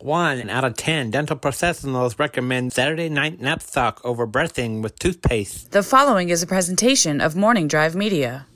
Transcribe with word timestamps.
One 0.00 0.48
out 0.48 0.62
of 0.62 0.76
ten 0.76 1.10
dental 1.10 1.36
professionals 1.36 2.20
recommend 2.20 2.72
Saturday 2.72 3.08
night 3.08 3.40
Napzok 3.40 3.98
over 4.04 4.26
brushing 4.26 4.80
with 4.80 4.96
toothpaste. 4.96 5.72
The 5.72 5.82
following 5.82 6.28
is 6.28 6.40
a 6.40 6.46
presentation 6.46 7.20
of 7.20 7.34
Morning 7.34 7.66
Drive 7.66 7.96
Media. 7.96 8.46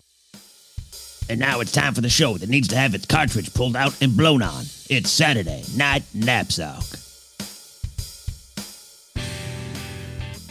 And 1.29 1.41
now 1.41 1.59
it's 1.59 1.73
time 1.73 1.95
for 1.95 2.01
the 2.01 2.09
show 2.09 2.35
that 2.39 2.49
needs 2.49 2.69
to 2.69 2.77
have 2.77 2.95
its 2.95 3.07
cartridge 3.07 3.53
pulled 3.55 3.75
out 3.75 4.01
and 4.01 4.17
blown 4.17 4.41
on. 4.41 4.67
It's 4.89 5.11
Saturday 5.11 5.65
Night 5.77 6.05
Nap 6.15 6.47
Knapsack. 6.47 7.12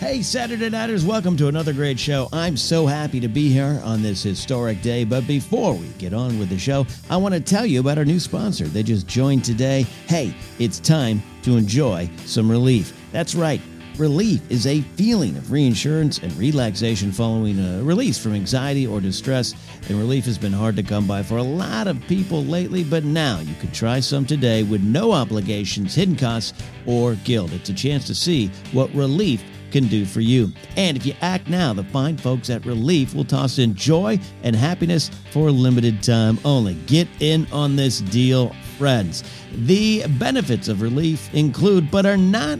Hey, 0.02 0.23
Saturday 0.23 0.68
Nighters, 0.68 1.05
welcome 1.05 1.38
to 1.38 1.47
another 1.47 1.73
great 1.73 1.99
show. 1.99 2.27
I'm 2.34 2.57
so 2.57 2.88
happy 2.88 3.20
to 3.20 3.27
be 3.27 3.49
here 3.49 3.79
on 3.84 4.02
this 4.02 4.23
historic 4.23 4.81
day. 4.81 5.04
But 5.04 5.27
before 5.27 5.75
we 5.75 5.85
get 5.99 6.11
on 6.11 6.39
with 6.39 6.49
the 6.49 6.57
show, 6.57 6.88
I 7.07 7.17
want 7.17 7.35
to 7.35 7.39
tell 7.39 7.67
you 7.67 7.81
about 7.81 7.99
our 7.99 8.03
new 8.03 8.20
sponsor. 8.20 8.66
They 8.66 8.81
just 8.81 9.05
joined 9.05 9.45
today. 9.45 9.84
Hey, 10.07 10.34
it's 10.57 10.79
time 10.79 11.21
to 11.43 11.55
enjoy 11.55 12.09
some 12.25 12.49
relief. 12.49 12.99
That's 13.12 13.35
right. 13.35 13.62
Relief 13.98 14.41
is 14.49 14.66
a 14.66 14.81
feeling 14.81 15.38
of 15.38 15.52
reinsurance 15.52 16.18
and 16.18 16.34
relaxation 16.34 17.12
following 17.12 17.59
a 17.59 17.84
release 17.84 18.18
from 18.18 18.34
anxiety 18.34 18.88
or 18.88 19.02
distress. 19.02 19.54
And 19.88 19.99
relief 19.99 20.26
has 20.26 20.40
been 20.40 20.52
hard 20.52 20.76
to 20.77 20.84
come 20.84 21.05
by 21.05 21.21
for 21.21 21.38
a 21.38 21.43
lot 21.43 21.85
of 21.85 22.02
people 22.07 22.43
lately, 22.43 22.84
but 22.84 23.04
now 23.04 23.40
you 23.41 23.54
can 23.59 23.71
try 23.71 23.99
some 23.99 24.26
today 24.26 24.63
with 24.63 24.81
no 24.81 25.12
obligations, 25.12 25.93
hidden 25.93 26.15
costs, 26.15 26.59
or 26.88 27.13
guilt. 27.23 27.54
It's 27.54 27.70
a 27.70 27.73
chance 27.76 28.07
to 28.07 28.15
see 28.15 28.48
what 28.71 28.91
relief 28.95 29.43
can 29.71 29.88
do 29.88 30.05
for 30.05 30.21
you. 30.21 30.52
And 30.77 30.98
if 30.98 31.05
you 31.05 31.13
act 31.21 31.48
now, 31.48 31.73
the 31.73 31.84
fine 31.85 32.17
folks 32.17 32.49
at 32.49 32.66
Relief 32.66 33.13
will 33.16 33.25
toss 33.25 33.57
in 33.57 33.73
joy 33.73 34.20
and 34.43 34.55
happiness 34.55 35.09
for 35.31 35.48
a 35.48 35.52
limited 35.52 36.03
time 36.03 36.38
only. 36.45 36.75
Get 36.85 37.07
in 37.20 37.48
on 37.52 37.76
this 37.76 38.02
deal, 38.02 38.55
friends. 38.77 39.23
The 39.52 40.05
benefits 40.20 40.67
of 40.67 40.81
Relief 40.81 41.34
include, 41.34 41.89
but 41.89 42.05
are 42.05 42.17
not 42.17 42.59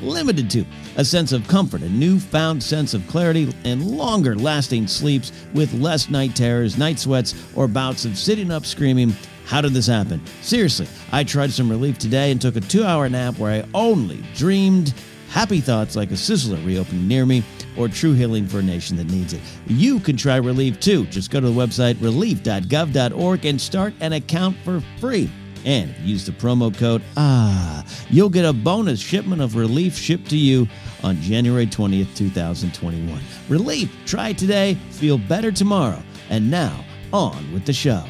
limited 0.00 0.50
to, 0.50 0.64
a 0.96 1.04
sense 1.04 1.32
of 1.32 1.46
comfort, 1.48 1.82
a 1.82 1.88
newfound 1.88 2.62
sense 2.62 2.94
of 2.94 3.06
clarity, 3.06 3.52
and 3.64 3.86
longer 3.86 4.34
lasting 4.34 4.86
sleeps 4.86 5.32
with 5.54 5.72
less 5.74 6.10
night 6.10 6.34
terrors, 6.34 6.76
night 6.76 6.98
sweats, 6.98 7.34
or 7.54 7.68
bouts 7.68 8.04
of 8.04 8.18
sitting 8.18 8.50
up 8.50 8.66
screaming, 8.66 9.14
how 9.46 9.60
did 9.60 9.72
this 9.72 9.86
happen? 9.86 10.20
Seriously, 10.40 10.88
I 11.10 11.24
tried 11.24 11.52
some 11.52 11.68
relief 11.68 11.98
today 11.98 12.30
and 12.30 12.40
took 12.40 12.56
a 12.56 12.60
two 12.60 12.84
hour 12.84 13.08
nap 13.08 13.38
where 13.38 13.62
I 13.62 13.68
only 13.74 14.22
dreamed 14.34 14.94
happy 15.32 15.60
thoughts 15.62 15.96
like 15.96 16.10
a 16.10 16.14
sizzler 16.14 16.64
reopening 16.64 17.08
near 17.08 17.24
me, 17.24 17.42
or 17.76 17.88
true 17.88 18.12
healing 18.12 18.46
for 18.46 18.58
a 18.58 18.62
nation 18.62 18.96
that 18.98 19.10
needs 19.10 19.32
it. 19.32 19.40
You 19.66 19.98
can 19.98 20.16
try 20.16 20.36
Relief 20.36 20.78
too. 20.78 21.06
Just 21.06 21.30
go 21.30 21.40
to 21.40 21.48
the 21.48 21.52
website 21.52 22.00
relief.gov.org 22.02 23.46
and 23.46 23.60
start 23.60 23.94
an 24.00 24.12
account 24.12 24.56
for 24.58 24.82
free. 25.00 25.30
And 25.64 25.96
use 25.98 26.26
the 26.26 26.32
promo 26.32 26.76
code 26.76 27.02
AH, 27.16 27.84
you'll 28.10 28.28
get 28.28 28.44
a 28.44 28.52
bonus 28.52 29.00
shipment 29.00 29.40
of 29.40 29.56
Relief 29.56 29.96
shipped 29.96 30.28
to 30.30 30.36
you 30.36 30.68
on 31.02 31.20
January 31.20 31.66
20th, 31.66 32.14
2021. 32.16 33.20
Relief, 33.48 33.90
try 34.04 34.32
today, 34.32 34.74
feel 34.90 35.18
better 35.18 35.52
tomorrow. 35.52 36.02
And 36.30 36.50
now, 36.50 36.84
on 37.12 37.52
with 37.52 37.64
the 37.64 37.72
show. 37.72 38.04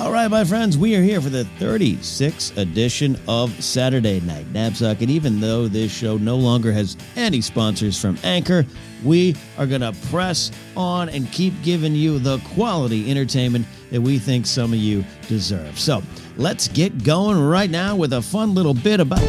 All 0.00 0.10
right, 0.10 0.28
my 0.28 0.44
friends, 0.44 0.78
we 0.78 0.96
are 0.96 1.02
here 1.02 1.20
for 1.20 1.28
the 1.28 1.44
36th 1.58 2.56
edition 2.56 3.18
of 3.28 3.52
Saturday 3.62 4.18
Night 4.20 4.50
Napzok. 4.50 5.02
And 5.02 5.10
even 5.10 5.40
though 5.40 5.68
this 5.68 5.92
show 5.92 6.16
no 6.16 6.36
longer 6.36 6.72
has 6.72 6.96
any 7.16 7.42
sponsors 7.42 8.00
from 8.00 8.16
Anchor, 8.24 8.64
we 9.04 9.36
are 9.58 9.66
going 9.66 9.82
to 9.82 9.94
press 10.08 10.52
on 10.74 11.10
and 11.10 11.30
keep 11.32 11.52
giving 11.62 11.94
you 11.94 12.18
the 12.18 12.38
quality 12.54 13.10
entertainment 13.10 13.66
that 13.90 14.00
we 14.00 14.18
think 14.18 14.46
some 14.46 14.72
of 14.72 14.78
you 14.78 15.04
deserve. 15.28 15.78
So 15.78 16.02
let's 16.38 16.66
get 16.68 17.04
going 17.04 17.38
right 17.38 17.68
now 17.68 17.94
with 17.94 18.14
a 18.14 18.22
fun 18.22 18.54
little 18.54 18.74
bit 18.74 19.00
about. 19.00 19.20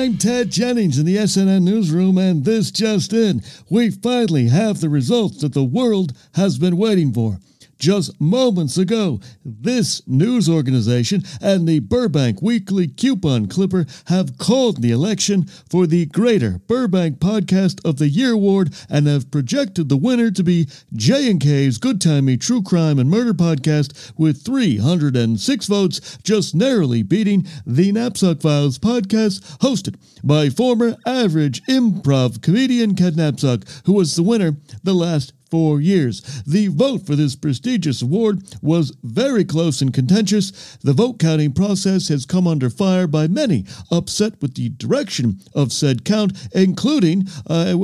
I'm 0.00 0.16
Ted 0.16 0.50
Jennings 0.50 0.98
in 0.98 1.04
the 1.04 1.16
SNN 1.16 1.60
newsroom, 1.60 2.16
and 2.16 2.42
this 2.42 2.70
just 2.70 3.12
in. 3.12 3.42
We 3.68 3.90
finally 3.90 4.48
have 4.48 4.80
the 4.80 4.88
results 4.88 5.42
that 5.42 5.52
the 5.52 5.62
world 5.62 6.14
has 6.36 6.56
been 6.56 6.78
waiting 6.78 7.12
for. 7.12 7.38
Just 7.80 8.20
moments 8.20 8.76
ago, 8.76 9.20
this 9.42 10.06
news 10.06 10.50
organization 10.50 11.22
and 11.40 11.66
the 11.66 11.78
Burbank 11.78 12.42
Weekly 12.42 12.86
Coupon 12.86 13.46
Clipper 13.46 13.86
have 14.08 14.36
called 14.36 14.82
the 14.82 14.90
election 14.90 15.44
for 15.70 15.86
the 15.86 16.04
Greater 16.04 16.58
Burbank 16.66 17.20
Podcast 17.20 17.82
of 17.82 17.96
the 17.96 18.10
Year 18.10 18.32
award 18.32 18.74
and 18.90 19.06
have 19.06 19.30
projected 19.30 19.88
the 19.88 19.96
winner 19.96 20.30
to 20.30 20.44
be 20.44 20.68
J&K's 20.92 21.78
Good 21.78 22.02
Timey 22.02 22.36
True 22.36 22.62
Crime 22.62 22.98
and 22.98 23.08
Murder 23.08 23.32
Podcast 23.32 24.12
with 24.18 24.44
306 24.44 25.66
votes, 25.66 26.18
just 26.22 26.54
narrowly 26.54 27.02
beating 27.02 27.46
the 27.64 27.92
Napzok 27.92 28.42
Files 28.42 28.78
podcast 28.78 29.40
hosted 29.60 29.96
by 30.22 30.50
former 30.50 30.96
average 31.06 31.62
improv 31.62 32.42
comedian 32.42 32.94
Ken 32.94 33.14
Napzok, 33.14 33.86
who 33.86 33.94
was 33.94 34.16
the 34.16 34.22
winner 34.22 34.58
the 34.82 34.92
last 34.92 35.32
four 35.50 35.80
years. 35.80 36.42
The 36.46 36.68
vote 36.68 37.06
for 37.06 37.16
this 37.16 37.36
prestigious 37.36 38.02
award 38.02 38.42
was 38.62 38.96
very 39.02 39.44
close 39.44 39.82
and 39.82 39.92
contentious. 39.92 40.76
The 40.82 40.92
vote 40.92 41.18
counting 41.18 41.52
process 41.52 42.08
has 42.08 42.26
come 42.26 42.46
under 42.46 42.70
fire 42.70 43.06
by 43.06 43.26
many 43.26 43.64
upset 43.90 44.40
with 44.40 44.54
the 44.54 44.70
direction 44.70 45.40
of 45.54 45.72
said 45.72 46.04
count, 46.04 46.48
including 46.54 47.28
uh, 47.48 47.74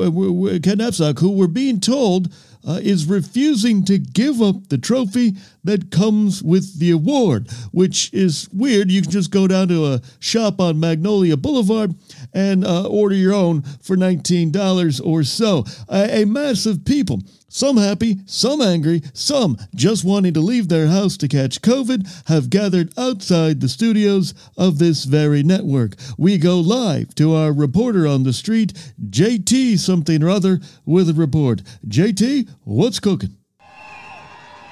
Ken 0.63 0.79
Napzok, 0.79 1.21
who 1.21 1.33
were 1.33 1.49
being 1.49 1.81
told 1.81 2.29
uh, 2.67 2.81
is 2.83 3.07
refusing 3.07 3.85
to 3.85 3.99
give 3.99 4.43
up 4.43 4.69
the 4.69 4.79
trophy 4.79 5.37
that 5.65 5.91
comes 5.91 6.43
with 6.43 6.79
the 6.79 6.91
award, 6.91 7.49
which 7.71 8.13
is 8.13 8.49
weird. 8.53 8.91
You 8.91 9.03
can 9.03 9.11
just 9.11 9.31
go 9.31 9.47
down 9.47 9.69
to 9.69 9.87
a 9.87 10.03
shop 10.19 10.61
on 10.61 10.81
Magnolia 10.81 11.37
Boulevard 11.37 11.95
and 12.35 12.65
uh, 12.65 12.87
order 12.89 13.15
your 13.15 13.35
own 13.35 13.63
for 13.63 13.97
$19 13.97 15.01
or 15.05 15.23
so. 15.23 15.65
A 15.89 16.25
mass 16.25 16.67
of 16.67 16.85
people 16.85 17.23
some 17.49 17.77
happy, 17.77 18.19
some 18.27 18.61
angry, 18.61 19.03
some 19.13 19.57
just 19.75 20.05
wanting 20.05 20.35
to 20.35 20.41
leave 20.41 20.69
their 20.69 20.89
house 20.89 21.17
to 21.19 21.29
catch 21.29 21.63
COVID 21.63 22.27
have 22.29 22.51
gathered 22.51 22.93
outside 22.99 23.61
the 23.61 23.69
studios 23.69 24.35
of 24.57 24.79
this 24.79 25.05
very 25.05 25.43
network. 25.43 25.95
We 26.19 26.39
go 26.39 26.61
live 26.61 27.15
to 27.17 27.35
our 27.35 27.53
reporter 27.53 28.07
on 28.07 28.25
the 28.25 28.33
street, 28.33 28.73
JT 29.09 29.79
something 29.79 30.23
or 30.23 30.29
other, 30.29 30.61
with 30.85 31.09
a 31.09 31.15
report. 31.15 31.63
JT, 31.87 32.49
what's 32.65 33.01
cooking? 33.01 33.37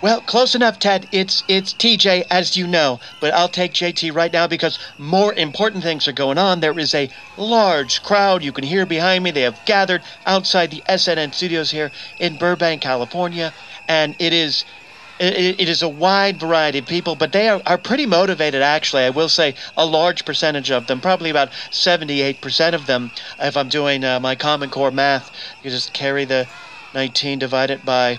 Well, 0.04 0.20
close 0.20 0.54
enough, 0.54 0.78
Ted. 0.78 1.08
It's 1.12 1.44
it's 1.48 1.72
TJ, 1.72 2.24
as 2.30 2.58
you 2.58 2.66
know, 2.66 3.00
but 3.20 3.32
I'll 3.32 3.48
take 3.48 3.72
JT 3.72 4.14
right 4.14 4.30
now 4.30 4.46
because 4.46 4.78
more 4.98 5.32
important 5.32 5.82
things 5.82 6.06
are 6.06 6.12
going 6.12 6.36
on. 6.36 6.60
There 6.60 6.78
is 6.78 6.94
a 6.94 7.08
large 7.38 8.02
crowd 8.02 8.44
you 8.44 8.52
can 8.52 8.64
hear 8.64 8.84
behind 8.84 9.24
me. 9.24 9.30
They 9.30 9.40
have 9.40 9.64
gathered 9.64 10.04
outside 10.26 10.70
the 10.70 10.82
SNN 10.86 11.34
studios 11.34 11.70
here 11.70 11.90
in 12.18 12.36
Burbank, 12.36 12.82
California, 12.82 13.54
and 13.88 14.14
it 14.18 14.34
is 14.34 14.66
it, 15.18 15.58
it 15.58 15.70
is 15.70 15.80
a 15.80 15.88
wide 15.88 16.38
variety 16.38 16.80
of 16.80 16.86
people, 16.86 17.16
but 17.16 17.32
they 17.32 17.48
are, 17.48 17.62
are 17.64 17.78
pretty 17.78 18.04
motivated, 18.04 18.60
actually. 18.60 19.04
I 19.04 19.10
will 19.10 19.30
say 19.30 19.54
a 19.74 19.86
large 19.86 20.26
percentage 20.26 20.70
of 20.70 20.86
them, 20.86 21.00
probably 21.00 21.30
about 21.30 21.50
78% 21.70 22.74
of 22.74 22.84
them, 22.84 23.10
if 23.38 23.56
I'm 23.56 23.70
doing 23.70 24.04
uh, 24.04 24.20
my 24.20 24.34
Common 24.34 24.68
Core 24.68 24.90
math, 24.90 25.30
you 25.62 25.70
just 25.70 25.94
carry 25.94 26.26
the 26.26 26.46
19 26.92 27.38
divided 27.38 27.86
by 27.86 28.18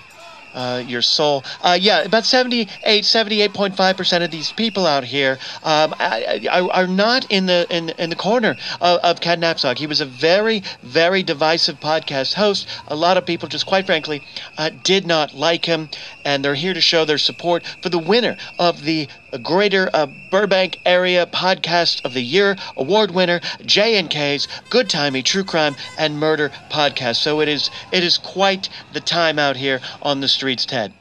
uh, 0.56 0.82
your 0.86 1.02
soul. 1.02 1.44
Uh, 1.62 1.78
yeah, 1.80 2.02
about 2.02 2.24
78, 2.24 3.04
78.5% 3.04 4.24
of 4.24 4.30
these 4.30 4.50
people 4.52 4.86
out 4.86 5.04
here 5.04 5.38
um, 5.62 5.94
are, 6.00 6.86
not 6.86 7.30
in 7.30 7.46
the 7.46 7.66
in, 7.68 7.90
in 7.90 8.10
the 8.10 8.16
corner 8.16 8.56
of, 8.80 9.00
of 9.00 9.20
Napzok. 9.20 9.78
He 9.78 9.86
was 9.86 10.00
a 10.00 10.06
very, 10.06 10.62
very 10.82 11.22
divisive 11.22 11.78
podcast 11.78 12.34
host. 12.34 12.66
A 12.88 12.96
lot 12.96 13.16
of 13.16 13.26
people, 13.26 13.48
just 13.48 13.66
quite 13.66 13.86
frankly, 13.86 14.22
uh, 14.56 14.70
did 14.82 15.06
not 15.06 15.34
like 15.34 15.66
him, 15.66 15.90
and 16.24 16.44
they're 16.44 16.54
here 16.54 16.74
to 16.74 16.80
show 16.80 17.04
their 17.04 17.18
support 17.18 17.64
for 17.82 17.90
the 17.90 17.98
winner 17.98 18.36
of 18.58 18.82
the 18.82 19.08
Greater 19.38 19.90
uh, 19.92 20.06
Burbank 20.30 20.80
Area 20.84 21.26
Podcast 21.26 22.04
of 22.04 22.14
the 22.14 22.22
Year 22.22 22.56
award 22.76 23.10
winner, 23.10 23.40
J&K's 23.64 24.48
Good 24.70 24.88
Timey 24.88 25.22
True 25.22 25.44
Crime 25.44 25.76
and 25.98 26.18
Murder 26.18 26.50
Podcast. 26.70 27.16
So 27.16 27.40
it 27.40 27.48
is 27.48 27.70
it 27.92 28.02
is 28.02 28.18
quite 28.18 28.68
the 28.92 29.00
time 29.00 29.38
out 29.38 29.56
here 29.56 29.80
on 30.02 30.20
the 30.20 30.28
streets, 30.28 30.66
Ted. 30.66 30.92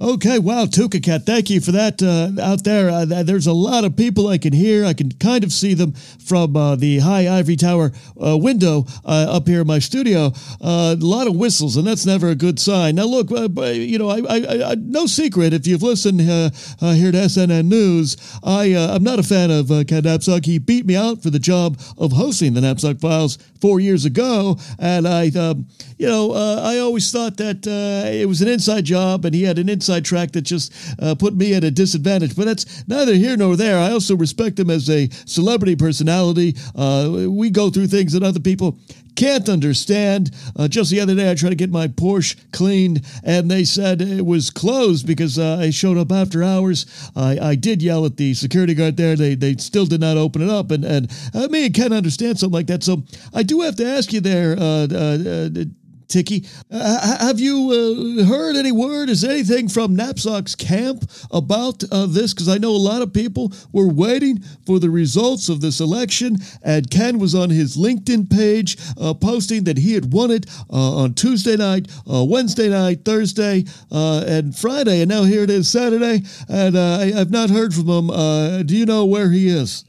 Okay, 0.00 0.38
wow, 0.38 0.64
Tuka 0.64 1.02
Cat, 1.02 1.26
thank 1.26 1.50
you 1.50 1.60
for 1.60 1.72
that 1.72 2.00
uh, 2.00 2.30
out 2.40 2.62
there. 2.62 2.88
Uh, 2.88 3.04
there's 3.04 3.48
a 3.48 3.52
lot 3.52 3.82
of 3.82 3.96
people 3.96 4.28
I 4.28 4.38
can 4.38 4.52
hear. 4.52 4.84
I 4.84 4.92
can 4.92 5.10
kind 5.10 5.42
of 5.42 5.52
see 5.52 5.74
them 5.74 5.92
from 6.24 6.54
uh, 6.56 6.76
the 6.76 7.00
high 7.00 7.26
ivory 7.26 7.56
tower 7.56 7.90
uh, 8.24 8.38
window 8.38 8.86
uh, 9.04 9.26
up 9.28 9.48
here 9.48 9.62
in 9.62 9.66
my 9.66 9.80
studio. 9.80 10.30
Uh, 10.60 10.94
a 10.94 11.04
lot 11.04 11.26
of 11.26 11.34
whistles, 11.34 11.76
and 11.76 11.84
that's 11.84 12.06
never 12.06 12.28
a 12.28 12.36
good 12.36 12.60
sign. 12.60 12.94
Now, 12.94 13.06
look, 13.06 13.30
you 13.30 13.98
know, 13.98 14.08
I, 14.08 14.18
I, 14.18 14.70
I, 14.70 14.74
no 14.76 15.06
secret, 15.06 15.52
if 15.52 15.66
you've 15.66 15.82
listened 15.82 16.20
here 16.20 16.50
to 16.78 17.18
SNN 17.18 17.66
News, 17.66 18.16
I, 18.44 18.76
I'm 18.76 19.02
not 19.02 19.18
a 19.18 19.24
fan 19.24 19.50
of 19.50 19.66
Ken 19.88 20.04
Napzok. 20.04 20.46
He 20.46 20.60
beat 20.60 20.86
me 20.86 20.94
out 20.94 21.24
for 21.24 21.30
the 21.30 21.40
job 21.40 21.76
of 21.98 22.12
hosting 22.12 22.54
the 22.54 22.60
Napzok 22.60 23.00
Files 23.00 23.36
four 23.60 23.80
years 23.80 24.04
ago, 24.04 24.58
and 24.78 25.08
I, 25.08 25.30
um, 25.30 25.66
you 25.98 26.06
know, 26.06 26.34
I 26.34 26.78
always 26.78 27.10
thought 27.10 27.36
that 27.38 27.66
it 27.66 28.28
was 28.28 28.42
an 28.42 28.46
inside 28.46 28.84
job, 28.84 29.24
and 29.24 29.34
he 29.34 29.42
had 29.42 29.58
an 29.58 29.68
inside 29.68 29.87
track 30.00 30.32
that 30.32 30.42
just 30.42 30.72
uh, 31.00 31.14
put 31.14 31.34
me 31.34 31.54
at 31.54 31.64
a 31.64 31.70
disadvantage. 31.70 32.36
But 32.36 32.46
that's 32.46 32.86
neither 32.88 33.14
here 33.14 33.36
nor 33.36 33.56
there. 33.56 33.78
I 33.78 33.90
also 33.90 34.16
respect 34.16 34.58
him 34.58 34.70
as 34.70 34.88
a 34.88 35.08
celebrity 35.26 35.76
personality. 35.76 36.54
Uh, 36.74 37.26
we 37.28 37.50
go 37.50 37.70
through 37.70 37.88
things 37.88 38.12
that 38.12 38.22
other 38.22 38.40
people 38.40 38.78
can't 39.18 39.48
understand. 39.48 40.30
Uh, 40.56 40.68
just 40.68 40.90
the 40.90 41.00
other 41.00 41.14
day, 41.14 41.30
I 41.30 41.34
tried 41.34 41.50
to 41.50 41.56
get 41.56 41.70
my 41.70 41.88
Porsche 41.88 42.36
cleaned, 42.52 43.04
and 43.24 43.50
they 43.50 43.64
said 43.64 44.00
it 44.00 44.24
was 44.24 44.50
closed 44.50 45.06
because 45.06 45.38
uh, 45.38 45.58
I 45.60 45.70
showed 45.70 45.98
up 45.98 46.12
after 46.12 46.42
hours. 46.44 46.86
I, 47.16 47.38
I 47.38 47.54
did 47.56 47.82
yell 47.82 48.06
at 48.06 48.16
the 48.16 48.34
security 48.34 48.74
guard 48.74 48.96
there. 48.96 49.16
They 49.16 49.34
they 49.34 49.56
still 49.56 49.86
did 49.86 50.00
not 50.00 50.16
open 50.16 50.42
it 50.42 50.48
up, 50.48 50.70
and 50.70 50.84
and 50.84 51.10
I 51.34 51.48
mean, 51.48 51.72
can't 51.72 51.92
understand 51.92 52.38
something 52.38 52.54
like 52.54 52.68
that. 52.68 52.84
So 52.84 53.02
I 53.34 53.42
do 53.42 53.60
have 53.62 53.76
to 53.76 53.86
ask 53.86 54.12
you 54.12 54.20
there, 54.20 54.56
uh, 54.56 54.86
uh, 54.90 55.18
uh 55.56 55.64
Tiki. 56.08 56.46
Uh, 56.70 57.18
have 57.18 57.38
you 57.38 57.70
uh, 57.70 58.24
heard 58.24 58.56
any 58.56 58.72
word? 58.72 59.10
Is 59.10 59.22
anything 59.22 59.68
from 59.68 59.94
Napzok's 59.94 60.54
camp 60.54 61.04
about 61.30 61.84
uh, 61.92 62.06
this? 62.06 62.32
Because 62.32 62.48
I 62.48 62.56
know 62.56 62.70
a 62.70 62.76
lot 62.76 63.02
of 63.02 63.12
people 63.12 63.52
were 63.72 63.88
waiting 63.88 64.40
for 64.64 64.78
the 64.78 64.88
results 64.88 65.50
of 65.50 65.60
this 65.60 65.80
election, 65.80 66.38
and 66.62 66.90
Ken 66.90 67.18
was 67.18 67.34
on 67.34 67.50
his 67.50 67.76
LinkedIn 67.76 68.30
page 68.30 68.78
uh, 68.98 69.12
posting 69.12 69.64
that 69.64 69.76
he 69.76 69.92
had 69.92 70.10
won 70.10 70.30
it 70.30 70.46
uh, 70.70 70.96
on 70.96 71.12
Tuesday 71.12 71.56
night, 71.56 71.88
uh, 72.10 72.24
Wednesday 72.24 72.70
night, 72.70 73.04
Thursday, 73.04 73.64
and 73.90 74.56
Friday, 74.56 75.02
and 75.02 75.10
now 75.10 75.24
here 75.24 75.42
it 75.42 75.50
is 75.50 75.68
Saturday, 75.68 76.22
and 76.48 76.78
I, 76.78 77.10
have 77.12 77.30
not 77.30 77.50
heard 77.50 77.74
from 77.74 77.88
him. 77.88 78.66
do 78.66 78.76
you 78.76 78.86
know 78.86 79.04
where 79.04 79.30
he 79.30 79.48
is? 79.48 79.84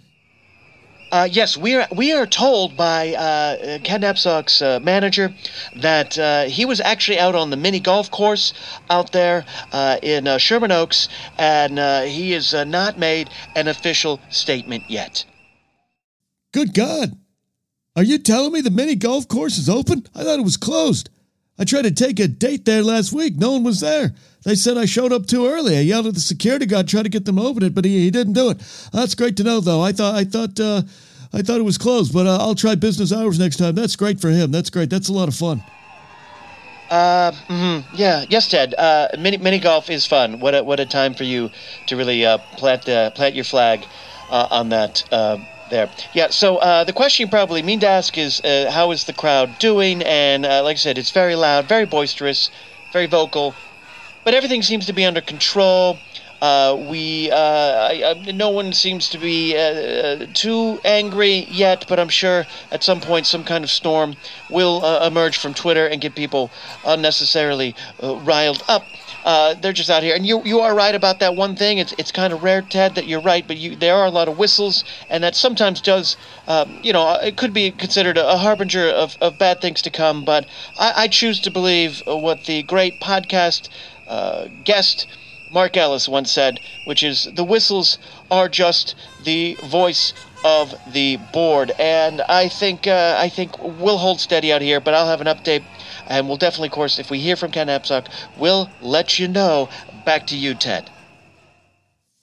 Uh, 1.12 1.28
yes, 1.32 1.58
we 1.58 1.76
are. 1.76 1.88
We 1.96 2.14
are 2.14 2.28
told 2.28 2.78
by 2.78 3.14
uh, 3.14 3.80
Ken 3.80 4.02
Napzok's 4.02 4.62
uh, 4.62 4.80
manager 4.80 5.34
that 5.76 6.18
uh, 6.18 6.44
he 6.44 6.66
was 6.66 6.80
actually 6.80 7.18
out 7.18 7.34
on 7.34 7.50
the 7.50 7.58
mini 7.58 7.80
golf 7.80 8.12
course 8.12 8.54
out 8.90 9.12
there 9.12 9.46
uh, 9.72 9.98
in 10.04 10.28
uh, 10.28 10.38
Sherman 10.38 10.72
Oaks, 10.72 11.10
and 11.38 11.80
he 12.08 12.32
has 12.32 12.54
not 12.54 13.00
made 13.00 13.30
an 13.56 13.68
official 13.68 14.20
statement 14.30 14.84
yet. 14.88 15.26
Good 16.54 16.74
God! 16.74 17.18
Are 17.96 18.04
you 18.04 18.20
telling 18.20 18.54
me 18.54 18.62
the 18.62 18.70
mini 18.70 18.96
golf 18.96 19.28
course 19.28 19.58
is 19.58 19.70
open? 19.70 20.06
I 20.14 20.24
thought 20.24 20.40
it 20.40 20.44
was 20.44 20.58
closed. 20.58 21.10
I 21.58 21.66
tried 21.66 21.84
to 21.84 21.92
take 21.92 22.20
a 22.20 22.28
date 22.28 22.66
there 22.66 22.84
last 22.84 23.12
week. 23.12 23.36
No 23.36 23.52
one 23.54 23.64
was 23.64 23.82
there. 23.82 24.14
They 24.44 24.56
said 24.56 24.78
I 24.78 24.86
showed 24.86 25.12
up 25.12 25.26
too 25.26 25.48
early. 25.48 25.78
I 25.78 25.82
yelled 25.82 26.08
at 26.08 26.14
the 26.14 26.20
security 26.20 26.66
guard, 26.66 26.88
tried 26.88 27.04
to 27.04 27.10
get 27.10 27.26
them 27.26 27.38
open 27.38 27.64
it, 27.64 27.76
but 27.76 27.84
he, 27.84 28.00
he 28.00 28.12
didn't 28.12 28.34
do 28.34 28.50
it. 28.50 28.58
That's 28.94 29.16
great 29.16 29.36
to 29.38 29.44
know, 29.44 29.60
though. 29.60 29.82
I 29.82 29.92
thought 29.92 30.16
I 30.16 30.24
thought 30.24 30.60
uh, 30.60 30.84
I 31.34 31.42
thought 31.42 31.60
it 31.60 31.66
was 31.66 31.78
closed, 31.78 32.14
but 32.14 32.26
uh, 32.26 32.38
I'll 32.38 32.56
try 32.56 32.76
business 32.76 33.12
hours 33.12 33.38
next 33.38 33.58
time. 33.58 33.76
That's 33.76 33.96
great 33.96 34.20
for 34.20 34.30
him. 34.30 34.52
That's 34.52 34.70
great. 34.70 34.90
That's 34.90 35.10
a 35.10 35.14
lot 35.14 35.28
of 35.28 35.36
fun. 35.36 35.62
Uh, 36.90 37.32
mm-hmm. 37.32 37.96
yeah, 37.96 38.26
yes, 38.30 38.48
Ted. 38.48 38.74
Uh, 38.76 39.10
mini 39.20 39.38
mini 39.38 39.60
golf 39.60 39.90
is 39.90 40.06
fun. 40.06 40.40
What 40.40 40.56
a 40.56 40.64
what 40.64 40.80
a 40.80 40.86
time 40.86 41.14
for 41.14 41.24
you 41.24 41.50
to 41.88 41.96
really 41.98 42.26
uh, 42.26 42.40
plant 42.58 42.88
uh, 42.88 43.12
plant 43.12 43.36
your 43.36 43.44
flag 43.44 43.86
uh, 44.30 44.48
on 44.50 44.70
that. 44.70 45.04
Uh, 45.12 45.38
there. 45.70 45.90
Yeah, 46.14 46.30
so 46.30 46.58
uh, 46.58 46.84
the 46.84 46.94
question 46.94 47.28
you 47.28 47.30
probably 47.30 47.62
mean 47.62 47.80
to 47.82 47.88
ask 47.88 48.18
is 48.18 48.42
uh, 48.42 48.72
how 48.74 48.90
is 48.90 49.04
the 49.04 49.14
crowd 49.14 49.60
doing? 49.60 50.02
And 50.02 50.44
uh, 50.44 50.64
like 50.64 50.76
I 50.76 50.78
said, 50.78 50.98
it's 50.98 51.12
very 51.12 51.36
loud, 51.36 51.70
very 51.70 51.86
boisterous, 51.86 52.50
very 52.92 53.06
vocal, 53.06 53.54
but 54.30 54.36
everything 54.36 54.62
seems 54.62 54.86
to 54.86 54.94
be 54.94 55.06
under 55.06 55.22
control. 55.22 55.98
Uh, 56.40 56.78
we, 56.88 57.32
uh, 57.32 57.36
I, 57.36 58.14
I, 58.28 58.32
no 58.32 58.52
one 58.52 58.74
seems 58.74 59.10
to 59.10 59.18
be 59.18 59.58
uh, 59.58 60.28
too 60.36 60.80
angry 60.86 61.48
yet, 61.50 61.86
but 61.90 62.00
I'm 62.00 62.10
sure 62.10 62.46
at 62.72 62.84
some 62.84 63.02
point 63.02 63.26
some 63.26 63.44
kind 63.44 63.64
of 63.64 63.72
storm 63.72 64.16
will 64.48 64.86
emerge 65.02 65.36
from 65.38 65.56
Twitter 65.56 65.88
and 65.88 66.00
get 66.00 66.14
people 66.14 66.52
unnecessarily 66.86 67.74
riled 68.04 68.64
up. 68.68 68.84
Uh, 69.26 69.56
they're 69.56 69.74
just 69.74 69.90
out 69.90 70.02
here, 70.02 70.16
and 70.16 70.26
you 70.26 70.42
you 70.46 70.60
are 70.62 70.74
right 70.74 70.96
about 70.96 71.20
that 71.20 71.36
one 71.36 71.56
thing. 71.56 71.78
It's 71.78 71.94
it's 71.98 72.12
kind 72.12 72.32
of 72.32 72.42
rare, 72.42 72.62
Ted, 72.62 72.96
that 72.96 73.06
you're 73.06 73.20
right, 73.20 73.46
but 73.46 73.58
you 73.58 73.76
there 73.76 73.96
are 73.96 74.06
a 74.06 74.12
lot 74.12 74.30
of 74.30 74.38
whistles, 74.38 74.86
and 75.10 75.24
that 75.24 75.36
sometimes 75.36 75.82
does, 75.82 76.16
um, 76.48 76.80
you 76.84 76.94
know, 76.94 77.18
it 77.22 77.36
could 77.36 77.52
be 77.52 77.72
considered 77.72 78.18
a, 78.18 78.34
a 78.34 78.38
harbinger 78.38 78.88
of, 78.88 79.18
of 79.20 79.38
bad 79.38 79.60
things 79.60 79.82
to 79.82 79.90
come. 79.90 80.24
But 80.24 80.46
I, 80.78 80.94
I 81.04 81.08
choose 81.10 81.42
to 81.42 81.52
believe 81.52 82.02
what 82.06 82.46
the 82.46 82.64
great 82.64 83.02
podcast 83.02 83.68
uh, 84.10 84.48
guest 84.66 85.08
Mark 85.52 85.78
Ellis 85.78 86.10
once 86.10 86.32
said, 86.32 86.60
which 86.86 87.04
is 87.04 87.28
the 87.36 87.44
whistles 87.44 87.98
are 88.30 88.50
just 88.50 88.96
the 89.24 89.56
voice 89.66 90.14
of 90.44 90.74
the 90.94 91.18
board, 91.34 91.72
and 91.80 92.22
I 92.22 92.48
think 92.48 92.88
uh, 92.88 93.16
I 93.18 93.30
think 93.30 93.62
we'll 93.62 93.98
hold 93.98 94.20
steady 94.20 94.54
out 94.54 94.62
here. 94.62 94.80
But 94.80 94.94
I'll 94.94 95.08
have 95.08 95.22
an 95.22 95.28
update 95.28 95.64
and 96.10 96.28
we'll 96.28 96.38
definitely, 96.38 96.70
of 96.70 96.74
course, 96.74 97.00
if 97.00 97.12
we 97.12 97.20
hear 97.20 97.36
from 97.36 97.52
Ken 97.52 97.68
Napzok, 97.68 98.08
we'll 98.38 98.70
let 98.82 99.20
you 99.20 99.28
know. 99.28 99.70
Back 100.06 100.28
to 100.28 100.38
you, 100.38 100.56
Ted. 100.56 100.90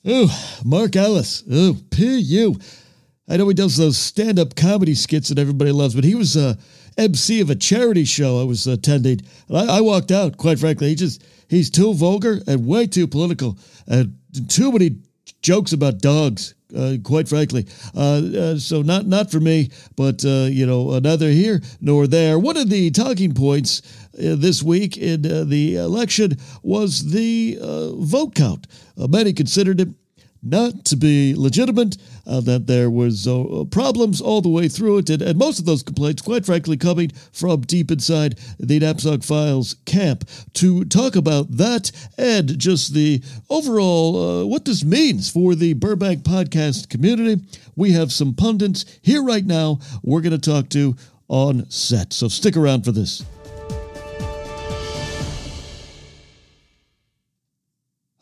Oh, 0.05 0.61
Mark 0.63 0.95
Ellis. 0.95 1.43
Oh, 1.49 1.77
P.U. 1.89 2.59
I 3.29 3.37
know 3.37 3.47
he 3.47 3.53
does 3.53 3.77
those 3.77 3.97
stand 3.97 4.39
up 4.39 4.55
comedy 4.55 4.93
skits 4.93 5.29
that 5.29 5.39
everybody 5.39 5.71
loves, 5.71 5.95
but 5.95 6.03
he 6.03 6.15
was 6.15 6.35
a 6.35 6.49
uh, 6.49 6.53
MC 6.97 7.39
of 7.39 7.49
a 7.49 7.55
charity 7.55 8.03
show 8.03 8.41
I 8.41 8.43
was 8.43 8.67
attending. 8.67 9.21
And 9.47 9.57
I, 9.57 9.77
I 9.77 9.81
walked 9.81 10.11
out, 10.11 10.37
quite 10.37 10.59
frankly. 10.59 10.89
He 10.89 10.95
just, 10.95 11.23
he's 11.47 11.69
too 11.69 11.93
vulgar 11.93 12.39
and 12.47 12.65
way 12.65 12.87
too 12.87 13.07
political 13.07 13.57
and 13.87 14.17
too 14.49 14.71
many 14.71 14.97
jokes 15.41 15.73
about 15.73 15.99
dogs 15.99 16.53
uh, 16.75 16.97
quite 17.03 17.27
frankly. 17.27 17.65
Uh, 17.95 18.21
uh, 18.37 18.57
so 18.57 18.81
not 18.81 19.07
not 19.07 19.31
for 19.31 19.39
me, 19.39 19.69
but 19.95 20.23
uh, 20.25 20.47
you 20.49 20.65
know, 20.65 20.99
neither 20.99 21.29
here 21.29 21.61
nor 21.81 22.07
there. 22.07 22.37
One 22.39 22.57
of 22.57 22.69
the 22.69 22.91
talking 22.91 23.33
points 23.33 23.81
uh, 24.15 24.35
this 24.35 24.61
week 24.61 24.97
in 24.97 25.25
uh, 25.25 25.43
the 25.45 25.75
election 25.75 26.37
was 26.63 27.11
the 27.11 27.57
vote 27.99 28.35
count. 28.35 28.67
many 28.97 29.33
considered 29.33 29.81
it 29.81 29.89
not 30.49 30.85
to 30.85 30.95
be 30.95 31.35
legitimate, 31.35 31.97
uh, 32.25 32.41
that 32.41 32.67
there 32.67 32.89
was 32.89 33.27
uh, 33.27 33.65
problems 33.71 34.21
all 34.21 34.41
the 34.41 34.49
way 34.49 34.67
through 34.67 34.99
it, 34.99 35.09
and, 35.09 35.21
and, 35.21 35.37
most 35.37 35.59
of 35.59 35.65
those 35.65 35.83
complaints, 35.83 36.21
quite 36.21 36.45
frankly, 36.45 36.77
coming 36.77 37.11
from 37.31 37.61
deep 37.61 37.91
inside 37.91 38.37
the 38.59 38.79
Napzok 38.79 39.23
Files 39.23 39.75
camp. 39.85 40.27
To 40.53 40.83
talk 40.85 41.15
about 41.15 41.57
that 41.57 41.91
and 42.17 42.57
just 42.57 42.93
the 42.93 43.21
overall 43.49 44.41
uh, 44.41 44.45
what 44.45 44.65
this 44.65 44.83
means 44.83 45.29
for 45.29 45.55
the 45.55 45.73
Burbank 45.73 46.23
podcast 46.23 46.89
community, 46.89 47.43
we 47.75 47.91
have 47.91 48.11
some 48.11 48.33
pundits 48.33 48.85
here 49.01 49.23
right 49.23 49.45
now. 49.45 49.79
We're 50.03 50.21
going 50.21 50.39
to 50.39 50.51
talk 50.51 50.69
to 50.69 50.95
on 51.29 51.69
set, 51.69 52.13
so 52.13 52.27
stick 52.27 52.55
around 52.57 52.83
for 52.83 52.91
this. 52.91 53.23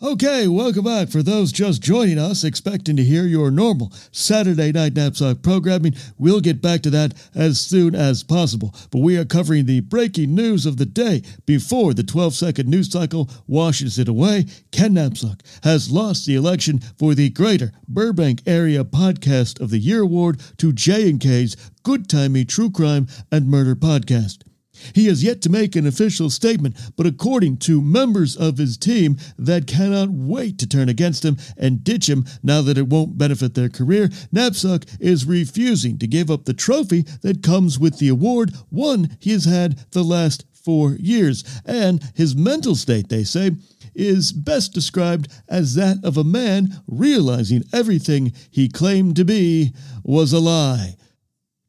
Okay, 0.06 0.48
welcome 0.48 0.84
back. 0.84 1.10
For 1.10 1.24
those 1.24 1.52
just 1.52 1.82
joining 1.82 2.20
us, 2.20 2.44
expecting 2.44 2.96
to 2.96 3.04
hear 3.04 3.24
your 3.24 3.50
normal 3.50 3.92
Saturday 4.12 4.72
Night 4.72 4.94
Napzok 4.94 5.42
programming, 5.42 5.96
we'll 6.20 6.42
get 6.42 6.62
back 6.62 6.84
to 6.84 6.92
that 6.92 7.16
as 7.34 7.60
soon 7.60 7.96
as 7.96 8.22
possible. 8.22 8.76
But 8.92 9.00
we 9.00 9.18
are 9.18 9.26
covering 9.26 9.66
the 9.66 9.80
breaking 9.80 10.36
news 10.36 10.68
of 10.68 10.78
the 10.78 10.86
day 10.86 11.24
before 11.48 11.96
the 11.96 12.04
12 12.04 12.36
second 12.36 12.70
news 12.70 12.92
cycle 12.92 13.32
washes 13.48 13.98
it 13.98 14.08
away. 14.08 14.46
Ken 14.72 14.94
Napzok 14.94 15.40
has 15.64 15.92
lost 15.92 16.28
the 16.28 16.36
election 16.36 16.82
for 17.00 17.16
the 17.16 17.32
Greater 17.32 17.72
Burbank 17.88 18.44
Area 18.46 18.84
Podcast 18.84 19.60
of 19.60 19.72
the 19.72 19.80
Year 19.80 20.02
Award 20.02 20.40
to 20.58 20.72
J&K's 20.72 21.58
Good 21.82 22.08
Timey 22.08 22.46
True 22.46 22.70
Crime 22.70 23.08
and 23.32 23.48
Murder 23.48 23.76
Podcast. 23.76 24.45
He 24.94 25.08
has 25.08 25.24
yet 25.24 25.42
to 25.44 25.50
make 25.50 25.76
an 25.76 25.88
official 25.88 26.30
statement, 26.30 26.76
but 26.96 27.06
according 27.06 27.58
to 27.58 27.82
members 27.82 28.36
of 28.36 28.58
his 28.58 28.78
team 28.78 29.18
that 29.38 29.68
cannot 29.68 30.10
wait 30.10 30.58
to 30.60 30.68
turn 30.68 30.90
against 30.90 31.24
him 31.24 31.38
and 31.58 31.84
ditch 31.84 32.10
him 32.10 32.26
now 32.44 32.62
that 32.62 32.78
it 32.78 32.88
won't 32.88 33.18
benefit 33.18 33.54
their 33.54 33.70
career, 33.70 34.10
Napzok 34.34 34.86
is 35.00 35.26
refusing 35.26 35.98
to 36.00 36.08
give 36.08 36.30
up 36.30 36.46
the 36.46 36.54
trophy 36.54 37.04
that 37.22 37.44
comes 37.44 37.80
with 37.80 38.00
the 38.00 38.10
award, 38.10 38.54
one 38.70 39.18
he 39.20 39.32
has 39.32 39.46
had 39.46 39.80
the 39.92 40.04
last 40.04 40.46
four 40.54 40.94
years. 40.94 41.44
And 41.66 42.02
his 42.16 42.36
mental 42.36 42.76
state, 42.76 43.10
they 43.10 43.24
say, 43.24 43.52
is 43.94 44.34
best 44.34 44.74
described 44.74 45.32
as 45.48 45.76
that 45.76 46.04
of 46.04 46.18
a 46.18 46.24
man 46.24 46.82
realizing 46.88 47.64
everything 47.72 48.34
he 48.52 48.68
claimed 48.68 49.16
to 49.16 49.24
be 49.24 49.74
was 50.04 50.34
a 50.34 50.40
lie. 50.40 50.98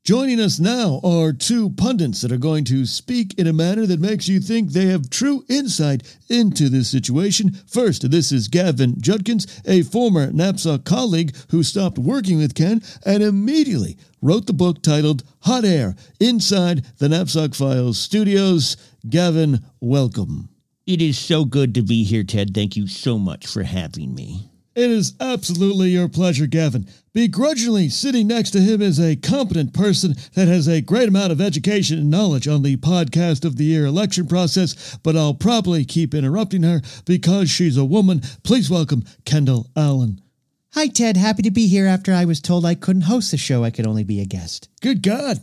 Joining 0.06 0.38
us 0.38 0.60
now 0.60 1.00
are 1.02 1.32
two 1.32 1.70
pundits 1.70 2.20
that 2.20 2.30
are 2.30 2.36
going 2.36 2.62
to 2.66 2.86
speak 2.86 3.36
in 3.40 3.48
a 3.48 3.52
manner 3.52 3.86
that 3.86 3.98
makes 3.98 4.28
you 4.28 4.38
think 4.38 4.70
they 4.70 4.86
have 4.86 5.10
true 5.10 5.44
insight 5.48 6.04
into 6.28 6.68
this 6.68 6.88
situation. 6.88 7.50
First, 7.66 8.08
this 8.08 8.30
is 8.30 8.46
Gavin 8.46 9.00
Judkins, 9.00 9.60
a 9.66 9.82
former 9.82 10.30
Napzok 10.30 10.84
colleague 10.84 11.34
who 11.50 11.64
stopped 11.64 11.98
working 11.98 12.38
with 12.38 12.54
Ken 12.54 12.82
and 13.04 13.20
immediately 13.20 13.98
wrote 14.22 14.46
the 14.46 14.52
book 14.52 14.80
titled 14.80 15.24
Hot 15.40 15.64
Air 15.64 15.96
Inside 16.20 16.86
the 16.98 17.08
Napzok 17.08 17.56
Files 17.56 17.98
Studios. 17.98 18.76
Gavin, 19.08 19.58
welcome. 19.80 20.50
It 20.86 21.02
is 21.02 21.18
so 21.18 21.44
good 21.44 21.74
to 21.74 21.82
be 21.82 22.04
here, 22.04 22.22
Ted. 22.22 22.54
Thank 22.54 22.76
you 22.76 22.86
so 22.86 23.18
much 23.18 23.48
for 23.48 23.64
having 23.64 24.14
me. 24.14 24.52
It 24.76 24.90
is 24.90 25.14
absolutely 25.20 25.88
your 25.88 26.06
pleasure, 26.06 26.46
Gavin. 26.46 26.86
Begrudgingly 27.14 27.88
sitting 27.88 28.26
next 28.26 28.50
to 28.50 28.60
him 28.60 28.82
is 28.82 29.00
a 29.00 29.16
competent 29.16 29.72
person 29.72 30.16
that 30.34 30.48
has 30.48 30.68
a 30.68 30.82
great 30.82 31.08
amount 31.08 31.32
of 31.32 31.40
education 31.40 31.98
and 31.98 32.10
knowledge 32.10 32.46
on 32.46 32.60
the 32.60 32.76
podcast 32.76 33.46
of 33.46 33.56
the 33.56 33.64
year 33.64 33.86
election 33.86 34.26
process, 34.26 34.98
but 35.02 35.16
I'll 35.16 35.32
probably 35.32 35.86
keep 35.86 36.12
interrupting 36.12 36.62
her 36.62 36.82
because 37.06 37.48
she's 37.48 37.78
a 37.78 37.86
woman. 37.86 38.20
Please 38.44 38.68
welcome 38.68 39.04
Kendall 39.24 39.70
Allen. 39.74 40.20
Hi, 40.74 40.88
Ted. 40.88 41.16
Happy 41.16 41.40
to 41.40 41.50
be 41.50 41.68
here 41.68 41.86
after 41.86 42.12
I 42.12 42.26
was 42.26 42.42
told 42.42 42.66
I 42.66 42.74
couldn't 42.74 43.02
host 43.02 43.30
the 43.30 43.38
show. 43.38 43.64
I 43.64 43.70
could 43.70 43.86
only 43.86 44.04
be 44.04 44.20
a 44.20 44.26
guest. 44.26 44.68
Good 44.82 45.02
God. 45.02 45.38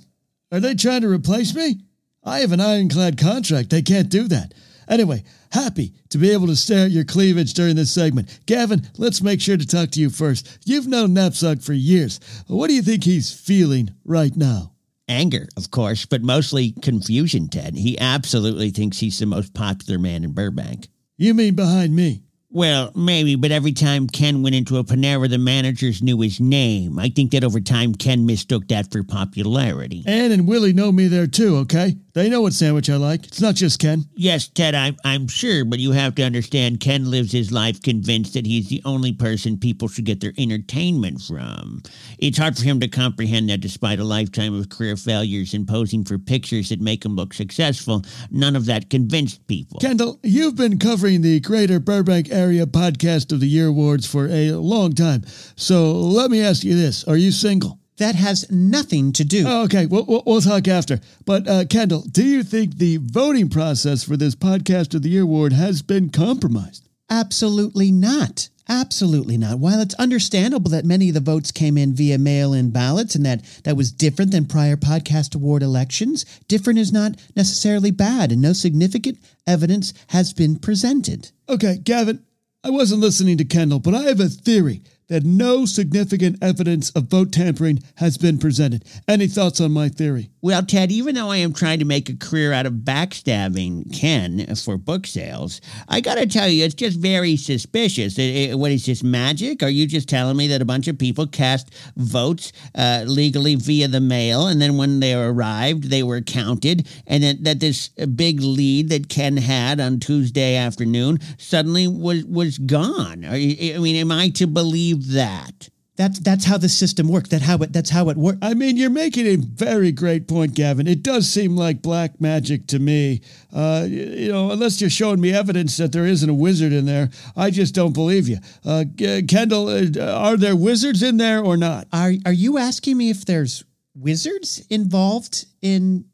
Are 0.51 0.59
they 0.59 0.75
trying 0.75 1.01
to 1.01 1.09
replace 1.09 1.55
me? 1.55 1.79
I 2.23 2.41
have 2.41 2.51
an 2.51 2.61
ironclad 2.61 3.17
contract. 3.17 3.71
They 3.71 3.81
can't 3.81 4.09
do 4.09 4.27
that. 4.27 4.53
Anyway, 4.93 5.23
happy 5.51 5.91
to 6.07 6.19
be 6.19 6.29
able 6.29 6.45
to 6.45 6.55
stare 6.55 6.85
at 6.85 6.91
your 6.91 7.03
cleavage 7.03 7.55
during 7.55 7.75
this 7.75 7.91
segment. 7.91 8.39
Gavin, 8.45 8.87
let's 8.99 9.23
make 9.23 9.41
sure 9.41 9.57
to 9.57 9.65
talk 9.65 9.89
to 9.89 9.99
you 9.99 10.11
first. 10.11 10.59
You've 10.65 10.85
known 10.85 11.15
Napzok 11.15 11.63
for 11.63 11.73
years. 11.73 12.19
What 12.45 12.67
do 12.67 12.75
you 12.75 12.83
think 12.83 13.03
he's 13.03 13.33
feeling 13.33 13.89
right 14.05 14.37
now? 14.37 14.73
Anger, 15.09 15.47
of 15.57 15.71
course, 15.71 16.05
but 16.05 16.21
mostly 16.21 16.73
confusion, 16.83 17.49
Ted. 17.49 17.75
He 17.75 17.97
absolutely 17.97 18.69
thinks 18.69 18.99
he's 18.99 19.17
the 19.17 19.25
most 19.25 19.55
popular 19.55 19.97
man 19.97 20.23
in 20.23 20.31
Burbank. 20.31 20.89
You 21.17 21.33
mean 21.33 21.55
behind 21.55 21.95
me? 21.95 22.21
Well, 22.55 22.91
maybe, 22.93 23.35
but 23.35 23.51
every 23.51 23.71
time 23.71 24.05
Ken 24.05 24.43
went 24.43 24.53
into 24.53 24.77
a 24.77 24.83
Panera, 24.83 25.27
the 25.27 25.39
managers 25.39 26.03
knew 26.03 26.21
his 26.21 26.39
name. 26.39 26.99
I 26.99 27.09
think 27.09 27.31
that 27.31 27.43
over 27.43 27.59
time, 27.59 27.95
Ken 27.95 28.27
mistook 28.27 28.67
that 28.67 28.91
for 28.91 29.01
popularity. 29.01 30.03
Ann 30.05 30.31
and 30.31 30.47
Willie 30.47 30.71
know 30.71 30.91
me 30.91 31.07
there 31.07 31.25
too, 31.25 31.57
okay? 31.57 31.97
They 32.13 32.29
know 32.29 32.41
what 32.41 32.53
sandwich 32.53 32.91
I 32.91 32.97
like. 32.97 33.25
It's 33.25 33.41
not 33.41 33.55
just 33.55 33.79
Ken. 33.79 34.05
Yes, 34.13 34.47
Ted, 34.47 34.75
I'm, 34.75 34.95
I'm 35.03 35.27
sure, 35.27 35.65
but 35.65 35.79
you 35.79 35.93
have 35.93 36.13
to 36.15 36.23
understand 36.23 36.79
Ken 36.79 37.09
lives 37.09 37.31
his 37.31 37.51
life 37.51 37.81
convinced 37.81 38.35
that 38.35 38.45
he's 38.45 38.69
the 38.69 38.83
only 38.85 39.13
person 39.13 39.57
people 39.57 39.87
should 39.87 40.05
get 40.05 40.19
their 40.19 40.33
entertainment 40.37 41.21
from. 41.21 41.81
It's 42.19 42.37
hard 42.37 42.55
for 42.55 42.63
him 42.63 42.79
to 42.81 42.87
comprehend 42.87 43.49
that 43.49 43.61
despite 43.61 43.97
a 43.97 44.03
lifetime 44.03 44.53
of 44.53 44.69
career 44.69 44.95
failures 44.95 45.55
and 45.55 45.67
posing 45.67 46.05
for 46.05 46.19
pictures 46.19 46.69
that 46.69 46.79
make 46.79 47.03
him 47.03 47.15
look 47.15 47.33
successful, 47.33 48.03
none 48.29 48.55
of 48.55 48.65
that 48.67 48.91
convinced 48.91 49.47
people. 49.47 49.79
Kendall, 49.79 50.19
you've 50.21 50.55
been 50.55 50.77
covering 50.77 51.21
the 51.21 51.39
Greater 51.39 51.79
Burbank 51.79 52.29
Area 52.29 52.67
Podcast 52.67 53.31
of 53.31 53.39
the 53.39 53.47
Year 53.47 53.67
Awards 53.67 54.05
for 54.05 54.27
a 54.27 54.51
long 54.51 54.93
time. 54.93 55.23
So 55.55 55.91
let 55.93 56.29
me 56.29 56.43
ask 56.43 56.63
you 56.63 56.75
this 56.75 57.03
Are 57.05 57.17
you 57.17 57.31
single? 57.31 57.79
That 57.97 58.15
has 58.15 58.49
nothing 58.51 59.13
to 59.13 59.23
do. 59.23 59.45
Oh, 59.47 59.63
okay, 59.63 59.85
we'll, 59.85 60.05
we'll, 60.05 60.23
we'll 60.25 60.41
talk 60.41 60.67
after. 60.67 60.99
But, 61.25 61.47
uh, 61.47 61.65
Kendall, 61.65 62.01
do 62.01 62.25
you 62.25 62.43
think 62.43 62.77
the 62.77 62.97
voting 62.97 63.49
process 63.49 64.03
for 64.03 64.17
this 64.17 64.35
Podcast 64.35 64.95
of 64.95 65.03
the 65.03 65.09
Year 65.09 65.23
Award 65.23 65.53
has 65.53 65.81
been 65.81 66.09
compromised? 66.09 66.87
Absolutely 67.09 67.91
not. 67.91 68.49
Absolutely 68.69 69.37
not. 69.37 69.59
While 69.59 69.81
it's 69.81 69.93
understandable 69.95 70.71
that 70.71 70.85
many 70.85 71.09
of 71.09 71.13
the 71.13 71.19
votes 71.19 71.51
came 71.51 71.77
in 71.77 71.93
via 71.93 72.17
mail 72.17 72.53
in 72.53 72.71
ballots 72.71 73.13
and 73.13 73.25
that 73.25 73.43
that 73.65 73.75
was 73.75 73.91
different 73.91 74.31
than 74.31 74.45
prior 74.45 74.77
podcast 74.77 75.35
award 75.35 75.61
elections, 75.61 76.25
different 76.47 76.79
is 76.79 76.91
not 76.91 77.19
necessarily 77.35 77.91
bad, 77.91 78.31
and 78.31 78.41
no 78.41 78.53
significant 78.53 79.19
evidence 79.45 79.93
has 80.07 80.31
been 80.33 80.57
presented. 80.57 81.29
Okay, 81.49 81.77
Gavin, 81.83 82.23
I 82.63 82.69
wasn't 82.69 83.01
listening 83.01 83.37
to 83.39 83.45
Kendall, 83.45 83.79
but 83.79 83.93
I 83.93 84.03
have 84.03 84.21
a 84.21 84.29
theory 84.29 84.81
that 85.07 85.23
no 85.23 85.65
significant 85.65 86.41
evidence 86.41 86.89
of 86.91 87.05
vote 87.05 87.31
tampering 87.31 87.83
has 87.95 88.17
been 88.17 88.37
presented. 88.37 88.83
Any 89.07 89.27
thoughts 89.27 89.61
on 89.61 89.71
my 89.71 89.89
theory? 89.89 90.29
Well, 90.41 90.63
Ted, 90.63 90.91
even 90.91 91.15
though 91.15 91.31
I 91.31 91.37
am 91.37 91.53
trying 91.53 91.79
to 91.79 91.85
make 91.85 92.09
a 92.09 92.15
career 92.15 92.51
out 92.51 92.65
of 92.65 92.73
backstabbing 92.73 93.97
Ken 93.97 94.53
for 94.55 94.77
book 94.77 95.07
sales, 95.07 95.61
I 95.87 96.01
got 96.01 96.15
to 96.15 96.25
tell 96.25 96.49
you, 96.49 96.65
it's 96.65 96.73
just 96.75 96.99
very 96.99 97.37
suspicious. 97.37 98.17
It, 98.17 98.51
it, 98.51 98.59
what 98.59 98.71
is 98.71 98.85
this 98.85 99.03
magic? 99.03 99.63
Are 99.63 99.69
you 99.69 99.87
just 99.87 100.09
telling 100.09 100.35
me 100.35 100.47
that 100.47 100.61
a 100.61 100.65
bunch 100.65 100.87
of 100.87 100.97
people 100.97 101.27
cast 101.27 101.73
votes 101.95 102.51
uh, 102.75 103.03
legally 103.07 103.55
via 103.55 103.87
the 103.87 104.01
mail, 104.01 104.47
and 104.47 104.61
then 104.61 104.77
when 104.77 104.99
they 104.99 105.13
arrived, 105.13 105.89
they 105.89 106.03
were 106.03 106.21
counted, 106.21 106.87
and 107.07 107.23
that, 107.23 107.43
that 107.43 107.59
this 107.59 107.89
big 107.89 108.41
lead 108.41 108.89
that 108.89 109.09
Ken 109.09 109.37
had 109.37 109.79
on 109.79 109.99
Tuesday 109.99 110.55
afternoon 110.55 111.19
suddenly 111.37 111.87
was 111.87 112.25
was 112.25 112.57
gone? 112.57 113.23
You, 113.23 113.75
I 113.75 113.77
mean, 113.79 113.95
am 113.95 114.11
I 114.11 114.29
to 114.29 114.47
believe 114.47 114.92
that? 114.95 115.69
That's 115.95 116.19
that's 116.19 116.45
how 116.45 116.57
the 116.57 116.69
system 116.69 117.07
works. 117.07 117.29
That 117.29 117.43
how 117.43 117.57
it 117.57 117.71
that's 117.71 117.91
how 117.91 118.09
it 118.09 118.17
works. 118.17 118.39
I 118.41 118.55
mean, 118.55 118.77
you're 118.77 118.89
making 118.89 119.27
a 119.27 119.35
very 119.35 119.91
great 119.91 120.27
point, 120.27 120.55
Gavin. 120.55 120.87
It 120.87 121.03
does 121.03 121.29
seem 121.29 121.55
like 121.55 121.83
black 121.83 122.19
magic 122.19 122.65
to 122.67 122.79
me. 122.79 123.21
Uh, 123.53 123.85
you 123.87 124.31
know, 124.31 124.49
unless 124.49 124.81
you're 124.81 124.89
showing 124.89 125.21
me 125.21 125.31
evidence 125.31 125.77
that 125.77 125.91
there 125.91 126.07
isn't 126.07 126.27
a 126.27 126.33
wizard 126.33 126.73
in 126.73 126.85
there, 126.85 127.11
I 127.35 127.51
just 127.51 127.75
don't 127.75 127.93
believe 127.93 128.27
you. 128.27 128.37
Uh, 128.65 128.85
Kendall, 129.27 129.67
uh, 129.67 129.89
are 129.99 130.35
there 130.35 130.55
wizards 130.55 131.03
in 131.03 131.17
there 131.17 131.43
or 131.43 131.57
not? 131.57 131.87
Are 131.93 132.13
are 132.25 132.33
you 132.33 132.57
asking 132.57 132.97
me 132.97 133.11
if 133.11 133.25
there's 133.25 133.63
wizards 133.93 134.65
involved 134.71 135.45
in 135.61 136.05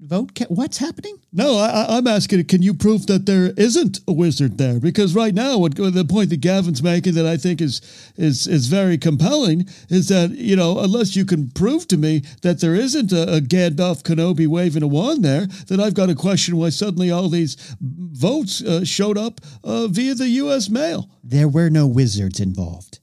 vote? 0.00 0.34
Ca- 0.34 0.46
What's 0.48 0.78
happening? 0.78 1.18
No, 1.32 1.56
I, 1.58 1.96
I'm 1.96 2.06
asking, 2.06 2.44
can 2.44 2.62
you 2.62 2.72
prove 2.74 3.06
that 3.06 3.26
there 3.26 3.52
isn't 3.56 4.00
a 4.06 4.12
wizard 4.12 4.58
there? 4.58 4.80
Because 4.80 5.14
right 5.14 5.34
now, 5.34 5.58
what 5.58 5.74
the 5.74 6.04
point 6.08 6.30
that 6.30 6.40
Gavin's 6.40 6.82
making 6.82 7.14
that 7.14 7.26
I 7.26 7.36
think 7.36 7.60
is 7.60 7.80
is 8.16 8.46
is 8.46 8.66
very 8.66 8.98
compelling 8.98 9.68
is 9.88 10.08
that 10.08 10.30
you 10.30 10.56
know 10.56 10.78
unless 10.78 11.16
you 11.16 11.24
can 11.24 11.50
prove 11.50 11.88
to 11.88 11.96
me 11.96 12.22
that 12.42 12.60
there 12.60 12.74
isn't 12.74 13.12
a, 13.12 13.36
a 13.36 13.40
Gandalf 13.40 14.02
Kenobi 14.02 14.46
waving 14.46 14.82
a 14.82 14.86
wand 14.88 15.24
there, 15.24 15.46
then 15.66 15.80
I've 15.80 15.94
got 15.94 16.06
to 16.06 16.14
question 16.14 16.56
why 16.56 16.70
suddenly 16.70 17.10
all 17.10 17.28
these 17.28 17.56
votes 17.80 18.62
uh, 18.62 18.84
showed 18.84 19.18
up 19.18 19.40
uh, 19.64 19.86
via 19.88 20.14
the 20.14 20.28
U.S. 20.28 20.68
mail. 20.68 21.10
There 21.22 21.48
were 21.48 21.70
no 21.70 21.86
wizards 21.86 22.40
involved. 22.40 23.00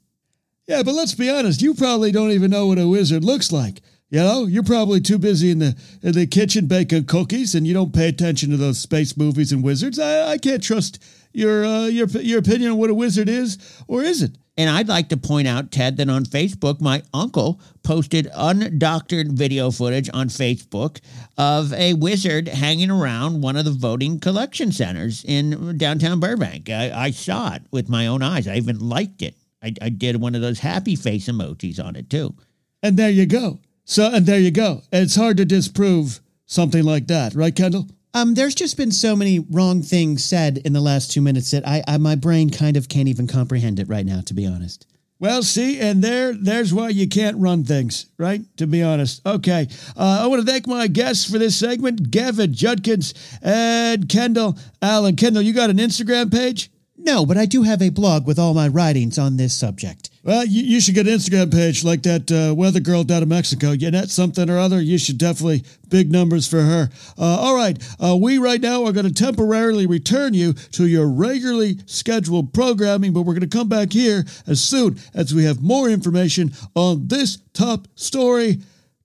Yeah, 0.67 0.81
but 0.81 0.95
let's 0.95 1.13
be 1.13 1.29
honest, 1.29 1.61
you 1.61 1.75
probably 1.75 2.11
don't 2.11 2.31
even 2.31 2.49
know 2.49 2.65
what 2.67 2.79
a 2.79 2.87
wizard 2.87 3.23
looks 3.23 3.51
like. 3.51 3.81
You 4.15 4.21
know, 4.21 4.45
you're 4.45 4.63
probably 4.63 5.01
too 5.01 5.17
busy 5.17 5.51
in 5.51 5.59
the 5.59 5.75
in 6.01 6.13
the 6.13 6.25
kitchen 6.25 6.67
baking 6.67 7.03
cookies, 7.03 7.53
and 7.53 7.67
you 7.67 7.73
don't 7.73 7.93
pay 7.93 8.07
attention 8.07 8.49
to 8.51 8.55
those 8.55 8.79
space 8.79 9.17
movies 9.17 9.51
and 9.51 9.61
wizards. 9.61 9.99
I, 9.99 10.31
I 10.31 10.37
can't 10.37 10.63
trust 10.63 11.03
your 11.33 11.65
uh, 11.65 11.87
your 11.87 12.07
your 12.07 12.39
opinion 12.39 12.71
on 12.71 12.77
what 12.77 12.89
a 12.89 12.93
wizard 12.93 13.27
is, 13.27 13.57
or 13.89 14.03
is 14.03 14.21
it? 14.21 14.37
And 14.55 14.69
I'd 14.69 14.87
like 14.87 15.09
to 15.09 15.17
point 15.17 15.49
out, 15.49 15.69
Ted, 15.69 15.97
that 15.97 16.09
on 16.09 16.23
Facebook, 16.23 16.79
my 16.79 17.03
uncle 17.13 17.59
posted 17.83 18.27
undoctored 18.27 19.33
video 19.33 19.69
footage 19.69 20.09
on 20.13 20.29
Facebook 20.29 21.01
of 21.37 21.73
a 21.73 21.93
wizard 21.95 22.47
hanging 22.47 22.91
around 22.91 23.41
one 23.41 23.57
of 23.57 23.65
the 23.65 23.71
voting 23.71 24.21
collection 24.21 24.71
centers 24.71 25.25
in 25.25 25.77
downtown 25.77 26.21
Burbank. 26.21 26.69
I, 26.69 26.89
I 27.07 27.11
saw 27.11 27.55
it 27.55 27.63
with 27.69 27.89
my 27.89 28.07
own 28.07 28.23
eyes. 28.23 28.47
I 28.47 28.55
even 28.55 28.79
liked 28.79 29.21
it. 29.21 29.35
I, 29.61 29.73
I 29.81 29.89
did 29.89 30.21
one 30.21 30.35
of 30.35 30.41
those 30.41 30.59
happy 30.59 30.95
face 30.95 31.27
emojis 31.27 31.83
on 31.83 31.97
it, 31.97 32.09
too. 32.09 32.33
And 32.81 32.95
there 32.95 33.09
you 33.09 33.25
go. 33.25 33.59
So, 33.85 34.11
and 34.11 34.25
there 34.25 34.39
you 34.39 34.51
go. 34.51 34.81
It's 34.91 35.15
hard 35.15 35.37
to 35.37 35.45
disprove 35.45 36.19
something 36.47 36.83
like 36.83 37.07
that, 37.07 37.35
right, 37.35 37.55
Kendall? 37.55 37.87
Um, 38.15 38.33
there's 38.33 38.55
just 38.55 38.77
been 38.77 38.91
so 38.91 39.15
many 39.15 39.39
wrong 39.39 39.81
things 39.81 40.23
said 40.23 40.57
in 40.59 40.73
the 40.73 40.81
last 40.81 41.11
two 41.11 41.21
minutes 41.21 41.51
that 41.51 41.67
I, 41.67 41.83
I 41.87 41.97
my 41.97 42.15
brain 42.15 42.49
kind 42.49 42.77
of 42.77 42.89
can't 42.89 43.07
even 43.07 43.27
comprehend 43.27 43.79
it 43.79 43.89
right 43.89 44.05
now, 44.05 44.21
to 44.21 44.33
be 44.33 44.47
honest. 44.47 44.87
Well, 45.19 45.43
see, 45.43 45.79
and 45.79 46.03
there, 46.03 46.33
there's 46.33 46.73
why 46.73 46.89
you 46.89 47.07
can't 47.07 47.37
run 47.37 47.63
things, 47.63 48.07
right? 48.17 48.41
To 48.57 48.67
be 48.67 48.81
honest. 48.81 49.25
Okay, 49.25 49.67
uh, 49.95 50.21
I 50.23 50.27
want 50.27 50.45
to 50.45 50.51
thank 50.51 50.65
my 50.65 50.87
guests 50.87 51.29
for 51.29 51.37
this 51.37 51.55
segment: 51.55 52.09
Gavin 52.09 52.53
Judkins 52.53 53.13
and 53.41 54.09
Kendall 54.09 54.57
Allen. 54.81 55.15
Kendall, 55.15 55.43
you 55.43 55.53
got 55.53 55.69
an 55.69 55.77
Instagram 55.77 56.31
page? 56.31 56.71
No, 56.97 57.25
but 57.25 57.37
I 57.37 57.45
do 57.45 57.63
have 57.63 57.81
a 57.81 57.89
blog 57.89 58.25
with 58.25 58.39
all 58.39 58.53
my 58.53 58.67
writings 58.67 59.19
on 59.19 59.37
this 59.37 59.53
subject. 59.53 60.09
Well, 60.25 60.43
you, 60.43 60.63
you 60.63 60.81
should 60.81 60.95
get 60.95 61.07
an 61.07 61.13
Instagram 61.13 61.53
page 61.53 61.83
like 61.83 62.01
that 62.01 62.31
uh, 62.31 62.55
weather 62.55 62.79
girl 62.79 63.03
down 63.03 63.21
in 63.21 63.29
Mexico. 63.29 63.73
Yannette 63.73 64.09
something 64.09 64.49
or 64.49 64.57
other. 64.57 64.81
You 64.81 64.97
should 64.97 65.19
definitely 65.19 65.63
big 65.87 66.11
numbers 66.11 66.47
for 66.47 66.61
her. 66.61 66.89
Uh, 67.15 67.37
all 67.39 67.55
right, 67.55 67.77
uh, 68.03 68.17
we 68.19 68.39
right 68.39 68.59
now 68.59 68.83
are 68.85 68.91
going 68.91 69.05
to 69.05 69.13
temporarily 69.13 69.85
return 69.85 70.33
you 70.33 70.53
to 70.53 70.87
your 70.87 71.07
regularly 71.07 71.77
scheduled 71.85 72.53
programming, 72.53 73.13
but 73.13 73.21
we're 73.21 73.35
going 73.35 73.47
to 73.47 73.57
come 73.57 73.69
back 73.69 73.93
here 73.93 74.23
as 74.47 74.63
soon 74.63 74.97
as 75.13 75.31
we 75.31 75.43
have 75.43 75.61
more 75.61 75.89
information 75.89 76.51
on 76.73 77.07
this 77.07 77.37
top 77.53 77.87
story. 77.93 78.57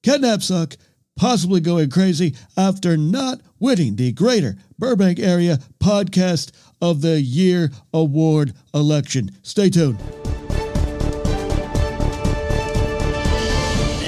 Ken 0.02 0.22
Napzok 0.22 0.78
possibly 1.16 1.60
going 1.60 1.90
crazy 1.90 2.34
after 2.56 2.96
not 2.96 3.42
winning 3.58 3.96
the 3.96 4.10
Greater 4.12 4.56
Burbank 4.78 5.18
Area 5.18 5.58
Podcast 5.80 6.52
of 6.80 7.02
the 7.02 7.20
Year 7.20 7.70
Award 7.92 8.54
election. 8.72 9.30
Stay 9.42 9.68
tuned. 9.68 9.98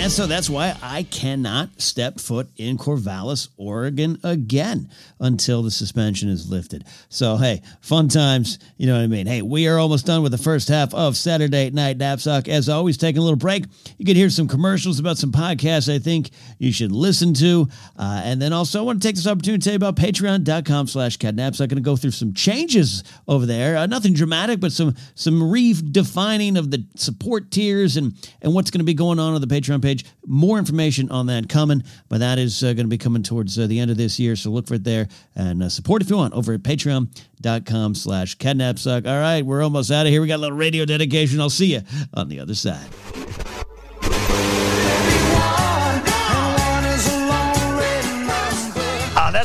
And 0.02 0.10
so 0.10 0.26
that's 0.26 0.50
why 0.50 0.76
I 0.82 1.04
cannot 1.04 1.80
step 1.80 2.18
foot 2.18 2.48
in 2.56 2.76
Corvallis, 2.76 3.50
Oregon 3.56 4.18
again 4.24 4.90
until 5.20 5.62
the 5.62 5.70
suspension 5.70 6.28
is 6.28 6.50
lifted. 6.50 6.84
So, 7.08 7.36
hey, 7.36 7.62
fun 7.80 8.08
times. 8.08 8.58
You 8.78 8.88
know 8.88 8.94
what 8.94 9.04
I 9.04 9.06
mean? 9.06 9.28
Hey, 9.28 9.42
we 9.42 9.68
are 9.68 9.78
almost 9.78 10.04
done 10.04 10.24
with 10.24 10.32
the 10.32 10.38
first 10.38 10.66
half 10.66 10.92
of 10.92 11.16
Saturday 11.16 11.70
Night 11.70 11.98
Napzok. 11.98 12.48
As 12.48 12.68
always, 12.68 12.96
taking 12.96 13.20
a 13.20 13.22
little 13.22 13.36
break. 13.36 13.64
You 13.96 14.04
can 14.04 14.16
hear 14.16 14.28
some 14.28 14.48
commercials 14.48 14.98
about 14.98 15.18
some 15.18 15.30
podcasts 15.30 15.88
I 15.88 16.00
think 16.00 16.30
you 16.58 16.72
should 16.72 16.90
listen 16.90 17.32
to. 17.34 17.68
Uh, 17.96 18.22
and 18.24 18.42
then 18.42 18.52
also, 18.52 18.80
I 18.80 18.82
want 18.82 19.00
to 19.00 19.06
take 19.06 19.14
this 19.14 19.28
opportunity 19.28 19.60
to 19.60 19.64
tell 19.64 19.74
you 19.74 19.76
about 19.76 19.94
patreon.com 19.94 20.88
slash 20.88 21.16
kennapzok. 21.16 21.60
I'm 21.60 21.68
going 21.68 21.76
to 21.76 21.80
go 21.80 21.94
through 21.94 22.10
some 22.10 22.34
changes 22.34 23.04
over 23.28 23.46
there. 23.46 23.76
Uh, 23.76 23.86
nothing 23.86 24.14
dramatic, 24.14 24.58
but 24.58 24.72
some, 24.72 24.96
some 25.14 25.40
redefining 25.40 26.58
of 26.58 26.72
the 26.72 26.84
support 26.96 27.52
tiers 27.52 27.96
and, 27.96 28.14
and 28.42 28.52
what's 28.52 28.72
going 28.72 28.80
to 28.80 28.84
be 28.84 28.94
going 28.94 29.20
on 29.20 29.34
on 29.34 29.40
the 29.40 29.46
Patreon 29.46 29.80
page 29.80 29.91
page. 29.92 30.06
More 30.26 30.58
information 30.58 31.10
on 31.10 31.26
that 31.26 31.48
coming, 31.48 31.82
but 32.08 32.18
that 32.18 32.38
is 32.38 32.62
uh, 32.62 32.72
going 32.72 32.86
to 32.86 32.88
be 32.88 32.98
coming 32.98 33.22
towards 33.22 33.58
uh, 33.58 33.66
the 33.66 33.78
end 33.78 33.90
of 33.90 33.96
this 33.96 34.18
year. 34.18 34.36
So 34.36 34.50
look 34.50 34.66
for 34.66 34.74
it 34.74 34.84
there 34.84 35.08
and 35.34 35.62
uh, 35.62 35.68
support 35.68 36.02
if 36.02 36.10
you 36.10 36.16
want 36.16 36.34
over 36.34 36.54
at 36.54 36.62
patreon.com 36.62 37.94
slash 37.94 38.36
kennapzok. 38.38 39.06
All 39.06 39.20
right, 39.20 39.44
we're 39.44 39.62
almost 39.62 39.90
out 39.90 40.06
of 40.06 40.12
here. 40.12 40.20
We 40.20 40.28
got 40.28 40.36
a 40.36 40.42
little 40.42 40.56
radio 40.56 40.84
dedication. 40.84 41.40
I'll 41.40 41.50
see 41.50 41.74
you 41.74 41.82
on 42.14 42.28
the 42.28 42.40
other 42.40 42.54
side. 42.54 43.51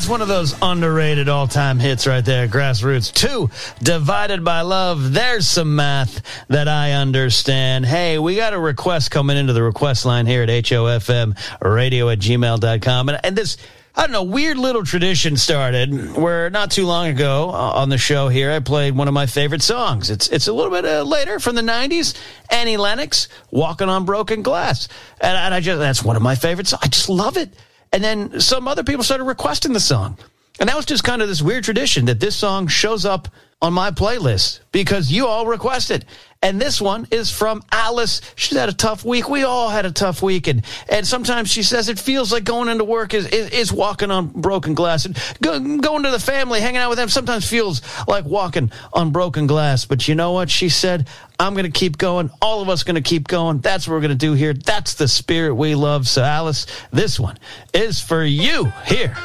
One 0.08 0.22
of 0.22 0.28
those 0.28 0.56
underrated 0.62 1.28
all 1.28 1.48
time 1.48 1.80
hits 1.80 2.08
right 2.08 2.24
there, 2.24 2.48
Grassroots. 2.48 3.12
Two, 3.12 3.50
Divided 3.84 4.44
by 4.44 4.62
Love. 4.62 5.14
There's 5.14 5.48
some 5.48 5.76
math 5.76 6.22
that 6.48 6.68
I 6.68 6.94
understand. 6.94 7.86
Hey, 7.86 8.18
we 8.18 8.36
got 8.36 8.54
a 8.54 8.60
request 8.60 9.12
coming 9.12 9.38
into 9.38 9.54
the 9.54 9.64
request 9.64 10.06
line 10.06 10.26
here 10.26 10.44
at 10.44 10.50
HOFM 10.50 11.38
radio 11.62 12.10
at 12.10 12.20
gmail.com. 12.20 13.10
And, 13.10 13.20
and 13.24 13.36
this, 13.36 13.58
I 13.96 14.02
don't 14.04 14.12
know, 14.12 14.24
weird 14.24 14.58
little 14.58 14.84
tradition 14.84 15.36
started 15.36 16.16
where 16.16 16.50
not 16.50 16.72
too 16.72 16.86
long 16.86 17.08
ago 17.08 17.50
uh, 17.50 17.72
on 17.74 17.90
the 17.90 17.98
show 17.98 18.30
here, 18.30 18.52
I 18.52 18.60
played 18.60 18.96
one 18.96 19.08
of 19.08 19.14
my 19.14 19.26
favorite 19.26 19.62
songs. 19.62 20.10
It's 20.10 20.30
it's 20.30 20.48
a 20.48 20.54
little 20.54 20.72
bit 20.72 20.86
uh, 20.86 21.04
later 21.04 21.40
from 21.40 21.56
the 21.56 21.62
90s, 21.62 22.16
Annie 22.50 22.78
Lennox, 22.78 23.28
Walking 23.52 23.90
on 23.90 24.06
Broken 24.06 24.42
Glass. 24.42 24.88
And, 25.20 25.36
and 25.36 25.54
I 25.54 25.60
just, 25.60 25.80
that's 25.80 26.04
one 26.04 26.16
of 26.16 26.22
my 26.22 26.36
favorites. 26.36 26.74
I 26.74 26.88
just 26.88 27.10
love 27.10 27.36
it. 27.36 27.54
And 27.98 28.04
then 28.04 28.40
some 28.40 28.68
other 28.68 28.84
people 28.84 29.04
started 29.04 29.24
requesting 29.24 29.74
the 29.74 29.80
song. 29.80 30.20
And 30.60 30.70
that 30.70 30.76
was 30.76 30.86
just 30.86 31.04
kind 31.04 31.20
of 31.20 31.28
this 31.28 31.42
weird 31.42 31.64
tradition 31.64 32.06
that 32.06 32.20
this 32.20 32.36
song 32.36 32.68
shows 32.68 33.06
up 33.06 33.28
on 33.62 33.74
my 33.74 33.90
playlist 33.92 34.60
because 34.72 35.12
you 35.12 35.28
all 35.28 35.48
requested. 35.48 36.06
And 36.44 36.62
this 36.62 36.80
one 36.80 37.08
is 37.10 37.32
from 37.32 37.64
Alice. 37.72 38.22
She's 38.36 38.56
had 38.56 38.70
a 38.70 38.74
tough 38.74 39.04
week. 39.04 39.28
We 39.28 39.44
all 39.44 39.70
had 39.70 39.88
a 39.88 39.92
tough 39.92 40.22
week. 40.22 40.46
And, 40.46 40.64
and 40.88 41.08
sometimes 41.08 41.50
she 41.50 41.64
says 41.64 41.90
it 41.90 41.98
feels 41.98 42.32
like 42.32 42.44
going 42.44 42.70
into 42.70 42.84
work 42.84 43.16
is, 43.16 43.28
is, 43.28 43.50
is 43.50 43.74
walking 43.74 44.12
on 44.12 44.28
broken 44.28 44.76
glass. 44.76 45.06
And 45.06 45.18
go, 45.42 45.60
going 45.80 46.04
to 46.04 46.12
the 46.12 46.20
family, 46.20 46.62
hanging 46.62 46.78
out 46.78 46.90
with 46.90 47.00
them 47.00 47.10
sometimes 47.10 47.50
feels 47.50 47.82
like 48.08 48.26
walking 48.26 48.72
on 48.94 49.12
broken 49.12 49.48
glass. 49.48 49.86
But 49.86 50.08
you 50.08 50.14
know 50.14 50.34
what? 50.34 50.52
She 50.52 50.70
said, 50.70 51.08
I'm 51.40 51.54
going 51.54 51.66
to 51.66 51.72
keep 51.72 51.98
going. 51.98 52.30
All 52.40 52.62
of 52.62 52.70
us 52.70 52.84
going 52.84 52.96
to 52.96 53.02
keep 53.02 53.28
going. 53.28 53.60
That's 53.60 53.88
what 53.88 53.96
we're 53.96 54.02
going 54.02 54.10
to 54.12 54.16
do 54.16 54.34
here. 54.34 54.54
That's 54.54 54.94
the 54.94 55.08
spirit 55.08 55.56
we 55.56 55.74
love. 55.74 56.08
So, 56.08 56.22
Alice, 56.22 56.68
this 56.92 57.20
one 57.20 57.40
is 57.74 58.00
for 58.00 58.24
you 58.24 58.72
here 58.86 59.18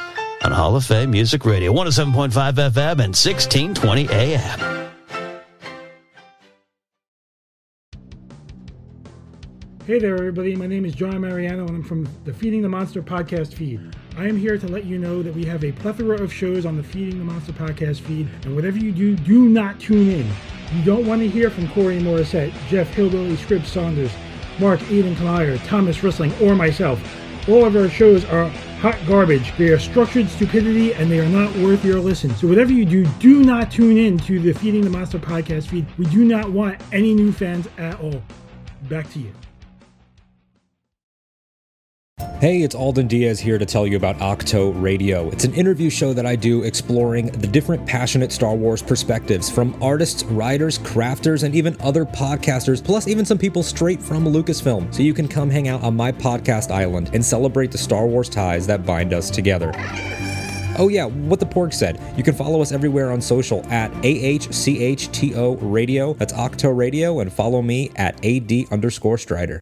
on 0.44 0.50
Hall 0.52 0.75
of 0.75 0.84
Fame 0.84 1.11
Music 1.11 1.44
Radio, 1.44 1.72
107.5 1.72 2.32
FM 2.32 2.92
and 2.92 3.14
1620 3.14 4.08
AM. 4.11 4.82
Hey 9.87 9.99
there, 9.99 10.16
everybody. 10.16 10.54
My 10.56 10.66
name 10.66 10.84
is 10.84 10.94
John 10.94 11.20
Mariano, 11.20 11.66
and 11.66 11.76
I'm 11.76 11.82
from 11.82 12.08
the 12.25 12.32
Feeding 12.32 12.62
the 12.62 12.68
Monster 12.68 13.02
podcast 13.02 13.52
feed. 13.54 13.94
I 14.16 14.26
am 14.26 14.37
here 14.37 14.56
to 14.56 14.68
let 14.68 14.84
you 14.84 14.96
know 14.96 15.22
that 15.22 15.34
we 15.34 15.44
have 15.44 15.64
a 15.64 15.72
plethora 15.72 16.22
of 16.22 16.32
shows 16.32 16.64
on 16.64 16.76
the 16.76 16.82
Feeding 16.82 17.18
the 17.18 17.25
Monster 17.25 17.52
podcast 17.52 18.00
feed, 18.00 18.28
and 18.44 18.54
whatever 18.54 18.78
you 18.78 18.92
do, 18.92 19.16
do 19.16 19.49
not 19.49 19.80
tune 19.80 20.08
in. 20.08 20.30
You 20.75 20.84
don't 20.84 21.06
want 21.06 21.20
to 21.20 21.28
hear 21.28 21.50
from 21.50 21.68
Corey 21.68 21.99
Morissette, 21.99 22.52
Jeff 22.68 22.88
Hillbilly 22.94 23.37
Scripps 23.37 23.72
Saunders, 23.72 24.12
Mark 24.58 24.80
Eden 24.90 25.14
Kalier, 25.16 25.58
Thomas 25.66 26.02
Wrestling, 26.02 26.32
or 26.40 26.54
myself. 26.54 27.00
All 27.49 27.64
of 27.64 27.76
our 27.76 27.88
shows 27.88 28.25
are 28.26 28.50
hot 28.82 28.98
garbage. 29.06 29.56
They 29.56 29.68
are 29.68 29.78
structured 29.78 30.28
stupidity 30.28 30.92
and 30.92 31.08
they 31.08 31.20
are 31.20 31.28
not 31.28 31.54
worth 31.58 31.84
your 31.84 32.00
listen. 32.00 32.34
So 32.34 32.48
whatever 32.48 32.72
you 32.72 32.84
do, 32.84 33.06
do 33.20 33.44
not 33.44 33.70
tune 33.70 33.96
in 33.96 34.18
to 34.18 34.40
the 34.40 34.52
Feeding 34.52 34.80
the 34.80 34.90
Monster 34.90 35.20
podcast 35.20 35.68
feed. 35.68 35.86
We 35.98 36.06
do 36.06 36.24
not 36.24 36.50
want 36.50 36.80
any 36.92 37.14
new 37.14 37.30
fans 37.30 37.68
at 37.78 38.00
all. 38.00 38.20
Back 38.88 39.08
to 39.12 39.20
you. 39.20 39.32
Hey, 42.42 42.62
it's 42.62 42.75
Alden 42.75 43.06
Diaz 43.06 43.38
here 43.38 43.56
to 43.56 43.64
tell 43.64 43.87
you 43.87 43.96
about 43.96 44.18
Ahch-To 44.18 44.72
Radio. 44.72 45.30
It's 45.30 45.44
an 45.44 45.54
interview 45.54 45.88
show 45.88 46.12
that 46.12 46.26
I 46.26 46.34
do 46.34 46.64
exploring 46.64 47.26
the 47.26 47.46
different 47.46 47.87
passionate 47.87 48.32
Star 48.32 48.56
Wars 48.56 48.82
perspectives 48.82 49.49
from 49.49 49.80
artists, 49.80 50.25
writers, 50.25 50.76
crafters, 50.80 51.44
and 51.44 51.54
even 51.54 51.76
other 51.78 52.04
podcasters, 52.04 52.82
plus 52.82 53.06
even 53.06 53.25
some 53.25 53.38
people 53.38 53.62
straight 53.62 54.02
from 54.02 54.24
Lucasfilm. 54.24 54.92
So 54.92 55.05
you 55.05 55.14
can 55.14 55.28
come 55.28 55.50
hang 55.50 55.68
out 55.68 55.85
on 55.85 55.94
my 55.94 56.11
podcast 56.11 56.72
island 56.72 57.11
and 57.12 57.24
celebrate 57.24 57.70
the 57.70 57.78
Star 57.78 58.09
Wars 58.09 58.28
ties 58.28 58.66
that 58.66 58.85
bind 58.85 59.12
us 59.12 59.31
together. 59.31 59.70
Oh, 60.81 60.88
yeah, 60.90 61.05
what 61.05 61.38
the 61.38 61.46
pork 61.46 61.72
said. 61.72 62.00
You 62.16 62.24
can 62.24 62.35
follow 62.35 62.61
us 62.61 62.72
everywhere 62.72 63.12
on 63.12 63.20
social 63.20 63.64
at 63.66 63.92
AHCHTO 64.02 65.59
Radio. 65.61 66.14
That's 66.14 66.33
Ahch-To 66.33 66.72
Radio, 66.72 67.20
and 67.20 67.33
follow 67.33 67.62
me 67.62 67.92
at 67.94 68.16
AD 68.26 68.64
underscore 68.72 69.18
Strider. 69.18 69.61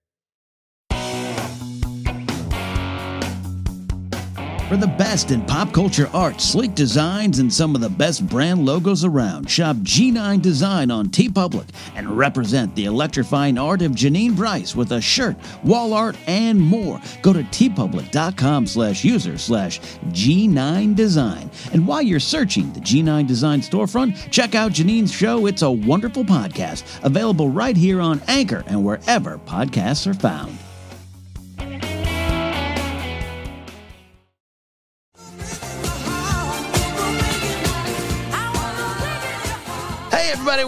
For 4.70 4.76
the 4.76 4.86
best 4.86 5.32
in 5.32 5.44
pop 5.46 5.72
culture 5.72 6.08
art, 6.14 6.40
sleek 6.40 6.76
designs, 6.76 7.40
and 7.40 7.52
some 7.52 7.74
of 7.74 7.80
the 7.80 7.88
best 7.88 8.24
brand 8.28 8.64
logos 8.64 9.04
around, 9.04 9.50
shop 9.50 9.74
G9 9.78 10.40
Design 10.40 10.92
on 10.92 11.08
TeePublic 11.08 11.66
and 11.96 12.16
represent 12.16 12.72
the 12.76 12.84
electrifying 12.84 13.58
art 13.58 13.82
of 13.82 13.90
Janine 13.90 14.36
Bryce 14.36 14.76
with 14.76 14.92
a 14.92 15.00
shirt, 15.00 15.34
wall 15.64 15.92
art, 15.92 16.16
and 16.28 16.60
more. 16.60 17.00
Go 17.20 17.32
to 17.32 17.42
teepublic.com 17.42 18.68
slash 18.68 19.02
user 19.02 19.38
slash 19.38 19.80
G9 20.10 20.94
Design. 20.94 21.50
And 21.72 21.84
while 21.84 22.02
you're 22.02 22.20
searching 22.20 22.72
the 22.72 22.78
G9 22.78 23.26
Design 23.26 23.62
storefront, 23.62 24.30
check 24.30 24.54
out 24.54 24.70
Janine's 24.70 25.12
show, 25.12 25.46
It's 25.46 25.62
a 25.62 25.70
Wonderful 25.72 26.22
Podcast, 26.22 26.84
available 27.02 27.48
right 27.48 27.76
here 27.76 28.00
on 28.00 28.22
Anchor 28.28 28.62
and 28.68 28.84
wherever 28.84 29.38
podcasts 29.38 30.06
are 30.06 30.14
found. 30.14 30.56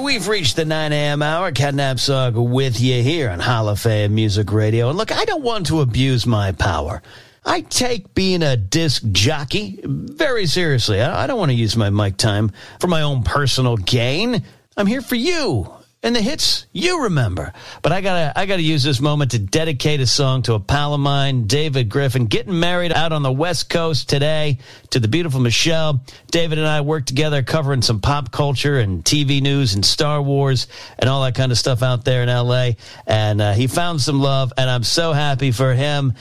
We've 0.03 0.27
reached 0.27 0.57
the 0.57 0.65
9 0.65 0.93
a.m. 0.93 1.23
hour. 1.23 1.53
Ken 1.53 1.77
Napzok 1.77 2.35
with 2.35 2.81
you 2.81 3.05
here 3.05 3.31
on 3.31 3.39
Hall 3.39 3.73
Music 4.09 4.53
Radio. 4.53 4.89
And 4.89 4.99
look, 4.99 5.13
I 5.13 5.25
don't 5.25 5.45
want 5.45 5.67
to 5.67 5.81
abuse 5.81 6.27
my 6.27 6.51
power. 6.51 7.01
I 7.45 7.61
take 7.61 8.13
being 8.13 8.43
a 8.43 8.57
disc 8.57 9.05
jockey 9.13 9.79
very 9.85 10.47
seriously. 10.47 11.01
I 11.01 11.29
don't 11.29 11.39
want 11.39 11.53
to 11.53 11.57
use 11.57 11.77
my 11.77 11.91
mic 11.91 12.17
time 12.17 12.51
for 12.81 12.89
my 12.89 13.03
own 13.03 13.23
personal 13.23 13.77
gain. 13.77 14.43
I'm 14.77 14.89
here 14.89 15.03
for 15.03 15.15
you 15.15 15.73
and 16.03 16.17
the 16.17 16.21
hits 16.21 16.67
you 16.73 17.05
remember. 17.05 17.53
But 17.81 17.93
I 17.93 18.01
gotta, 18.01 18.39
I 18.39 18.47
gotta 18.47 18.63
use 18.63 18.83
this 18.83 19.01
moment 19.01 19.33
to 19.33 19.39
dedicate 19.39 20.01
a 20.01 20.07
song 20.07 20.43
to 20.43 20.55
a 20.55 20.61
pal 20.61 20.95
of 20.95 21.01
mine, 21.01 21.47
David 21.47 21.89
Griffin, 21.89 22.27
getting 22.27 22.59
married 22.59 22.93
out 22.93 23.13
on 23.13 23.23
the 23.23 23.33
West 23.33 23.71
Coast 23.71 24.09
today 24.09 24.59
to 24.91 24.99
the 24.99 25.09
beautiful 25.09 25.41
Michelle. 25.41 26.03
David 26.31 26.59
and 26.59 26.67
I 26.67 26.81
worked 26.81 27.09
together 27.09 27.43
covering 27.43 27.83
some 27.83 28.01
pop 28.01 28.33
culture 28.33 28.79
and 28.79 29.05
TV 29.05 29.41
news 29.41 29.75
and 29.75 29.85
Star 29.85 30.21
Wars 30.21 30.67
and 30.99 31.09
all 31.09 31.23
that 31.23 31.35
kind 31.35 31.53
of 31.53 31.59
stuff 31.59 31.83
out 31.83 32.05
there 32.05 32.23
in 32.23 32.29
LA. 32.29 32.71
And 33.07 33.41
uh, 33.41 33.53
he 33.53 33.67
found 33.69 34.01
some 34.01 34.21
love, 34.21 34.53
and 34.57 34.69
I'm 34.69 34.85
so 34.85 35.13
happy 35.13 35.53
for 35.53 35.75
him 35.75 36.15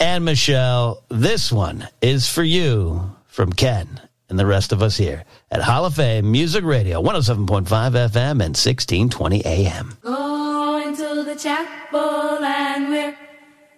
and 0.00 0.24
Michelle. 0.24 1.02
This 1.08 1.52
one 1.52 1.86
is 2.00 2.28
for 2.28 2.42
you 2.42 3.14
from 3.26 3.52
Ken 3.52 4.00
and 4.28 4.38
the 4.38 4.46
rest 4.46 4.72
of 4.72 4.82
us 4.82 4.96
here 4.96 5.24
at 5.50 5.62
Hall 5.62 5.84
of 5.84 5.94
Fame 5.94 6.30
Music 6.30 6.64
Radio, 6.64 7.02
107.5 7.02 7.66
FM 7.66 8.30
and 8.30 8.56
1620 8.56 9.44
AM. 9.44 9.98
Going 10.02 10.96
to 10.96 11.22
the 11.22 11.36
chapel 11.36 12.44
and 12.44 12.88
we're 12.90 13.16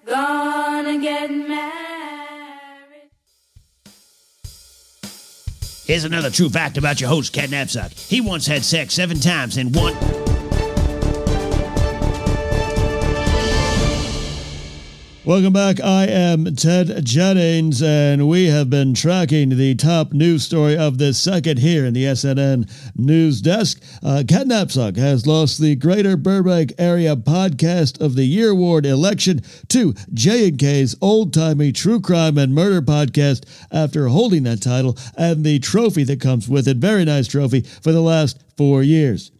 gonna 0.07 0.99
get 1.01 1.31
married. 1.31 1.69
Here's 5.85 6.05
another 6.05 6.31
true 6.31 6.51
fact 6.51 6.77
about 6.77 7.01
your 7.01 7.09
host, 7.09 7.33
Ken 7.33 7.49
Napzok. 7.49 7.93
He 8.09 8.21
once 8.21 8.47
had 8.47 8.65
sex 8.65 8.95
seven 8.95 9.21
times 9.21 9.57
in 9.57 9.73
one. 9.73 9.95
Welcome 15.29 15.53
back. 15.53 15.79
I 15.79 16.07
am 16.07 16.57
Ted 16.57 17.05
Jennings, 17.05 17.83
and 17.83 18.31
we 18.31 18.47
have 18.47 18.71
been 18.71 18.95
tracking 18.95 19.51
the 19.51 19.75
top 19.75 20.15
news 20.15 20.43
story 20.43 20.75
of 20.75 20.97
this 20.97 21.19
second 21.19 21.59
here 21.59 21.85
in 21.85 21.93
the 21.93 22.05
SNN 22.05 22.67
News 22.97 23.43
Desk. 23.43 23.79
Uh, 24.03 24.23
has 24.27 25.27
lost 25.27 25.61
the 25.61 25.77
Greater 25.77 26.17
Burbank 26.17 26.73
Area 26.79 27.15
Podcast 27.15 28.01
of 28.01 28.15
the 28.15 28.25
Year 28.25 28.53
Award 28.53 28.87
election 28.87 29.43
to 29.69 29.93
J&K's 30.15 30.97
old-timey 31.03 31.73
true 31.73 32.01
crime 32.01 32.39
and 32.39 32.55
murder 32.55 32.81
podcast 32.81 33.45
after 33.71 34.09
holding 34.09 34.45
that 34.45 34.63
title 34.63 34.97
and 35.15 35.45
the 35.45 35.59
trophy 35.59 36.05
that 36.05 36.23
comes 36.23 36.49
with 36.49 36.67
it. 36.67 36.79
Very 36.79 37.05
nice 37.05 37.29
trophy 37.29 37.61
for 37.61 37.93
the 37.93 38.01
last 38.01 38.43
four 38.57 38.83
years. 38.83 39.31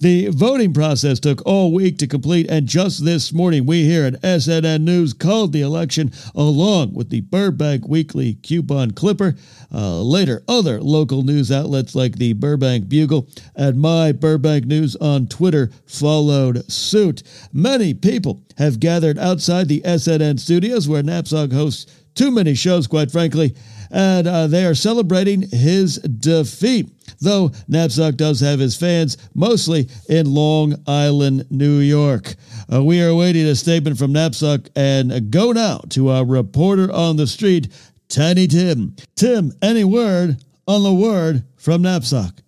The 0.00 0.28
voting 0.28 0.72
process 0.72 1.18
took 1.18 1.44
all 1.44 1.72
week 1.72 1.98
to 1.98 2.06
complete, 2.06 2.48
and 2.48 2.66
just 2.66 3.04
this 3.04 3.32
morning, 3.32 3.66
we 3.66 3.84
here 3.84 4.04
at 4.04 4.20
SNN 4.22 4.82
News 4.82 5.12
called 5.12 5.52
the 5.52 5.62
election 5.62 6.12
along 6.34 6.94
with 6.94 7.10
the 7.10 7.22
Burbank 7.22 7.88
Weekly 7.88 8.34
Coupon 8.34 8.92
Clipper. 8.92 9.34
Uh, 9.72 10.00
later, 10.00 10.44
other 10.46 10.80
local 10.80 11.22
news 11.22 11.50
outlets 11.50 11.94
like 11.94 12.16
the 12.16 12.34
Burbank 12.34 12.88
Bugle 12.88 13.28
and 13.56 13.80
My 13.80 14.12
Burbank 14.12 14.66
News 14.66 14.94
on 14.96 15.26
Twitter 15.26 15.70
followed 15.86 16.70
suit. 16.70 17.22
Many 17.52 17.94
people 17.94 18.44
have 18.58 18.80
gathered 18.80 19.18
outside 19.18 19.68
the 19.68 19.80
SNN 19.80 20.38
studios 20.38 20.88
where 20.88 21.02
Napzok 21.02 21.52
hosts 21.52 22.03
too 22.14 22.30
many 22.30 22.54
shows, 22.54 22.86
quite 22.86 23.10
frankly, 23.10 23.54
and 23.90 24.26
uh, 24.26 24.46
they 24.46 24.64
are 24.64 24.74
celebrating 24.74 25.42
his 25.42 25.96
defeat. 25.98 26.90
Though 27.20 27.50
Napzok 27.70 28.16
does 28.16 28.40
have 28.40 28.58
his 28.58 28.76
fans 28.76 29.16
mostly 29.34 29.88
in 30.08 30.32
Long 30.32 30.74
Island, 30.86 31.46
New 31.50 31.78
York. 31.78 32.34
Uh, 32.72 32.82
we 32.82 33.02
are 33.02 33.08
awaiting 33.08 33.46
a 33.46 33.54
statement 33.54 33.98
from 33.98 34.12
Napzok 34.12 34.68
and 34.74 35.30
go 35.30 35.52
now 35.52 35.82
to 35.90 36.08
our 36.08 36.24
reporter 36.24 36.92
on 36.92 37.16
the 37.16 37.26
street, 37.26 37.68
Tiny 38.08 38.46
Tim. 38.46 38.96
Tim, 39.16 39.52
any 39.62 39.84
word 39.84 40.42
on 40.66 40.82
the 40.82 40.94
word 40.94 41.44
from 41.56 41.82
Napzok? 41.82 42.38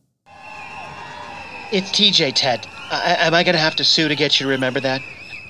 It's 1.72 1.90
TJ, 1.90 2.32
Ted. 2.34 2.66
I, 2.90 3.16
am 3.26 3.34
I 3.34 3.42
going 3.42 3.54
to 3.54 3.60
have 3.60 3.76
to 3.76 3.84
sue 3.84 4.08
to 4.08 4.14
get 4.14 4.38
you 4.38 4.46
to 4.46 4.50
remember 4.50 4.80
that? 4.80 5.00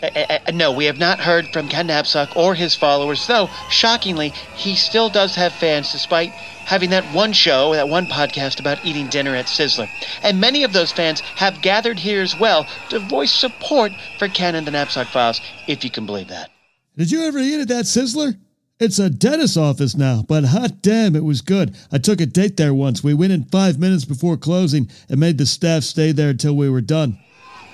Uh, 0.03 0.07
uh, 0.07 0.39
no, 0.53 0.73
we 0.73 0.85
have 0.85 0.99
not 0.99 1.21
heard 1.21 1.49
from 1.53 1.69
Ken 1.69 1.89
Napzok 1.89 2.37
or 2.37 2.55
his 2.55 2.75
followers, 2.75 3.27
though, 3.27 3.49
shockingly, 3.71 4.31
he 4.55 4.75
still 4.75 5.09
does 5.09 5.35
have 5.35 5.53
fans 5.53 5.93
despite 5.93 6.31
having 6.67 6.91
that 6.91 7.05
one 7.15 7.33
show, 7.33 7.73
that 7.73 7.89
one 7.89 8.07
podcast 8.07 8.61
about 8.61 8.85
eating 8.85 9.07
dinner 9.09 9.35
at 9.35 9.47
Sizzler. 9.47 9.89
And 10.23 10.41
many 10.41 10.65
of 10.65 10.73
those 10.73 10.93
fans 10.93 11.21
have 11.21 11.63
gathered 11.63 11.99
here 11.99 12.23
as 12.23 12.39
well 12.39 12.67
to 12.91 12.99
voice 12.99 13.33
support 13.33 13.93
for 14.19 14.29
Ken 14.29 14.55
and 14.55 14.67
the 14.67 14.73
Napzok 14.73 15.07
Files, 15.07 15.41
if 15.67 15.85
you 15.85 15.91
can 15.91 16.07
believe 16.07 16.29
that. 16.29 16.51
Did 16.97 17.11
you 17.11 17.23
ever 17.25 17.39
eat 17.39 17.61
at 17.61 17.69
that 17.69 17.85
Sizzler? 17.85 18.37
It's 18.79 18.99
a 18.99 19.09
dentist's 19.09 19.57
office 19.57 19.97
now, 19.97 20.23
but 20.29 20.45
hot 20.45 20.83
damn, 20.83 21.17
it 21.17 21.25
was 21.25 21.41
good. 21.41 21.75
I 21.91 21.97
took 21.97 22.21
a 22.21 22.27
date 22.27 22.59
there 22.59 22.75
once. 22.75 23.03
We 23.03 23.15
went 23.15 23.33
in 23.33 23.45
five 23.45 23.79
minutes 23.79 24.05
before 24.05 24.37
closing 24.37 24.91
and 25.09 25.19
made 25.19 25.39
the 25.39 25.47
staff 25.47 25.83
stay 25.83 26.13
there 26.13 26.31
until 26.31 26.55
we 26.55 26.69
were 26.69 26.83
done. 26.83 27.19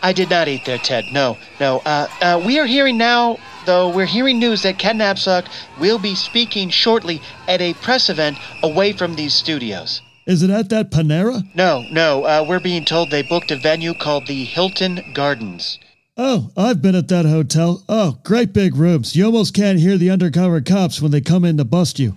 I 0.03 0.13
did 0.13 0.31
not 0.31 0.49
eat 0.49 0.65
there, 0.65 0.79
Ted. 0.79 1.07
No, 1.13 1.39
no. 1.61 1.79
Uh, 1.85 2.09
uh, 2.21 2.43
we 2.45 2.59
are 2.59 2.67
hearing 2.67 2.99
now, 2.99 3.39
though, 3.67 3.89
we're 3.89 4.07
hearing 4.07 4.41
news 4.41 4.63
that 4.63 4.79
Ken 4.79 4.99
Napzok 4.99 5.47
will 5.79 5.99
be 5.99 6.17
speaking 6.17 6.71
shortly 6.71 7.23
at 7.47 7.61
a 7.61 7.75
press 7.75 8.11
event 8.11 8.37
away 8.63 8.93
from 8.93 9.15
these 9.15 9.33
studios. 9.33 10.03
Is 10.27 10.43
it 10.43 10.51
at 10.51 10.69
that 10.71 10.91
Panera? 10.91 11.43
No, 11.55 11.85
no. 11.91 12.25
Uh, 12.25 12.45
we're 12.49 12.61
being 12.61 12.85
told 12.85 13.11
they 13.11 13.23
booked 13.23 13.51
a 13.51 13.57
venue 13.57 13.95
called 13.95 14.27
the 14.27 14.45
Hilton 14.45 15.13
Gardens. 15.15 15.79
Oh, 16.17 16.51
I've 16.57 16.83
been 16.83 16.95
at 16.95 17.09
that 17.09 17.25
hotel. 17.25 17.85
Oh, 17.89 18.19
great 18.23 18.53
big 18.53 18.77
rooms. 18.77 19.17
You 19.17 19.27
almost 19.27 19.55
can't 19.55 19.81
hear 19.81 19.97
the 19.97 20.11
undercover 20.11 20.61
cops 20.61 21.01
when 21.01 21.11
they 21.11 21.21
come 21.21 21.45
in 21.45 21.57
to 21.57 21.65
bust 21.65 21.99
you. 21.99 22.15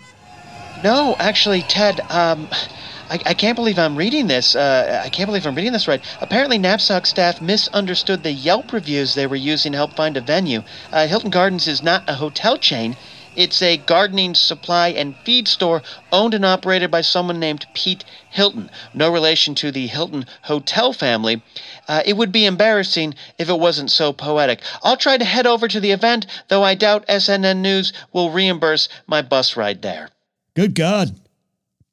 No, 0.84 1.15
actually, 1.17 1.62
Ted, 1.63 2.02
um, 2.10 2.48
I, 3.09 3.19
I 3.25 3.33
can't 3.33 3.55
believe 3.55 3.77
I'm 3.77 3.95
reading 3.95 4.27
this. 4.27 4.55
Uh, 4.55 5.01
I 5.03 5.09
can't 5.09 5.27
believe 5.27 5.45
I'm 5.45 5.55
reading 5.55 5.73
this 5.73 5.87
right. 5.87 6.01
Apparently, 6.21 6.57
Napzok 6.57 7.05
staff 7.05 7.41
misunderstood 7.41 8.23
the 8.23 8.31
Yelp 8.31 8.73
reviews 8.73 9.13
they 9.13 9.27
were 9.27 9.35
using 9.35 9.73
to 9.73 9.77
help 9.77 9.95
find 9.95 10.17
a 10.17 10.21
venue. 10.21 10.63
Uh, 10.91 11.07
Hilton 11.07 11.29
Gardens 11.29 11.67
is 11.67 11.83
not 11.83 12.03
a 12.09 12.15
hotel 12.15 12.57
chain. 12.57 12.95
It's 13.35 13.61
a 13.61 13.77
gardening 13.77 14.33
supply 14.33 14.89
and 14.89 15.15
feed 15.25 15.47
store 15.47 15.83
owned 16.11 16.33
and 16.33 16.45
operated 16.45 16.89
by 16.89 17.01
someone 17.01 17.39
named 17.39 17.67
Pete 17.73 18.05
Hilton, 18.29 18.69
no 18.93 19.11
relation 19.11 19.55
to 19.55 19.71
the 19.71 19.87
Hilton 19.87 20.25
hotel 20.43 20.93
family. 20.93 21.43
Uh, 21.87 22.01
it 22.05 22.15
would 22.15 22.31
be 22.31 22.45
embarrassing 22.45 23.13
if 23.37 23.49
it 23.49 23.59
wasn't 23.59 23.91
so 23.91 24.13
poetic. 24.13 24.61
I'll 24.83 24.97
try 24.97 25.17
to 25.17 25.25
head 25.25 25.45
over 25.45 25.67
to 25.67 25.79
the 25.79 25.91
event, 25.91 26.25
though 26.47 26.63
I 26.63 26.75
doubt 26.75 27.07
SNN 27.07 27.57
News 27.57 27.91
will 28.13 28.31
reimburse 28.31 28.87
my 29.05 29.21
bus 29.21 29.57
ride 29.57 29.81
there. 29.81 30.09
Good 30.55 30.73
God. 30.73 31.15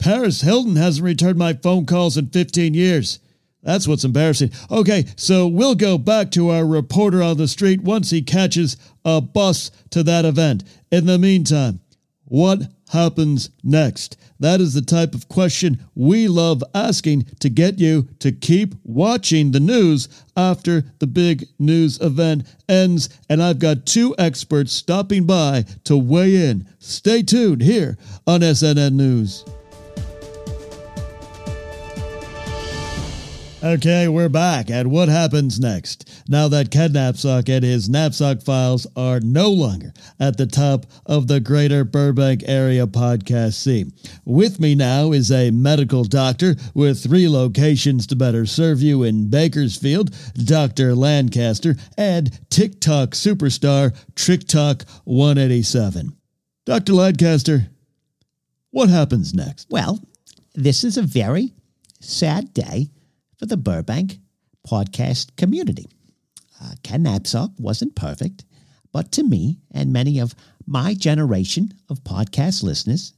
Paris 0.03 0.41
Hilton 0.41 0.75
hasn't 0.75 1.05
returned 1.05 1.39
my 1.39 1.53
phone 1.53 1.87
calls 1.87 2.17
in 2.17 2.27
15 2.27 2.75
years. 2.75 3.21
That's 3.63 3.87
what's 3.87 4.03
embarrassing. 4.03 4.51
Okay, 4.69 5.05
so 5.15 5.47
we'll 5.47 5.77
go 5.77 5.97
back 5.97 6.33
to 6.33 6.51
our 6.51 6.67
reporter 6.67 7.23
on 7.23 7.37
the 7.37 7.47
street 7.47 7.83
once 7.83 8.11
he 8.11 8.21
catches 8.21 8.77
a 9.05 9.21
bus 9.21 9.71
to 9.91 10.03
that 10.03 10.25
event. 10.25 10.65
In 10.91 11.07
the 11.07 11.19
meantime, 11.19 11.79
what 12.25 12.63
happens 12.91 13.51
next? 13.63 14.17
That 14.41 14.61
is 14.61 14.75
the 14.75 14.83
type 14.83 15.15
of 15.15 15.29
question 15.29 15.79
we 15.95 16.27
love 16.27 16.65
asking 16.75 17.27
to 17.39 17.49
get 17.49 17.79
you 17.79 18.09
to 18.19 18.33
keep 18.33 18.75
watching 18.83 19.53
the 19.53 19.61
news 19.61 20.09
after 20.37 20.83
the 20.99 21.07
big 21.07 21.47
news 21.61 22.01
event 22.01 22.45
ends. 22.69 23.09
And 23.29 23.41
I've 23.41 23.61
got 23.61 23.87
two 23.87 24.17
experts 24.19 24.73
stopping 24.73 25.27
by 25.27 25.65
to 25.85 25.97
weigh 25.97 26.49
in. 26.49 26.67
Stay 26.81 27.23
tuned 27.23 27.63
here 27.63 27.97
on 28.27 28.41
SNN 28.41 28.95
News. 28.95 29.45
Okay, 33.65 34.09
we're 34.09 34.29
back. 34.29 34.71
And 34.71 34.91
what 34.91 35.09
happens 35.09 35.61
next? 35.61 36.25
Now 36.29 36.49
that 36.49 36.73
Ken 36.73 36.95
Napzok 36.95 37.49
and 37.49 37.65
his 37.65 37.89
Napzok 37.89 38.43
files 38.43 38.89
are 38.97 39.21
no 39.21 39.51
longer 39.51 39.93
at 40.19 40.37
the 40.37 40.47
top 40.47 40.85
of 41.07 41.29
the 41.29 41.39
greater 41.39 41.85
Burbank 41.85 42.43
area 42.45 42.89
podcast 42.89 43.55
scene. 43.55 43.93
With 44.25 44.59
me 44.59 44.75
now 44.75 45.13
is 45.13 45.31
a 45.31 45.53
medical 45.53 46.03
doctor 46.03 46.57
with 46.75 47.05
three 47.05 47.29
locations 47.29 48.05
to 48.09 48.17
better 48.17 48.47
serve 48.47 48.83
you 48.83 49.05
in 49.05 49.31
Bakersfield, 49.31 50.13
Dr. 50.35 50.97
Lancaster, 50.97 51.77
and 51.97 52.37
TikTok 52.51 53.11
superstar 53.11 53.97
Trick 54.17 54.49
Talk 54.49 54.83
187. 55.05 56.17
Dr. 56.65 56.95
Lancaster, 56.95 57.69
what 58.73 58.89
happens 58.89 59.33
next? 59.33 59.69
Well, 59.71 60.01
this 60.53 60.83
is 60.83 60.97
a 60.97 61.03
very 61.03 61.53
sad 62.01 62.53
day 62.53 62.91
for 63.43 63.47
the 63.47 63.57
Burbank 63.57 64.21
podcast 64.65 65.35
community. 65.37 65.89
Uh, 66.63 66.75
Ken 66.85 67.03
Napzok 67.03 67.59
wasn't 67.59 67.97
perfect, 67.97 68.45
but 68.93 69.11
to 69.11 69.25
me 69.25 69.59
and 69.73 69.93
many 69.93 70.21
of 70.21 70.37
my 70.65 70.95
generation 70.95 71.75
of 71.91 72.05
podcast 72.05 72.63
listeners, 72.63 73.15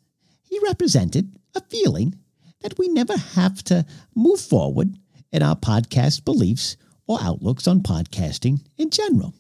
he 0.49 0.59
represented 0.61 1.37
a 1.55 1.61
feeling 1.61 2.15
that 2.63 2.79
we 2.79 2.89
never 2.89 3.19
have 3.19 3.63
to 3.65 3.85
move 4.15 4.41
forward 4.41 4.97
in 5.31 5.43
our 5.43 5.57
podcast 5.57 6.25
beliefs 6.25 6.79
or 7.07 7.19
outlooks 7.21 7.69
on 7.69 7.83
podcasting 7.83 8.65
in 8.79 8.89
general. 8.89 9.35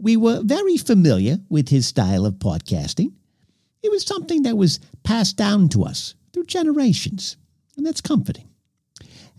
We 0.00 0.16
were 0.16 0.42
very 0.42 0.78
familiar 0.78 1.38
with 1.48 1.68
his 1.68 1.86
style 1.86 2.26
of 2.26 2.40
podcasting. 2.40 3.12
It 3.84 3.92
was 3.92 4.04
something 4.04 4.42
that 4.42 4.56
was 4.56 4.80
passed 5.04 5.36
down 5.36 5.68
to 5.68 5.84
us 5.84 6.16
through 6.32 6.46
generations, 6.46 7.36
and 7.76 7.86
that's 7.86 8.00
comforting. 8.00 8.48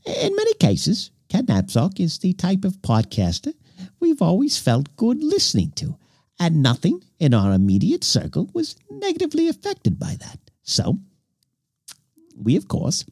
In 0.09 0.35
many 0.35 0.53
cases, 0.55 1.11
Ken 1.29 1.45
Napzok 1.45 1.99
is 1.99 2.17
the 2.17 2.33
type 2.33 2.65
of 2.65 2.81
podcaster 2.81 3.53
we've 3.99 4.21
always 4.21 4.57
felt 4.57 4.95
good 4.95 5.23
listening 5.23 5.71
to, 5.75 5.97
and 6.39 6.63
nothing 6.63 7.03
in 7.19 7.33
our 7.33 7.53
immediate 7.53 8.03
circle 8.03 8.49
was 8.53 8.75
negatively 8.89 9.47
affected 9.47 9.99
by 9.99 10.15
that. 10.19 10.39
So, 10.63 10.99
we, 12.35 12.55
of 12.55 12.67
course, 12.67 13.05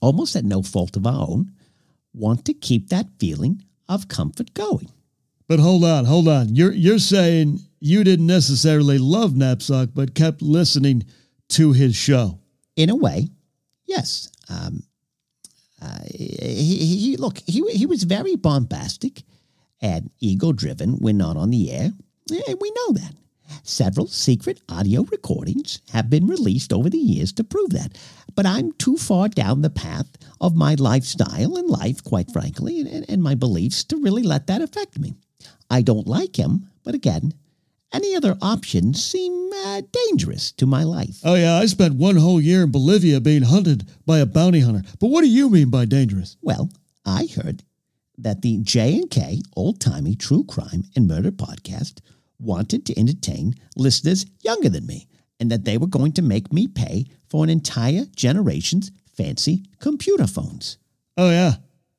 almost 0.00 0.36
at 0.36 0.44
no 0.44 0.62
fault 0.62 0.96
of 0.96 1.06
our 1.06 1.28
own, 1.28 1.52
want 2.14 2.44
to 2.46 2.54
keep 2.54 2.88
that 2.88 3.06
feeling 3.18 3.62
of 3.88 4.08
comfort 4.08 4.54
going. 4.54 4.90
But 5.48 5.60
hold 5.60 5.84
on, 5.84 6.06
hold 6.06 6.28
on. 6.28 6.54
You're 6.54 6.72
you're 6.72 6.98
saying 6.98 7.60
you 7.78 8.02
didn't 8.04 8.26
necessarily 8.26 8.98
love 8.98 9.32
Napzok, 9.32 9.92
but 9.94 10.14
kept 10.14 10.42
listening 10.42 11.04
to 11.50 11.72
his 11.72 11.94
show. 11.94 12.40
In 12.74 12.90
a 12.90 12.96
way, 12.96 13.28
yes. 13.86 14.30
Um, 14.48 14.82
uh, 15.82 15.98
he, 16.10 16.76
he, 16.76 17.16
look, 17.16 17.38
he, 17.46 17.62
he 17.72 17.86
was 17.86 18.04
very 18.04 18.36
bombastic 18.36 19.22
and 19.80 20.10
ego 20.20 20.52
driven 20.52 20.94
when 20.94 21.18
not 21.18 21.36
on 21.36 21.50
the 21.50 21.70
air. 21.70 21.90
And 22.30 22.58
we 22.60 22.70
know 22.70 22.92
that. 22.92 23.14
Several 23.62 24.06
secret 24.06 24.60
audio 24.68 25.02
recordings 25.02 25.80
have 25.92 26.10
been 26.10 26.26
released 26.26 26.72
over 26.72 26.90
the 26.90 26.98
years 26.98 27.32
to 27.34 27.44
prove 27.44 27.70
that. 27.70 27.96
But 28.34 28.46
I'm 28.46 28.72
too 28.72 28.96
far 28.96 29.28
down 29.28 29.62
the 29.62 29.70
path 29.70 30.08
of 30.40 30.56
my 30.56 30.74
lifestyle 30.74 31.56
and 31.56 31.68
life, 31.68 32.02
quite 32.02 32.32
frankly, 32.32 32.80
and, 32.80 33.08
and 33.08 33.22
my 33.22 33.34
beliefs 33.34 33.84
to 33.84 34.00
really 34.00 34.22
let 34.22 34.46
that 34.48 34.62
affect 34.62 34.98
me. 34.98 35.14
I 35.70 35.82
don't 35.82 36.08
like 36.08 36.36
him, 36.36 36.70
but 36.84 36.94
again, 36.94 37.34
any 37.92 38.14
other 38.16 38.36
options 38.42 39.04
seem 39.04 39.50
uh, 39.64 39.82
dangerous 39.92 40.52
to 40.52 40.66
my 40.66 40.82
life. 40.82 41.20
Oh, 41.24 41.34
yeah, 41.34 41.54
I 41.56 41.66
spent 41.66 41.94
one 41.94 42.16
whole 42.16 42.40
year 42.40 42.64
in 42.64 42.70
Bolivia 42.70 43.20
being 43.20 43.42
hunted 43.42 43.88
by 44.04 44.18
a 44.18 44.26
bounty 44.26 44.60
hunter. 44.60 44.82
But 45.00 45.08
what 45.08 45.22
do 45.22 45.28
you 45.28 45.48
mean 45.48 45.70
by 45.70 45.84
dangerous? 45.84 46.36
Well, 46.42 46.70
I 47.04 47.28
heard 47.34 47.62
that 48.18 48.42
the 48.42 48.58
J&K 48.58 49.42
Old 49.54 49.80
Timey 49.80 50.14
True 50.14 50.44
Crime 50.44 50.84
and 50.94 51.06
Murder 51.06 51.30
podcast 51.30 52.00
wanted 52.38 52.84
to 52.86 52.98
entertain 52.98 53.54
listeners 53.76 54.26
younger 54.42 54.68
than 54.68 54.86
me 54.86 55.06
and 55.38 55.50
that 55.50 55.64
they 55.64 55.78
were 55.78 55.86
going 55.86 56.12
to 56.12 56.22
make 56.22 56.52
me 56.52 56.66
pay 56.66 57.06
for 57.28 57.44
an 57.44 57.50
entire 57.50 58.04
generation's 58.14 58.90
fancy 59.16 59.64
computer 59.80 60.26
phones. 60.26 60.78
Oh, 61.16 61.30
yeah. 61.30 61.54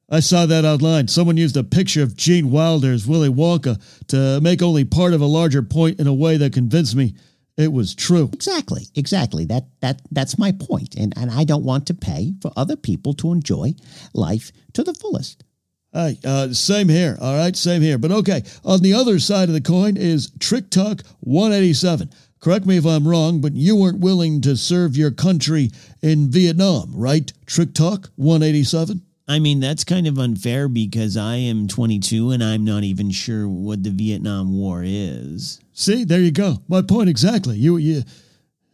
I 0.09 0.21
saw 0.21 0.45
that 0.45 0.63
online. 0.63 1.09
Someone 1.09 1.35
used 1.35 1.57
a 1.57 1.63
picture 1.63 2.01
of 2.01 2.15
Gene 2.15 2.49
Wilder 2.49 2.93
as 2.93 3.05
Willy 3.05 3.29
Wonka 3.29 3.81
to 4.07 4.39
make 4.41 4.61
only 4.61 4.85
part 4.85 5.13
of 5.13 5.21
a 5.21 5.25
larger 5.25 5.61
point 5.61 5.99
in 5.99 6.07
a 6.07 6.13
way 6.13 6.37
that 6.37 6.53
convinced 6.53 6.95
me 6.95 7.13
it 7.57 7.73
was 7.73 7.95
true. 7.95 8.29
Exactly, 8.31 8.83
exactly. 8.95 9.43
That 9.45 9.65
that 9.81 10.01
that's 10.11 10.37
my 10.37 10.51
point. 10.51 10.95
And 10.95 11.13
and 11.17 11.31
I 11.31 11.43
don't 11.43 11.65
want 11.65 11.87
to 11.87 11.93
pay 11.93 12.33
for 12.41 12.51
other 12.55 12.75
people 12.75 13.13
to 13.15 13.31
enjoy 13.31 13.73
life 14.13 14.51
to 14.73 14.83
the 14.83 14.93
fullest. 14.93 15.43
Hey, 15.91 16.19
uh, 16.23 16.53
same 16.53 16.87
here. 16.87 17.17
All 17.19 17.35
right, 17.35 17.55
same 17.55 17.81
here. 17.81 17.97
But 17.97 18.11
okay, 18.11 18.43
on 18.63 18.81
the 18.81 18.93
other 18.93 19.19
side 19.19 19.49
of 19.49 19.53
the 19.53 19.61
coin 19.61 19.97
is 19.97 20.31
Trick 20.39 20.69
Talk 20.69 21.01
187. 21.21 22.11
Correct 22.39 22.67
me 22.67 22.77
if 22.77 22.85
I'm 22.85 23.07
wrong, 23.07 23.41
but 23.41 23.53
you 23.53 23.75
weren't 23.75 23.99
willing 23.99 24.41
to 24.41 24.55
serve 24.55 24.95
your 24.95 25.09
country 25.09 25.71
in 26.03 26.29
Vietnam, 26.29 26.91
right? 26.93 27.31
Trick 27.47 27.73
Talk 27.73 28.11
187? 28.17 29.01
I 29.27 29.39
mean, 29.39 29.59
that's 29.59 29.83
kind 29.83 30.07
of 30.07 30.17
unfair 30.17 30.69
because 30.69 31.17
I 31.17 31.35
am 31.35 31.67
22 31.67 32.31
and 32.31 32.41
I'm 32.41 32.63
not 32.63 32.83
even 32.83 33.11
sure 33.11 33.47
what 33.47 33.83
the 33.83 33.89
Vietnam 33.89 34.57
War 34.57 34.83
is. 34.85 35.59
See, 35.73 36.05
there 36.05 36.21
you 36.21 36.31
go. 36.31 36.63
My 36.67 36.81
point 36.81 37.09
exactly. 37.09 37.57
You 37.57 37.77
you 37.77 38.03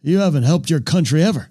you 0.02 0.18
haven't 0.18 0.44
helped 0.44 0.70
your 0.70 0.80
country 0.80 1.22
ever. 1.22 1.48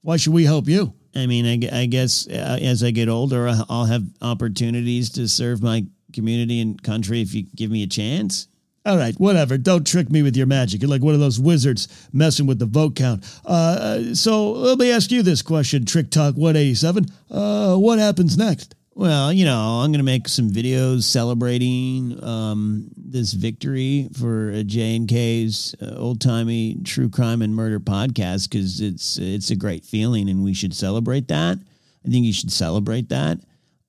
Why 0.00 0.16
should 0.16 0.32
we 0.32 0.44
help 0.44 0.68
you? 0.68 0.94
I 1.14 1.26
mean, 1.26 1.46
I, 1.46 1.82
I 1.82 1.86
guess 1.86 2.28
uh, 2.28 2.58
as 2.62 2.82
I 2.82 2.92
get 2.92 3.08
older, 3.08 3.48
I'll 3.68 3.86
have 3.86 4.04
opportunities 4.22 5.10
to 5.10 5.28
serve 5.28 5.62
my 5.62 5.86
community 6.12 6.60
and 6.60 6.80
country 6.82 7.20
if 7.20 7.34
you 7.34 7.46
give 7.54 7.70
me 7.70 7.82
a 7.82 7.86
chance. 7.86 8.48
All 8.86 8.96
right, 8.96 9.16
whatever. 9.16 9.58
Don't 9.58 9.84
trick 9.84 10.10
me 10.10 10.22
with 10.22 10.36
your 10.36 10.46
magic. 10.46 10.80
You're 10.80 10.88
like 10.88 11.02
one 11.02 11.14
of 11.14 11.18
those 11.18 11.40
wizards 11.40 11.88
messing 12.12 12.46
with 12.46 12.60
the 12.60 12.66
vote 12.66 12.94
count. 12.94 13.24
Uh, 13.44 14.14
so 14.14 14.52
let 14.52 14.78
me 14.78 14.92
ask 14.92 15.10
you 15.10 15.24
this 15.24 15.42
question, 15.42 15.84
Trick 15.84 16.08
Talk 16.08 16.36
187. 16.36 17.06
Uh, 17.28 17.76
what 17.78 17.98
happens 17.98 18.38
next? 18.38 18.76
Well, 18.94 19.32
you 19.32 19.44
know, 19.44 19.80
I'm 19.82 19.90
going 19.90 19.98
to 19.98 20.04
make 20.04 20.28
some 20.28 20.52
videos 20.52 21.02
celebrating 21.02 22.22
um, 22.22 22.88
this 22.96 23.32
victory 23.32 24.08
for 24.18 24.62
J 24.62 24.94
and 24.94 25.08
K's 25.08 25.74
uh, 25.82 25.96
old 25.96 26.20
timey 26.20 26.78
true 26.84 27.10
crime 27.10 27.42
and 27.42 27.56
murder 27.56 27.80
podcast 27.80 28.48
because 28.48 28.80
it's 28.80 29.18
it's 29.18 29.50
a 29.50 29.56
great 29.56 29.84
feeling 29.84 30.30
and 30.30 30.44
we 30.44 30.54
should 30.54 30.72
celebrate 30.74 31.26
that. 31.28 31.58
I 32.06 32.08
think 32.08 32.24
you 32.24 32.32
should 32.32 32.52
celebrate 32.52 33.08
that. 33.08 33.38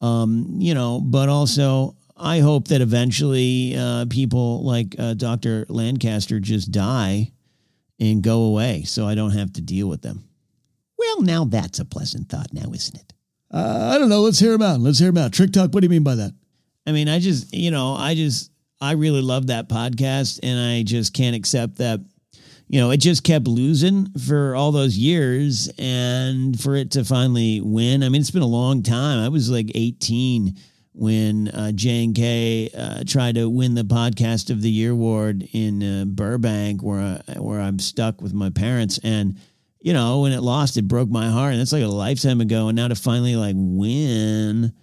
Um, 0.02 0.56
you 0.58 0.74
know, 0.74 1.00
but 1.00 1.30
also 1.30 1.96
I 2.20 2.40
hope 2.40 2.68
that 2.70 2.82
eventually 2.82 3.76
uh, 3.78 4.06
people 4.10 4.64
like 4.64 4.96
uh, 4.98 5.14
Dr. 5.14 5.66
Lancaster 5.70 6.40
just 6.40 6.72
die 6.72 7.32
and 8.00 8.22
go 8.22 8.44
away 8.44 8.84
so 8.84 9.08
I 9.08 9.16
don't 9.16 9.32
have 9.32 9.54
to 9.54 9.62
deal 9.62 9.88
with 9.88 10.02
them. 10.02 10.24
Well, 10.98 11.22
now 11.22 11.46
that's 11.46 11.80
a 11.80 11.86
pleasant 11.86 12.30
thought, 12.30 12.54
now, 12.54 12.72
isn't 12.72 12.98
it? 12.98 13.14
Uh, 13.52 13.92
I 13.94 13.98
don't 13.98 14.10
know. 14.10 14.22
Let's 14.22 14.40
hear 14.40 14.54
him 14.54 14.62
out. 14.62 14.80
Let's 14.80 15.00
hear 15.00 15.10
him 15.10 15.18
out. 15.18 15.32
Trick 15.32 15.52
Talk, 15.52 15.74
what 15.74 15.82
do 15.82 15.86
you 15.86 15.90
mean 15.90 16.04
by 16.04 16.16
that? 16.16 16.34
I 16.86 16.92
mean, 16.92 17.08
I 17.08 17.20
just, 17.20 17.54
you 17.54 17.72
know, 17.72 17.94
I 17.94 18.16
just, 18.16 18.52
I 18.82 18.94
really 18.94 19.22
love 19.22 19.48
that 19.48 19.70
podcast 19.70 20.40
and 20.44 20.60
I 20.60 20.84
just 20.84 21.14
can't 21.14 21.36
accept 21.36 21.78
that, 21.78 22.00
you 22.68 22.80
know, 22.80 22.92
it 22.92 22.98
just 22.98 23.24
kept 23.24 23.48
losing 23.48 24.08
for 24.28 24.56
all 24.56 24.72
those 24.72 24.98
years 24.98 25.70
and 25.78 26.60
for 26.60 26.76
it 26.76 26.92
to 26.92 27.06
finally 27.06 27.62
win. 27.62 28.04
I 28.04 28.10
mean, 28.10 28.22
it's 28.22 28.32
been 28.32 28.42
a 28.42 28.48
long 28.48 28.84
time. 28.84 29.20
I 29.20 29.30
was 29.30 29.50
like 29.50 29.72
18 29.74 30.56
when 30.98 31.48
uh, 31.50 31.72
J 31.72 32.06
and 32.06 32.16
K 32.16 32.70
uh, 32.76 33.04
tried 33.06 33.36
to 33.36 33.48
win 33.48 33.76
the 33.76 33.84
podcast 33.84 34.50
of 34.50 34.64
the 34.64 34.72
year 34.72 34.92
award 34.92 35.48
in 35.54 35.84
uh, 35.84 36.06
Burbank, 36.06 36.82
where 36.82 37.22
I, 37.28 37.40
where 37.40 37.62
I'm 37.62 37.78
stuck 37.78 38.20
with 38.20 38.34
my 38.34 38.50
parents, 38.50 39.00
and 39.04 39.38
you 39.80 39.94
know 39.94 40.22
when 40.22 40.32
it 40.32 40.42
lost, 40.42 40.76
it 40.76 40.88
broke 40.88 41.10
my 41.10 41.30
heart, 41.30 41.52
and 41.52 41.62
that's 41.62 41.72
like 41.72 41.84
a 41.84 41.88
lifetime 41.88 42.42
ago, 42.42 42.68
and 42.68 42.76
now 42.76 42.88
to 42.88 42.96
finally 42.96 43.36
like 43.36 43.56
win, 43.56 44.74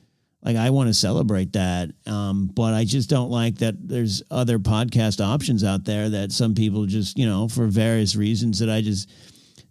like 0.43 0.57
I 0.57 0.71
want 0.71 0.89
to 0.89 0.95
celebrate 0.95 1.55
that, 1.55 1.91
um, 2.07 2.47
but 2.47 2.75
I 2.75 2.85
just 2.85 3.11
don't 3.11 3.31
like 3.31 3.59
that 3.59 3.75
there's 3.89 4.23
other 4.31 4.61
podcast 4.61 5.21
options 5.25 5.65
out 5.65 5.85
there 5.85 6.09
that 6.11 6.31
some 6.31 6.55
people 6.55 6.87
just 6.87 7.19
you 7.19 7.27
know 7.27 7.49
for 7.49 7.67
various 7.67 8.15
reasons 8.15 8.61
that 8.61 8.71
I 8.71 8.83
just 8.83 9.11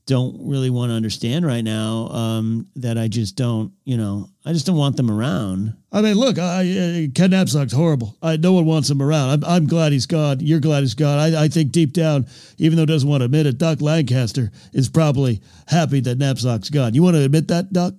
don't 0.06 0.36
really 0.48 0.70
want 0.70 0.90
to 0.90 0.96
understand 0.96 1.46
right 1.46 1.64
now 1.64 2.08
um, 2.10 2.68
that 2.76 2.98
I 2.98 3.08
just 3.08 3.38
don't, 3.38 3.72
you 3.86 3.96
know, 3.96 4.30
I 4.46 4.52
just 4.52 4.66
don't 4.66 4.76
want 4.76 4.98
them 4.98 5.10
around. 5.10 5.76
I 5.92 6.02
mean, 6.02 6.16
look, 6.16 6.38
I, 6.38 6.62
uh, 6.62 7.08
Ken 7.16 7.32
Napzok's 7.32 7.72
horrible. 7.72 8.18
I, 8.22 8.36
no 8.36 8.52
one 8.52 8.66
wants 8.66 8.90
him 8.90 9.02
around. 9.02 9.30
I'm, 9.30 9.44
I'm 9.46 9.68
glad 9.68 9.94
he's 9.94 10.06
gone. 10.06 10.40
You're 10.42 10.60
glad 10.60 10.82
he's 10.82 10.94
gone. 10.94 11.20
I, 11.20 11.44
I 11.44 11.48
think 11.48 11.72
deep 11.72 11.94
down, 11.94 12.28
even 12.58 12.76
though 12.76 12.84
he 12.84 12.88
doesn't 12.88 13.08
want 13.08 13.22
to 13.22 13.26
admit 13.26 13.46
it, 13.46 13.58
Doc 13.58 13.82
Lancaster 13.82 14.52
is 14.74 14.90
probably 14.90 15.42
happy 15.68 16.02
that 16.02 16.20
Napzok's 16.20 16.70
gone. 16.70 16.94
You 16.94 17.04
want 17.04 17.16
to 17.16 17.24
admit 17.24 17.48
that, 17.48 17.72
Doc? 17.72 17.94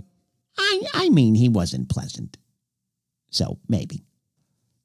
I, 0.59 0.83
I 0.93 1.09
mean, 1.09 1.35
he 1.35 1.49
wasn't 1.49 1.89
pleasant. 1.89 2.37
So 3.31 3.59
maybe. 3.69 4.05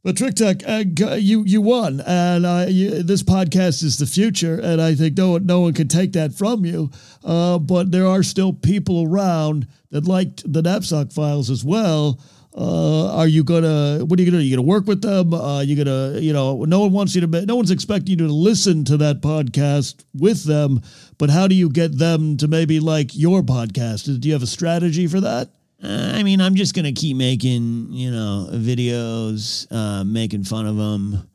But 0.01 0.15
Trick 0.15 0.35
Talk, 0.35 0.63
uh, 0.65 0.85
you 1.15 1.43
you 1.43 1.59
won, 1.59 1.99
and 2.07 2.45
uh, 2.45 2.67
you, 2.69 3.03
this 3.03 3.21
podcast 3.21 3.83
is 3.83 3.97
the 3.97 4.05
future, 4.05 4.57
and 4.57 4.81
I 4.81 4.95
think 4.95 5.17
no 5.17 5.31
one 5.31 5.45
no 5.45 5.59
one 5.59 5.73
can 5.73 5.89
take 5.89 6.13
that 6.13 6.33
from 6.33 6.65
you. 6.65 6.89
Uh, 7.21 7.59
but 7.59 7.91
there 7.91 8.07
are 8.07 8.23
still 8.23 8.53
people 8.53 9.03
around 9.03 9.67
that 9.91 10.07
liked 10.07 10.41
the 10.51 10.61
Napzok 10.61 11.11
files 11.11 11.49
as 11.49 11.65
well. 11.65 12.17
Uh, 12.55 13.13
are 13.13 13.27
you 13.27 13.43
gonna? 13.43 14.05
What 14.05 14.17
are 14.17 14.23
you 14.23 14.31
gonna? 14.31 14.41
do? 14.41 14.47
you 14.47 14.55
gonna 14.55 14.65
work 14.65 14.87
with 14.87 15.01
them? 15.01 15.33
Uh, 15.33 15.59
you 15.59 15.75
gonna? 15.75 16.17
You 16.19 16.31
know, 16.31 16.63
no 16.63 16.79
one 16.79 16.93
wants 16.93 17.13
you 17.13 17.19
to. 17.19 17.45
No 17.45 17.57
one's 17.57 17.69
expecting 17.69 18.17
you 18.17 18.27
to 18.27 18.33
listen 18.33 18.85
to 18.85 18.95
that 18.97 19.19
podcast 19.19 20.05
with 20.13 20.45
them. 20.45 20.81
But 21.17 21.29
how 21.29 21.49
do 21.49 21.55
you 21.55 21.69
get 21.69 21.97
them 21.97 22.37
to 22.37 22.47
maybe 22.47 22.79
like 22.79 23.17
your 23.17 23.41
podcast? 23.41 24.21
Do 24.21 24.27
you 24.29 24.33
have 24.33 24.43
a 24.43 24.47
strategy 24.47 25.07
for 25.07 25.19
that? 25.19 25.49
Uh, 25.81 26.11
I 26.15 26.23
mean, 26.23 26.41
I'm 26.41 26.55
just 26.55 26.75
gonna 26.75 26.91
keep 26.91 27.15
making, 27.15 27.87
you 27.91 28.11
know, 28.11 28.49
videos, 28.51 29.67
uh, 29.71 30.03
making 30.03 30.43
fun 30.43 30.67
of 30.67 30.75
them, 30.75 31.29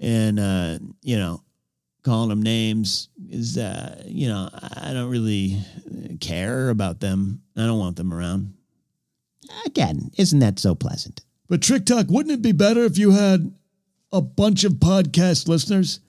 and 0.00 0.40
uh, 0.40 0.78
you 1.02 1.18
know, 1.18 1.42
calling 2.02 2.30
them 2.30 2.42
names. 2.42 3.08
Is 3.28 3.58
uh, 3.58 4.02
you 4.06 4.28
know, 4.28 4.48
I 4.52 4.92
don't 4.92 5.10
really 5.10 5.58
care 6.20 6.70
about 6.70 7.00
them. 7.00 7.42
I 7.56 7.66
don't 7.66 7.78
want 7.78 7.96
them 7.96 8.12
around. 8.12 8.54
Again, 9.66 10.10
isn't 10.16 10.38
that 10.38 10.58
so 10.58 10.74
pleasant? 10.74 11.22
But 11.48 11.62
Trick 11.62 11.84
Talk, 11.84 12.06
wouldn't 12.08 12.32
it 12.32 12.42
be 12.42 12.52
better 12.52 12.84
if 12.84 12.96
you 12.96 13.10
had 13.10 13.52
a 14.12 14.20
bunch 14.20 14.64
of 14.64 14.74
podcast 14.74 15.48
listeners 15.48 16.00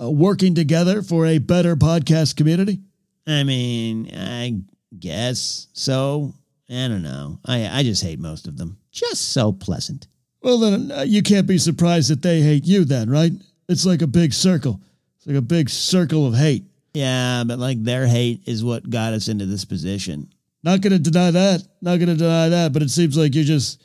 uh, 0.00 0.10
working 0.10 0.54
together 0.54 1.02
for 1.02 1.26
a 1.26 1.38
better 1.38 1.76
podcast 1.76 2.36
community? 2.36 2.80
I 3.26 3.44
mean, 3.44 4.10
I 4.16 4.60
guess 4.98 5.68
so. 5.72 6.34
I 6.68 6.88
don't 6.88 7.02
know. 7.02 7.38
I 7.44 7.68
I 7.68 7.82
just 7.82 8.02
hate 8.02 8.18
most 8.18 8.46
of 8.48 8.56
them. 8.56 8.78
Just 8.90 9.32
so 9.32 9.52
pleasant. 9.52 10.08
Well, 10.42 10.58
then 10.58 10.92
uh, 10.92 11.02
you 11.02 11.22
can't 11.22 11.46
be 11.46 11.58
surprised 11.58 12.10
that 12.10 12.22
they 12.22 12.40
hate 12.40 12.66
you, 12.66 12.84
then, 12.84 13.10
right? 13.10 13.32
It's 13.68 13.86
like 13.86 14.02
a 14.02 14.06
big 14.06 14.32
circle. 14.32 14.80
It's 15.16 15.26
like 15.26 15.36
a 15.36 15.42
big 15.42 15.68
circle 15.68 16.26
of 16.26 16.34
hate. 16.34 16.64
Yeah, 16.94 17.44
but 17.44 17.58
like 17.58 17.82
their 17.82 18.06
hate 18.06 18.42
is 18.46 18.64
what 18.64 18.88
got 18.88 19.12
us 19.12 19.28
into 19.28 19.46
this 19.46 19.64
position. 19.64 20.32
Not 20.62 20.80
going 20.80 20.92
to 20.92 20.98
deny 20.98 21.30
that. 21.30 21.62
Not 21.80 21.98
going 21.98 22.08
to 22.08 22.16
deny 22.16 22.48
that. 22.48 22.72
But 22.72 22.82
it 22.82 22.90
seems 22.90 23.16
like 23.16 23.34
you 23.34 23.44
just 23.44 23.82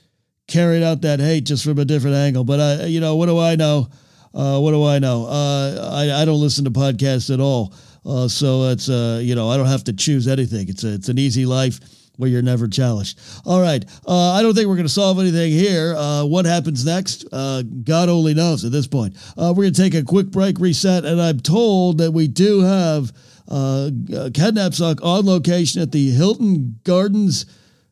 carried 0.48 0.84
out 0.84 1.02
that 1.02 1.20
hate 1.20 1.46
just 1.46 1.64
from 1.64 1.80
a 1.80 1.86
different 1.86 2.16
angle. 2.16 2.44
But 2.44 2.60
I, 2.60 2.86
you 2.86 3.00
know, 3.00 3.16
what 3.16 3.28
do 3.28 3.40
I 3.40 3.56
know? 3.56 3.90
Uh, 4.34 4.60
what 4.60 4.72
do 4.72 4.86
I 4.86 5.00
know? 5.00 5.26
Uh, 5.26 5.92
I 5.94 6.22
I 6.22 6.26
don't 6.26 6.42
listen 6.42 6.64
to 6.66 6.72
podcasts 6.72 7.34
at 7.34 7.40
all. 7.40 7.74
Uh, 8.06 8.28
so 8.28 8.70
it's 8.70 8.90
uh, 8.90 9.20
you 9.22 9.36
know, 9.36 9.50
I 9.50 9.58
don't 9.58 9.68
have 9.68 9.84
to 9.86 9.94
choose 9.94 10.28
anything. 10.28 10.70
It's 10.70 10.84
a, 10.84 10.94
it's 10.94 11.10
an 11.10 11.20
easy 11.20 11.46
life 11.46 11.80
where 12.22 12.30
you're 12.30 12.42
never 12.42 12.68
challenged. 12.68 13.20
All 13.46 13.60
right. 13.60 13.84
Uh, 14.08 14.32
I 14.32 14.44
don't 14.44 14.54
think 14.54 14.68
we're 14.68 14.76
going 14.76 14.88
to 14.88 14.94
solve 14.94 15.20
anything 15.20 15.52
here. 15.52 15.96
Uh, 15.96 16.24
what 16.24 16.46
happens 16.46 16.86
next? 16.86 17.26
Uh, 17.32 17.64
God 17.64 18.08
only 18.08 18.34
knows 18.34 18.64
at 18.64 18.72
this 18.72 18.88
point. 18.88 19.18
Uh, 19.38 19.54
we're 19.56 19.64
going 19.64 19.74
to 19.74 19.82
take 19.82 19.96
a 19.96 20.04
quick 20.04 20.28
break, 20.28 20.60
reset, 20.60 21.04
and 21.04 21.20
I'm 21.20 21.40
told 21.40 21.98
that 21.98 22.12
we 22.12 22.28
do 22.28 22.62
have 22.62 23.12
uh, 23.48 23.90
Napzok 23.92 25.04
on 25.04 25.26
location 25.26 25.82
at 25.82 25.92
the 25.92 26.12
Hilton 26.12 26.80
Gardens 26.84 27.48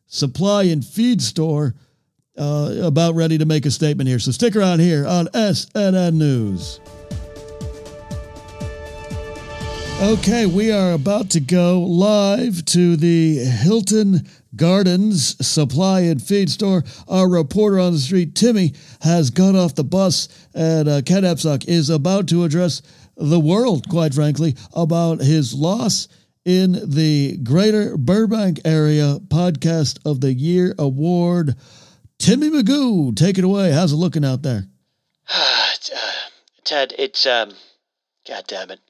Supply 0.06 0.64
and 0.64 0.84
Feed 0.84 1.20
Store. 1.20 1.74
Uh, 2.38 2.80
about 2.84 3.14
ready 3.14 3.36
to 3.36 3.44
make 3.44 3.66
a 3.66 3.70
statement 3.70 4.08
here. 4.08 4.18
So 4.18 4.30
stick 4.30 4.56
around 4.56 4.78
here 4.78 5.06
on 5.06 5.26
SNN 5.26 6.14
News. 6.14 6.80
Okay, 10.00 10.46
we 10.46 10.72
are 10.72 10.92
about 10.92 11.28
to 11.32 11.40
go 11.40 11.82
live 11.82 12.64
to 12.64 12.96
the 12.96 13.36
Hilton 13.36 14.26
Gardens 14.56 15.46
Supply 15.46 16.00
and 16.00 16.22
Feed 16.22 16.48
Store. 16.48 16.84
Our 17.06 17.28
reporter 17.28 17.78
on 17.78 17.92
the 17.92 17.98
street, 17.98 18.34
Timmy, 18.34 18.72
has 19.02 19.28
got 19.28 19.54
off 19.54 19.74
the 19.74 19.84
bus, 19.84 20.28
and 20.54 20.88
uh, 20.88 21.02
Ken 21.02 21.24
Napzok 21.24 21.68
is 21.68 21.90
about 21.90 22.28
to 22.28 22.44
address 22.44 22.80
the 23.18 23.38
world, 23.38 23.90
quite 23.90 24.14
frankly, 24.14 24.56
about 24.72 25.20
his 25.20 25.52
loss 25.52 26.08
in 26.46 26.80
the 26.82 27.36
Greater 27.36 27.98
Burbank 27.98 28.60
Area 28.64 29.18
Podcast 29.28 29.98
of 30.06 30.22
the 30.22 30.32
Year 30.32 30.74
Award. 30.78 31.56
Timmy 32.18 32.48
Magoo, 32.48 33.14
take 33.14 33.36
it 33.36 33.44
away. 33.44 33.70
How's 33.70 33.92
it 33.92 33.96
looking 33.96 34.24
out 34.24 34.40
there? 34.40 34.64
uh, 35.28 35.72
Ted, 36.64 36.94
it's 36.98 37.26
um, 37.26 37.52
God 38.26 38.44
damn 38.46 38.70
it. 38.70 38.80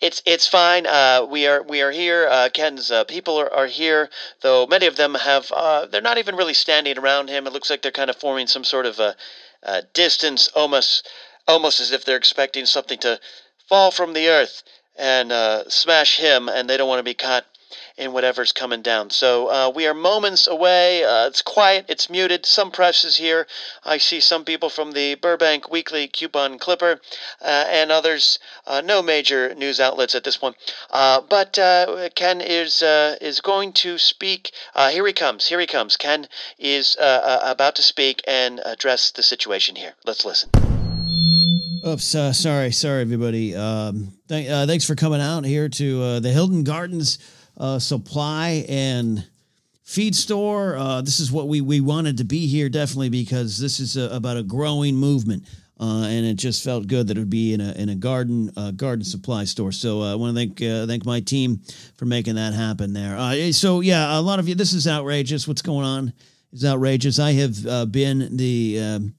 It's 0.00 0.22
it's 0.26 0.46
fine. 0.46 0.86
Uh, 0.86 1.26
we 1.28 1.46
are 1.46 1.62
we 1.62 1.80
are 1.82 1.90
here. 1.90 2.28
Uh, 2.28 2.48
Ken's 2.52 2.90
uh, 2.90 3.04
people 3.04 3.38
are, 3.38 3.52
are 3.52 3.66
here, 3.66 4.08
though 4.40 4.66
many 4.66 4.86
of 4.86 4.96
them 4.96 5.14
have. 5.14 5.50
Uh, 5.52 5.86
they're 5.86 6.00
not 6.00 6.18
even 6.18 6.36
really 6.36 6.54
standing 6.54 6.98
around 6.98 7.28
him. 7.28 7.46
It 7.46 7.52
looks 7.52 7.70
like 7.70 7.82
they're 7.82 7.92
kind 7.92 8.10
of 8.10 8.16
forming 8.16 8.46
some 8.46 8.64
sort 8.64 8.86
of 8.86 8.98
a, 8.98 9.16
a 9.62 9.82
distance, 9.94 10.48
almost 10.48 11.08
almost 11.46 11.80
as 11.80 11.92
if 11.92 12.04
they're 12.04 12.16
expecting 12.16 12.66
something 12.66 12.98
to 12.98 13.20
fall 13.68 13.90
from 13.90 14.12
the 14.12 14.28
earth 14.28 14.62
and 14.98 15.32
uh, 15.32 15.68
smash 15.68 16.18
him, 16.18 16.48
and 16.48 16.68
they 16.68 16.76
don't 16.76 16.88
want 16.88 16.98
to 16.98 17.04
be 17.04 17.14
caught 17.14 17.46
in 17.96 18.12
whatever's 18.12 18.52
coming 18.52 18.82
down. 18.82 19.10
So 19.10 19.48
uh, 19.48 19.72
we 19.74 19.86
are 19.86 19.94
moments 19.94 20.46
away. 20.46 21.04
Uh, 21.04 21.26
it's 21.26 21.42
quiet, 21.42 21.86
it's 21.88 22.10
muted. 22.10 22.46
Some 22.46 22.70
press 22.70 23.04
is 23.04 23.16
here. 23.16 23.46
I 23.84 23.98
see 23.98 24.20
some 24.20 24.44
people 24.44 24.68
from 24.68 24.92
the 24.92 25.14
Burbank 25.16 25.70
Weekly 25.70 26.08
Coupon 26.08 26.58
Clipper 26.58 27.00
uh, 27.40 27.64
and 27.68 27.90
others. 27.90 28.38
Uh, 28.66 28.80
no 28.80 29.02
major 29.02 29.54
news 29.54 29.80
outlets 29.80 30.14
at 30.14 30.24
this 30.24 30.36
point. 30.36 30.56
Uh, 30.90 31.20
but 31.28 31.58
uh, 31.58 32.08
Ken 32.14 32.40
is 32.40 32.82
is 32.82 33.40
going 33.40 33.72
to 33.72 33.98
speak. 33.98 34.50
here 34.90 35.06
he 35.06 35.12
comes. 35.12 35.46
Here 35.48 35.60
he 35.60 35.66
comes. 35.66 35.96
Ken 35.96 36.28
is 36.58 36.96
about 36.98 37.76
to 37.76 37.82
speak 37.82 38.22
and 38.26 38.60
address 38.64 39.10
the 39.10 39.22
situation 39.22 39.76
here. 39.76 39.94
Let's 40.04 40.24
listen. 40.24 40.50
Oops, 41.84 42.14
uh, 42.14 42.32
sorry, 42.32 42.70
sorry, 42.70 43.00
everybody. 43.00 43.56
Um, 43.56 44.12
th- 44.28 44.48
uh, 44.48 44.66
thanks 44.66 44.84
for 44.84 44.94
coming 44.94 45.20
out 45.20 45.44
here 45.44 45.68
to 45.68 46.02
uh, 46.02 46.20
the 46.20 46.30
Hilton 46.30 46.62
Gardens 46.62 47.18
uh, 47.56 47.78
Supply 47.78 48.64
and 48.68 49.26
Feed 49.82 50.14
Store. 50.14 50.76
Uh, 50.76 51.02
this 51.02 51.20
is 51.20 51.30
what 51.30 51.48
we 51.48 51.60
we 51.60 51.80
wanted 51.80 52.18
to 52.18 52.24
be 52.24 52.46
here 52.46 52.68
definitely 52.68 53.10
because 53.10 53.58
this 53.58 53.80
is 53.80 53.96
a, 53.96 54.08
about 54.14 54.36
a 54.36 54.42
growing 54.42 54.96
movement, 54.96 55.44
uh, 55.80 56.06
and 56.08 56.24
it 56.24 56.34
just 56.34 56.64
felt 56.64 56.86
good 56.86 57.08
that 57.08 57.16
it 57.16 57.20
would 57.20 57.30
be 57.30 57.52
in 57.54 57.60
a 57.60 57.72
in 57.72 57.88
a 57.88 57.94
garden 57.94 58.50
garden 58.76 59.04
supply 59.04 59.44
store. 59.44 59.72
So 59.72 60.02
I 60.02 60.14
want 60.14 60.36
to 60.36 60.38
thank 60.38 60.88
thank 60.88 61.04
my 61.04 61.20
team 61.20 61.60
for 61.96 62.06
making 62.06 62.36
that 62.36 62.54
happen 62.54 62.92
there. 62.92 63.52
so 63.52 63.80
yeah, 63.80 64.18
a 64.18 64.20
lot 64.20 64.38
of 64.38 64.48
you, 64.48 64.54
this 64.54 64.72
is 64.72 64.86
outrageous. 64.86 65.46
What's 65.46 65.62
going 65.62 65.84
on 65.84 66.12
is 66.52 66.64
outrageous. 66.64 67.18
I 67.18 67.32
have 67.32 67.92
been 67.92 68.36
the 68.36 68.80
um, 68.80 69.14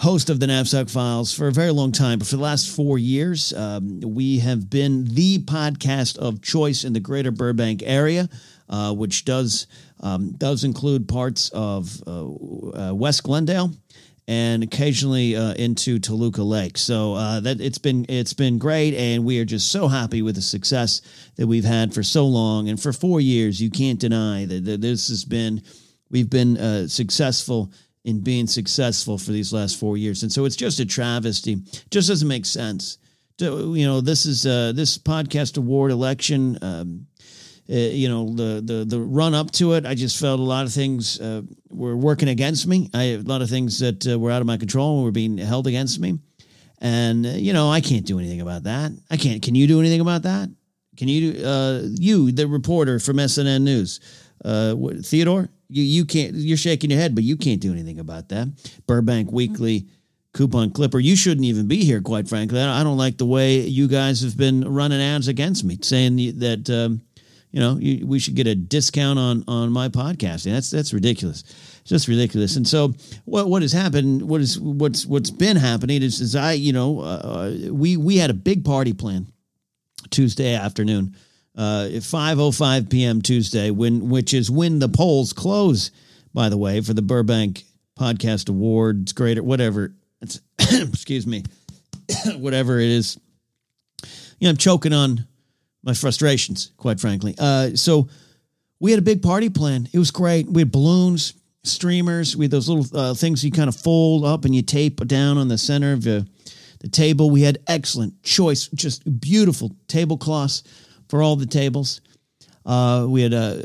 host 0.00 0.30
of 0.30 0.40
the 0.40 0.46
Napzok 0.46 0.90
Files 0.90 1.30
for 1.30 1.48
a 1.48 1.52
very 1.52 1.70
long 1.70 1.92
time, 1.92 2.18
but 2.18 2.26
for 2.26 2.36
the 2.36 2.42
last 2.42 2.74
four 2.74 2.98
years, 2.98 3.52
um, 3.52 4.00
we 4.00 4.38
have 4.38 4.70
been 4.70 5.04
the 5.04 5.40
podcast 5.40 6.16
of 6.16 6.40
choice 6.40 6.84
in 6.84 6.94
the 6.94 7.00
greater 7.00 7.30
Burbank 7.30 7.82
area, 7.84 8.30
uh, 8.70 8.94
which 8.94 9.26
does 9.26 9.66
um, 10.00 10.32
does 10.32 10.64
include 10.64 11.06
parts 11.06 11.50
of 11.50 12.02
uh, 12.06 12.24
uh, 12.24 12.94
West 12.94 13.24
Glendale 13.24 13.72
and 14.26 14.62
occasionally 14.62 15.36
uh, 15.36 15.52
into 15.54 15.98
Toluca 15.98 16.42
Lake. 16.42 16.78
So 16.78 17.12
uh, 17.14 17.40
that 17.40 17.60
it's 17.60 17.78
been 17.78 18.06
it's 18.08 18.32
been 18.32 18.58
great, 18.58 18.94
and 18.94 19.26
we 19.26 19.38
are 19.38 19.44
just 19.44 19.70
so 19.70 19.86
happy 19.86 20.22
with 20.22 20.36
the 20.36 20.42
success 20.42 21.02
that 21.36 21.46
we've 21.46 21.64
had 21.64 21.92
for 21.92 22.02
so 22.02 22.26
long 22.26 22.70
and 22.70 22.80
for 22.80 22.94
four 22.94 23.20
years. 23.20 23.60
You 23.60 23.70
can't 23.70 24.00
deny 24.00 24.46
that, 24.46 24.64
that 24.64 24.80
this 24.80 25.08
has 25.08 25.26
been 25.26 25.60
we've 26.10 26.30
been 26.30 26.56
uh, 26.56 26.88
successful 26.88 27.70
in 28.04 28.20
being 28.20 28.46
successful 28.46 29.18
for 29.18 29.32
these 29.32 29.52
last 29.52 29.78
four 29.78 29.96
years. 29.96 30.22
And 30.22 30.32
so 30.32 30.44
it's 30.44 30.56
just 30.56 30.80
a 30.80 30.86
travesty. 30.86 31.56
Just 31.90 32.08
doesn't 32.08 32.28
make 32.28 32.46
sense. 32.46 32.98
To, 33.38 33.74
you 33.74 33.86
know, 33.86 34.00
this 34.00 34.26
is 34.26 34.46
uh, 34.46 34.72
this 34.74 34.98
podcast 34.98 35.58
award 35.58 35.90
election. 35.90 36.58
Um, 36.62 37.06
uh, 37.70 37.74
you 37.74 38.08
know, 38.08 38.34
the, 38.34 38.60
the 38.64 38.84
the 38.84 38.98
run 38.98 39.32
up 39.32 39.50
to 39.52 39.74
it, 39.74 39.86
I 39.86 39.94
just 39.94 40.18
felt 40.18 40.40
a 40.40 40.42
lot 40.42 40.66
of 40.66 40.72
things 40.72 41.20
uh, 41.20 41.42
were 41.70 41.96
working 41.96 42.28
against 42.28 42.66
me. 42.66 42.90
I 42.92 43.02
a 43.02 43.18
lot 43.18 43.42
of 43.42 43.48
things 43.48 43.78
that 43.78 44.06
uh, 44.06 44.18
were 44.18 44.30
out 44.30 44.40
of 44.40 44.46
my 44.46 44.56
control 44.56 45.04
were 45.04 45.12
being 45.12 45.38
held 45.38 45.66
against 45.66 46.00
me. 46.00 46.18
And 46.78 47.24
uh, 47.24 47.30
you 47.30 47.52
know, 47.52 47.70
I 47.70 47.80
can't 47.80 48.04
do 48.04 48.18
anything 48.18 48.40
about 48.40 48.64
that. 48.64 48.92
I 49.10 49.16
can't. 49.16 49.40
Can 49.40 49.54
you 49.54 49.66
do 49.66 49.78
anything 49.78 50.00
about 50.00 50.22
that? 50.22 50.50
Can 50.96 51.08
you, 51.08 51.46
uh, 51.46 51.82
you, 51.84 52.30
the 52.30 52.46
reporter 52.46 52.98
from 52.98 53.16
SNN 53.16 53.62
News, 53.62 54.00
Theodore? 55.06 55.48
You 55.70 55.82
you 55.82 56.04
can't. 56.04 56.34
You're 56.34 56.56
shaking 56.56 56.90
your 56.90 57.00
head, 57.00 57.14
but 57.14 57.24
you 57.24 57.36
can't 57.36 57.60
do 57.60 57.72
anything 57.72 57.98
about 57.98 58.28
that. 58.30 58.48
Burbank 58.86 59.32
Weekly 59.32 59.86
coupon 60.32 60.70
clipper. 60.70 60.98
You 60.98 61.16
shouldn't 61.16 61.46
even 61.46 61.66
be 61.66 61.84
here, 61.84 62.00
quite 62.00 62.28
frankly. 62.28 62.60
I 62.60 62.82
don't 62.82 62.96
like 62.96 63.18
the 63.18 63.26
way 63.26 63.60
you 63.60 63.88
guys 63.88 64.22
have 64.22 64.36
been 64.36 64.72
running 64.72 65.00
ads 65.00 65.28
against 65.28 65.64
me, 65.64 65.78
saying 65.82 66.38
that 66.38 66.70
um, 66.70 67.02
you 67.50 67.60
know 67.60 67.78
you, 67.78 68.06
we 68.06 68.18
should 68.18 68.34
get 68.34 68.46
a 68.46 68.54
discount 68.54 69.18
on 69.18 69.44
on 69.48 69.70
my 69.72 69.88
podcasting. 69.88 70.52
That's 70.52 70.70
that's 70.70 70.92
ridiculous. 70.92 71.42
just 71.84 72.08
ridiculous. 72.08 72.56
And 72.56 72.66
so 72.66 72.94
what 73.24 73.48
what 73.48 73.62
has 73.62 73.72
happened? 73.72 74.22
What 74.22 74.40
is 74.40 74.58
what's 74.58 75.06
what's 75.06 75.30
been 75.30 75.56
happening 75.56 76.02
is, 76.02 76.20
is 76.20 76.36
I 76.36 76.52
you 76.52 76.72
know 76.72 77.00
uh, 77.00 77.54
we 77.70 77.96
we 77.96 78.16
had 78.18 78.30
a 78.30 78.34
big 78.34 78.64
party 78.64 78.92
plan 78.92 79.26
Tuesday 80.10 80.54
afternoon 80.54 81.16
uh, 81.60 81.90
5:05 81.90 82.88
p.m. 82.88 83.20
Tuesday, 83.20 83.70
when 83.70 84.08
which 84.08 84.32
is 84.32 84.50
when 84.50 84.78
the 84.78 84.88
polls 84.88 85.34
close. 85.34 85.90
By 86.32 86.48
the 86.48 86.56
way, 86.56 86.80
for 86.80 86.94
the 86.94 87.02
Burbank 87.02 87.64
Podcast 87.98 88.48
Awards, 88.48 89.12
greater 89.12 89.42
whatever. 89.42 89.92
Excuse 90.58 91.26
me, 91.26 91.44
whatever 92.36 92.78
it 92.78 92.88
is. 92.88 93.18
You 94.38 94.46
know, 94.46 94.50
I'm 94.50 94.56
choking 94.56 94.94
on 94.94 95.26
my 95.82 95.92
frustrations, 95.92 96.72
quite 96.78 96.98
frankly. 96.98 97.34
Uh, 97.38 97.74
so 97.74 98.08
we 98.78 98.92
had 98.92 99.00
a 99.00 99.02
big 99.02 99.20
party 99.20 99.50
plan. 99.50 99.86
It 99.92 99.98
was 99.98 100.10
great. 100.10 100.48
We 100.48 100.62
had 100.62 100.72
balloons, 100.72 101.34
streamers. 101.62 102.34
We 102.38 102.46
had 102.46 102.52
those 102.52 102.70
little 102.70 102.98
uh, 102.98 103.12
things 103.12 103.44
you 103.44 103.50
kind 103.50 103.68
of 103.68 103.76
fold 103.76 104.24
up 104.24 104.46
and 104.46 104.54
you 104.54 104.62
tape 104.62 105.06
down 105.06 105.36
on 105.36 105.48
the 105.48 105.58
center 105.58 105.92
of 105.92 106.04
the, 106.04 106.26
the 106.78 106.88
table. 106.88 107.28
We 107.28 107.42
had 107.42 107.58
excellent 107.66 108.22
choice, 108.22 108.68
just 108.68 109.20
beautiful 109.20 109.76
tablecloths 109.88 110.62
for 111.10 111.22
all 111.22 111.36
the 111.36 111.46
tables. 111.46 112.00
Uh, 112.64 113.06
we 113.08 113.22
had 113.22 113.34
uh, 113.34 113.56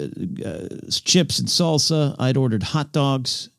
uh, 0.44 0.68
chips 0.90 1.40
and 1.40 1.48
salsa. 1.48 2.16
I'd 2.18 2.38
ordered 2.38 2.64
hot 2.64 2.92
dogs. 2.92 3.50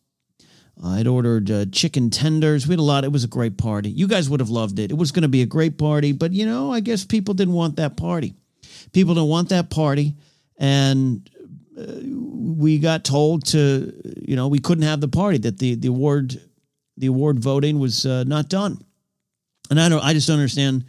I'd 0.85 1.07
ordered 1.07 1.51
uh, 1.51 1.67
chicken 1.73 2.11
tenders. 2.11 2.67
We 2.67 2.73
had 2.73 2.81
a 2.81 2.83
lot. 2.83 3.05
It 3.05 3.13
was 3.13 3.25
a 3.25 3.29
great 3.29 3.57
party. 3.57 3.89
You 3.89 4.09
guys 4.09 4.29
would 4.29 4.41
have 4.41 4.51
loved 4.51 4.79
it. 4.79 4.91
It 4.91 4.99
was 4.99 5.13
going 5.13 5.23
to 5.23 5.29
be 5.29 5.43
a 5.43 5.47
great 5.47 5.79
party, 5.79 6.13
but 6.13 6.33
you 6.33 6.45
know, 6.45 6.73
I 6.73 6.81
guess 6.81 7.05
people 7.05 7.33
didn't 7.33 7.55
want 7.55 7.77
that 7.77 7.97
party. 7.97 8.35
People 8.93 9.15
didn't 9.15 9.29
want 9.29 9.51
that 9.51 9.71
party, 9.71 10.17
and 10.59 11.31
uh, 11.79 11.85
we 12.03 12.79
got 12.79 13.05
told 13.05 13.47
to, 13.47 13.93
you 14.27 14.37
know, 14.37 14.49
we 14.49 14.59
couldn't 14.59 14.85
have 14.85 15.01
the 15.01 15.09
party. 15.09 15.39
That 15.39 15.59
the 15.59 15.77
the 15.77 15.89
award, 15.89 16.41
the 16.97 17.07
award 17.07 17.39
voting 17.39 17.79
was 17.79 18.05
uh, 18.05 18.25
not 18.25 18.49
done, 18.49 18.85
and 19.71 19.81
I 19.81 19.89
don't. 19.89 20.05
I 20.05 20.13
just 20.13 20.27
don't 20.27 20.39
understand 20.39 20.85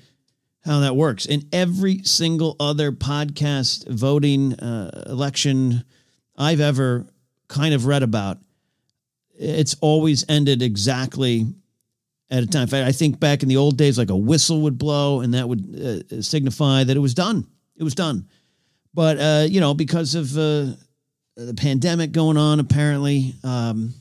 how 0.67 0.81
that 0.81 0.95
works. 0.95 1.25
In 1.25 1.47
every 1.51 2.03
single 2.03 2.55
other 2.59 2.91
podcast 2.91 3.87
voting 3.87 4.53
uh, 4.53 5.05
election 5.07 5.83
I've 6.37 6.59
ever 6.59 7.07
kind 7.47 7.73
of 7.73 7.85
read 7.85 8.03
about, 8.03 8.37
it's 9.39 9.75
always 9.81 10.25
ended 10.29 10.61
exactly 10.61 11.47
at 12.29 12.43
a 12.43 12.47
time. 12.47 12.63
In 12.63 12.67
fact, 12.67 12.87
I 12.87 12.91
think 12.91 13.19
back 13.19 13.43
in 13.43 13.49
the 13.49 13.57
old 13.57 13.77
days, 13.77 13.97
like 13.97 14.09
a 14.09 14.15
whistle 14.15 14.61
would 14.61 14.77
blow 14.77 15.21
and 15.21 15.33
that 15.33 15.47
would 15.47 16.03
uh, 16.11 16.21
signify 16.21 16.83
that 16.83 16.97
it 16.97 16.99
was 16.99 17.13
done. 17.13 17.47
It 17.77 17.83
was 17.83 17.95
done. 17.95 18.27
But, 18.93 19.19
uh, 19.19 19.45
you 19.47 19.61
know, 19.61 19.73
because 19.73 20.15
of 20.15 20.37
uh, 20.37 20.75
the 21.35 21.53
pandemic 21.55 22.11
going 22.11 22.35
on, 22.35 22.59
apparently, 22.59 23.35
um, 23.43 23.93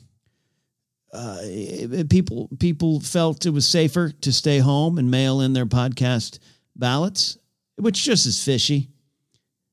uh, 1.13 1.37
people 2.09 2.49
people 2.59 2.99
felt 2.99 3.45
it 3.45 3.51
was 3.51 3.65
safer 3.65 4.11
to 4.21 4.33
stay 4.33 4.59
home 4.59 4.97
and 4.97 5.09
mail 5.09 5.39
in 5.39 5.53
their 5.53 5.65
podcast 5.65 6.39
ballots, 6.79 7.37
which 7.75 8.03
just 8.03 8.25
is 8.25 8.43
fishy. 8.43 8.89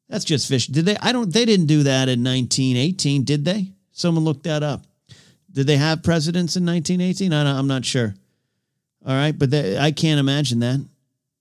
That's 0.08 0.24
just 0.24 0.48
fishy. 0.48 0.72
Did 0.72 0.86
they? 0.86 0.96
I 0.96 1.12
don't. 1.12 1.32
They 1.32 1.44
didn't 1.44 1.66
do 1.66 1.84
that 1.84 2.08
in 2.08 2.22
1918, 2.22 3.24
did 3.24 3.44
they? 3.44 3.72
Someone 3.92 4.24
look 4.24 4.42
that 4.42 4.62
up. 4.62 4.84
Did 5.50 5.66
they 5.66 5.76
have 5.76 6.02
presidents 6.02 6.56
in 6.56 6.66
1918? 6.66 7.32
I 7.32 7.58
am 7.58 7.66
not 7.66 7.84
sure. 7.84 8.14
All 9.06 9.14
right, 9.14 9.38
but 9.38 9.50
they, 9.50 9.78
I 9.78 9.92
can't 9.92 10.18
imagine 10.18 10.60
that. 10.60 10.84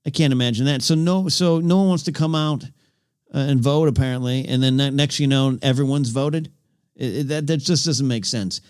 I 0.06 0.10
can't 0.10 0.34
imagine 0.34 0.65
that. 0.65 0.82
So 0.82 0.95
no, 0.95 1.30
so 1.30 1.60
no 1.60 1.78
one 1.78 1.88
wants 1.89 2.04
to 2.04 2.12
come 2.12 2.36
out 2.36 2.63
uh, 2.63 2.67
and 3.38 3.60
vote 3.60 3.88
apparently, 3.88 4.45
and 4.47 4.62
then 4.62 4.95
next 4.95 5.19
you 5.19 5.28
know 5.28 5.58
everyone's 5.62 6.10
voted. 6.10 6.52
It, 6.95 7.17
it, 7.17 7.28
that 7.30 7.47
that 7.47 7.58
just 7.58 7.86
doesn't 7.86 8.08
make 8.08 8.26
sense. 8.26 8.62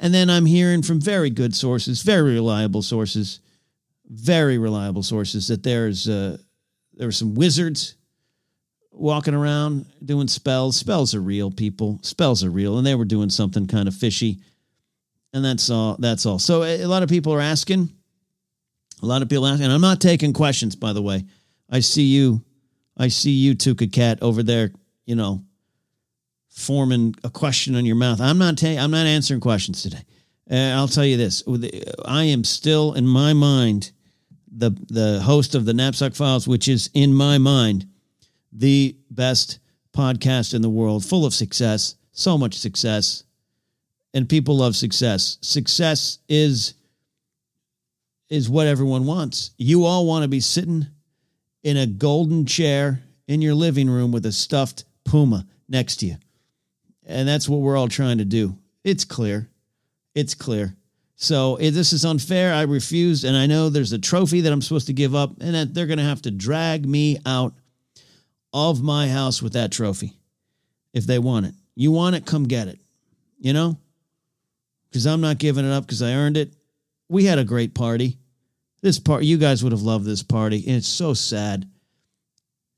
And 0.00 0.12
then 0.12 0.28
I'm 0.30 0.46
hearing 0.46 0.82
from 0.82 1.00
very 1.00 1.30
good 1.30 1.54
sources, 1.54 2.02
very 2.02 2.34
reliable 2.34 2.82
sources, 2.82 3.40
very 4.08 4.58
reliable 4.58 5.02
sources 5.02 5.48
that 5.48 5.62
there's 5.62 6.08
uh, 6.08 6.38
there 6.94 7.06
were 7.06 7.12
some 7.12 7.34
wizards 7.34 7.94
walking 8.90 9.34
around 9.34 9.86
doing 10.04 10.28
spells. 10.28 10.76
Spells 10.76 11.14
are 11.14 11.20
real, 11.20 11.50
people. 11.50 12.00
Spells 12.02 12.42
are 12.42 12.50
real, 12.50 12.78
and 12.78 12.86
they 12.86 12.94
were 12.94 13.04
doing 13.04 13.30
something 13.30 13.66
kind 13.66 13.86
of 13.86 13.94
fishy. 13.94 14.38
And 15.32 15.44
that's 15.44 15.70
all. 15.70 15.96
That's 15.98 16.26
all. 16.26 16.38
So 16.38 16.64
a 16.64 16.86
lot 16.86 17.02
of 17.02 17.08
people 17.08 17.32
are 17.32 17.40
asking, 17.40 17.92
A 19.02 19.06
lot 19.06 19.22
of 19.22 19.28
people 19.28 19.46
asking, 19.46 19.64
and 19.64 19.72
I'm 19.72 19.80
not 19.80 20.00
taking 20.00 20.32
questions, 20.32 20.74
by 20.74 20.92
the 20.92 21.02
way. 21.02 21.24
I 21.70 21.80
see 21.80 22.04
you, 22.04 22.42
I 22.96 23.08
see 23.08 23.32
you, 23.32 23.54
Tuka 23.54 23.92
Cat, 23.92 24.22
over 24.22 24.42
there, 24.42 24.72
you 25.04 25.14
know, 25.14 25.44
forming 26.48 27.14
a 27.22 27.30
question 27.30 27.76
on 27.76 27.84
your 27.84 27.96
mouth. 27.96 28.20
I'm 28.20 28.38
not 28.38 28.56
ta- 28.56 28.78
I'm 28.78 28.90
not 28.90 29.06
answering 29.06 29.40
questions 29.40 29.82
today. 29.82 30.02
Uh, 30.50 30.74
I'll 30.74 30.88
tell 30.88 31.04
you 31.04 31.18
this: 31.18 31.42
I 32.06 32.24
am 32.24 32.42
still 32.42 32.94
in 32.94 33.06
my 33.06 33.34
mind 33.34 33.92
the 34.50 34.70
the 34.88 35.20
host 35.20 35.54
of 35.54 35.64
the 35.64 35.72
Napzok 35.72 36.16
Files, 36.16 36.48
which 36.48 36.68
is 36.68 36.90
in 36.94 37.14
my 37.14 37.38
mind 37.38 37.86
the 38.52 38.96
best 39.10 39.58
podcast 39.94 40.54
in 40.54 40.62
the 40.62 40.70
world, 40.70 41.04
full 41.04 41.26
of 41.26 41.34
success, 41.34 41.96
so 42.12 42.38
much 42.38 42.54
success, 42.54 43.24
and 44.14 44.28
people 44.28 44.56
love 44.56 44.76
success. 44.76 45.38
Success 45.40 46.18
is 46.28 46.74
is 48.28 48.48
what 48.48 48.66
everyone 48.66 49.06
wants. 49.06 49.52
You 49.56 49.84
all 49.84 50.06
want 50.06 50.22
to 50.22 50.28
be 50.28 50.40
sitting 50.40 50.86
in 51.62 51.76
a 51.76 51.86
golden 51.86 52.46
chair 52.46 53.02
in 53.26 53.42
your 53.42 53.54
living 53.54 53.88
room 53.88 54.12
with 54.12 54.26
a 54.26 54.32
stuffed 54.32 54.84
puma 55.04 55.46
next 55.68 55.96
to 55.96 56.06
you. 56.06 56.16
And 57.06 57.26
that's 57.26 57.48
what 57.48 57.60
we're 57.60 57.76
all 57.76 57.88
trying 57.88 58.18
to 58.18 58.24
do. 58.24 58.58
It's 58.84 59.04
clear. 59.04 59.48
It's 60.14 60.34
clear. 60.34 60.76
So 61.20 61.56
if 61.56 61.74
this 61.74 61.92
is 61.92 62.04
unfair. 62.04 62.54
I 62.54 62.62
refused. 62.62 63.24
And 63.24 63.36
I 63.36 63.46
know 63.46 63.68
there's 63.68 63.92
a 63.92 63.98
trophy 63.98 64.40
that 64.42 64.52
I'm 64.52 64.62
supposed 64.62 64.86
to 64.86 64.92
give 64.92 65.14
up, 65.14 65.32
and 65.40 65.54
that 65.54 65.74
they're 65.74 65.86
going 65.86 65.98
to 65.98 66.04
have 66.04 66.22
to 66.22 66.30
drag 66.30 66.86
me 66.86 67.18
out 67.26 67.54
of 68.52 68.82
my 68.82 69.08
house 69.08 69.42
with 69.42 69.52
that 69.52 69.72
trophy 69.72 70.16
if 70.94 71.06
they 71.06 71.18
want 71.18 71.46
it. 71.46 71.54
You 71.74 71.90
want 71.90 72.16
it, 72.16 72.24
come 72.24 72.44
get 72.44 72.68
it. 72.68 72.80
You 73.38 73.52
know? 73.52 73.78
Because 74.88 75.06
I'm 75.06 75.20
not 75.20 75.38
giving 75.38 75.66
it 75.66 75.72
up 75.72 75.84
because 75.84 76.02
I 76.02 76.12
earned 76.12 76.36
it. 76.36 76.54
We 77.08 77.24
had 77.24 77.38
a 77.38 77.44
great 77.44 77.74
party. 77.74 78.16
This 78.80 79.00
part, 79.00 79.24
you 79.24 79.38
guys 79.38 79.62
would 79.62 79.72
have 79.72 79.82
loved 79.82 80.04
this 80.04 80.22
party. 80.22 80.64
And 80.66 80.76
it's 80.76 80.88
so 80.88 81.14
sad. 81.14 81.68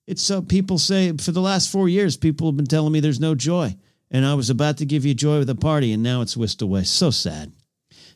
It's 0.07 0.23
so 0.23 0.41
people 0.41 0.79
say 0.79 1.15
for 1.19 1.31
the 1.33 1.43
last 1.43 1.71
four 1.71 1.91
years, 1.91 2.17
people 2.17 2.49
have 2.49 2.57
been 2.57 2.67
telling 2.67 2.93
me 2.93 3.01
there's 3.01 3.21
no 3.21 3.35
joy. 3.35 3.77
And 4.11 4.25
I 4.25 4.33
was 4.33 4.49
about 4.49 4.79
to 4.79 4.87
give 4.87 5.05
you 5.05 5.15
joy 5.15 5.39
with 5.39 5.51
a 5.51 5.55
party, 5.55 5.93
and 5.93 6.03
now 6.03 6.23
it's 6.23 6.37
whisked 6.37 6.63
away. 6.63 6.85
So 6.85 7.11
sad. 7.11 7.53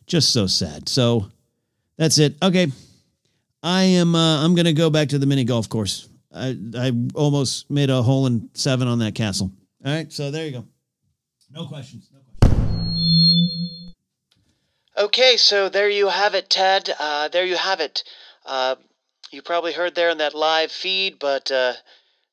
Just 0.06 0.32
so 0.32 0.46
sad. 0.46 0.88
So 0.88 1.30
that's 1.96 2.18
it. 2.18 2.36
Okay. 2.42 2.68
I 3.62 3.82
am 3.82 4.14
uh, 4.14 4.44
I'm 4.44 4.54
gonna 4.54 4.74
go 4.74 4.90
back 4.90 5.08
to 5.08 5.18
the 5.18 5.26
mini 5.26 5.44
golf 5.44 5.68
course. 5.68 6.08
I 6.34 6.56
I 6.76 6.92
almost 7.14 7.70
made 7.70 7.88
a 7.90 8.02
hole 8.02 8.26
in 8.26 8.50
seven 8.54 8.88
on 8.88 8.98
that 8.98 9.14
castle. 9.14 9.50
All 9.84 9.92
right, 9.92 10.12
so 10.12 10.30
there 10.30 10.44
you 10.44 10.52
go. 10.52 10.64
No 11.50 11.66
questions. 11.66 12.10
No 12.12 12.20
questions. 12.20 13.94
Okay, 14.96 15.36
so 15.36 15.68
there 15.68 15.88
you 15.88 16.08
have 16.08 16.34
it, 16.34 16.48
Ted. 16.50 16.90
Uh, 16.98 17.28
there 17.28 17.44
you 17.44 17.56
have 17.56 17.80
it. 17.80 18.04
Uh, 18.44 18.76
you 19.30 19.42
probably 19.42 19.72
heard 19.72 19.94
there 19.94 20.10
in 20.10 20.18
that 20.18 20.34
live 20.34 20.70
feed, 20.70 21.18
but 21.18 21.50
uh, 21.50 21.72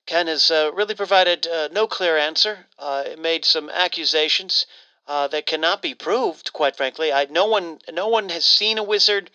Ken 0.05 0.27
has 0.27 0.51
uh, 0.51 0.71
really 0.73 0.95
provided 0.95 1.47
uh, 1.47 1.69
no 1.71 1.87
clear 1.87 2.17
answer. 2.17 2.65
Uh, 2.77 3.03
it 3.05 3.19
made 3.19 3.45
some 3.45 3.69
accusations 3.69 4.65
Uh, 5.07 5.27
that 5.27 5.45
cannot 5.45 5.81
be 5.81 5.93
proved. 5.93 6.53
Quite 6.53 6.77
frankly, 6.77 7.11
I, 7.11 7.25
no 7.25 7.47
one 7.47 7.79
no 7.91 8.07
one 8.07 8.29
has 8.29 8.45
seen 8.45 8.77
a 8.77 8.83
wizard 8.83 9.29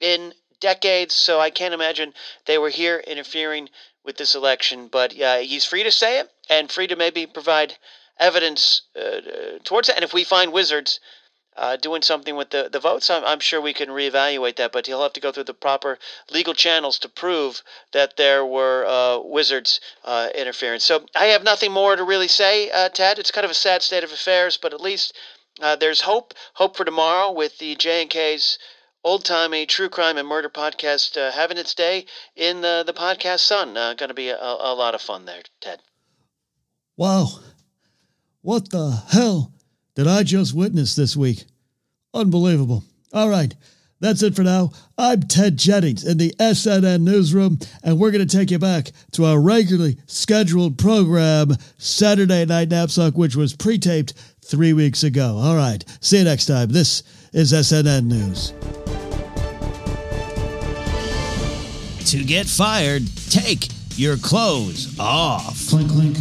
in 0.00 0.34
decades, 0.60 1.14
so 1.14 1.40
I 1.40 1.50
can't 1.50 1.74
imagine 1.74 2.12
they 2.46 2.58
were 2.58 2.70
here 2.70 2.98
interfering 3.06 3.68
with 4.04 4.16
this 4.16 4.34
election. 4.34 4.88
But 4.88 5.14
yeah, 5.14 5.38
he's 5.38 5.64
free 5.64 5.84
to 5.84 5.92
say 5.92 6.18
it 6.18 6.30
and 6.50 6.70
free 6.70 6.86
to 6.88 6.96
maybe 6.96 7.26
provide 7.26 7.76
evidence 8.18 8.82
uh, 8.96 9.00
uh, 9.00 9.58
towards 9.64 9.88
it. 9.88 9.96
And 9.96 10.04
if 10.04 10.12
we 10.12 10.24
find 10.24 10.52
wizards 10.52 11.00
uh, 11.56 11.76
doing 11.76 12.02
something 12.02 12.36
with 12.36 12.50
the, 12.50 12.68
the 12.70 12.80
votes, 12.80 13.10
I'm, 13.10 13.24
I'm 13.24 13.40
sure 13.40 13.60
we 13.60 13.74
can 13.74 13.88
reevaluate 13.88 14.56
that. 14.56 14.72
But 14.72 14.86
he'll 14.86 15.02
have 15.02 15.12
to 15.14 15.20
go 15.20 15.32
through 15.32 15.44
the 15.44 15.54
proper 15.54 15.98
legal 16.30 16.54
channels 16.54 16.98
to 17.00 17.08
prove 17.08 17.62
that 17.92 18.16
there 18.16 18.44
were 18.44 18.84
uh, 18.86 19.18
wizards 19.18 19.80
uh, 20.04 20.28
interference. 20.34 20.84
So 20.84 21.06
I 21.14 21.26
have 21.26 21.44
nothing 21.44 21.72
more 21.72 21.96
to 21.96 22.04
really 22.04 22.28
say, 22.28 22.70
uh, 22.70 22.88
Ted. 22.88 23.18
It's 23.18 23.30
kind 23.30 23.44
of 23.44 23.50
a 23.50 23.54
sad 23.54 23.82
state 23.82 24.04
of 24.04 24.12
affairs, 24.12 24.56
but 24.56 24.72
at 24.72 24.80
least 24.80 25.16
uh, 25.60 25.76
there's 25.76 26.00
hope. 26.00 26.34
Hope 26.54 26.76
for 26.76 26.84
tomorrow 26.84 27.30
with 27.30 27.58
the 27.58 27.74
J 27.74 28.02
and 28.02 28.10
K's 28.10 28.58
old 29.04 29.24
timey 29.24 29.66
true 29.66 29.88
crime 29.88 30.16
and 30.16 30.28
murder 30.28 30.48
podcast 30.48 31.16
uh, 31.16 31.32
having 31.32 31.58
its 31.58 31.74
day 31.74 32.06
in 32.36 32.60
the 32.60 32.82
the 32.86 32.92
podcast 32.92 33.40
sun. 33.40 33.76
Uh, 33.76 33.94
going 33.94 34.08
to 34.08 34.14
be 34.14 34.28
a, 34.28 34.38
a 34.38 34.74
lot 34.74 34.94
of 34.94 35.02
fun 35.02 35.24
there, 35.24 35.42
Ted. 35.60 35.80
Wow, 36.96 37.28
what 38.42 38.70
the 38.70 39.02
hell? 39.10 39.52
That 39.94 40.08
I 40.08 40.22
just 40.22 40.54
witnessed 40.54 40.96
this 40.96 41.16
week. 41.16 41.44
Unbelievable. 42.14 42.84
All 43.12 43.28
right. 43.28 43.54
That's 44.00 44.22
it 44.22 44.34
for 44.34 44.42
now. 44.42 44.72
I'm 44.98 45.22
Ted 45.22 45.56
Jennings 45.56 46.04
in 46.04 46.18
the 46.18 46.34
SNN 46.40 47.02
newsroom, 47.02 47.60
and 47.84 48.00
we're 48.00 48.10
going 48.10 48.26
to 48.26 48.36
take 48.36 48.50
you 48.50 48.58
back 48.58 48.90
to 49.12 49.24
our 49.24 49.40
regularly 49.40 49.96
scheduled 50.06 50.76
program, 50.76 51.52
Saturday 51.78 52.44
Night 52.44 52.68
Napzok, 52.68 53.14
which 53.14 53.36
was 53.36 53.54
pre 53.54 53.78
taped 53.78 54.14
three 54.44 54.72
weeks 54.72 55.04
ago. 55.04 55.36
All 55.36 55.54
right. 55.54 55.84
See 56.00 56.18
you 56.18 56.24
next 56.24 56.46
time. 56.46 56.70
This 56.70 57.04
is 57.32 57.52
SNN 57.52 58.06
News. 58.06 58.52
To 62.10 62.24
get 62.24 62.46
fired, 62.46 63.02
take 63.30 63.68
your 63.96 64.16
clothes 64.16 64.98
off. 64.98 65.68
Clink, 65.68 65.90
clink. 65.90 66.16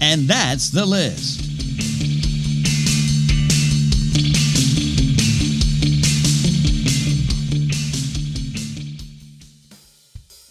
And 0.00 0.22
that's 0.22 0.70
the 0.70 0.84
list. 0.84 1.45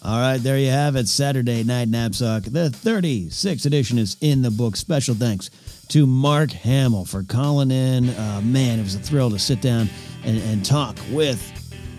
All 0.05 0.19
right, 0.19 0.37
there 0.37 0.59
you 0.59 0.69
have 0.69 0.95
it. 0.95 1.07
Saturday 1.07 1.63
Night 1.63 1.89
Napzok. 1.89 2.43
The 2.43 2.69
36th 2.69 3.65
edition 3.65 3.97
is 3.97 4.17
in 4.21 4.43
the 4.43 4.51
book. 4.51 4.75
Special 4.75 5.15
thanks 5.15 5.49
to 5.87 6.05
Mark 6.05 6.51
Hamill 6.51 7.05
for 7.05 7.23
calling 7.23 7.71
in. 7.71 8.09
Uh, 8.09 8.39
man, 8.43 8.77
it 8.77 8.83
was 8.83 8.93
a 8.93 8.99
thrill 8.99 9.31
to 9.31 9.39
sit 9.39 9.61
down 9.61 9.89
and, 10.23 10.37
and 10.43 10.63
talk 10.63 10.95
with 11.09 11.41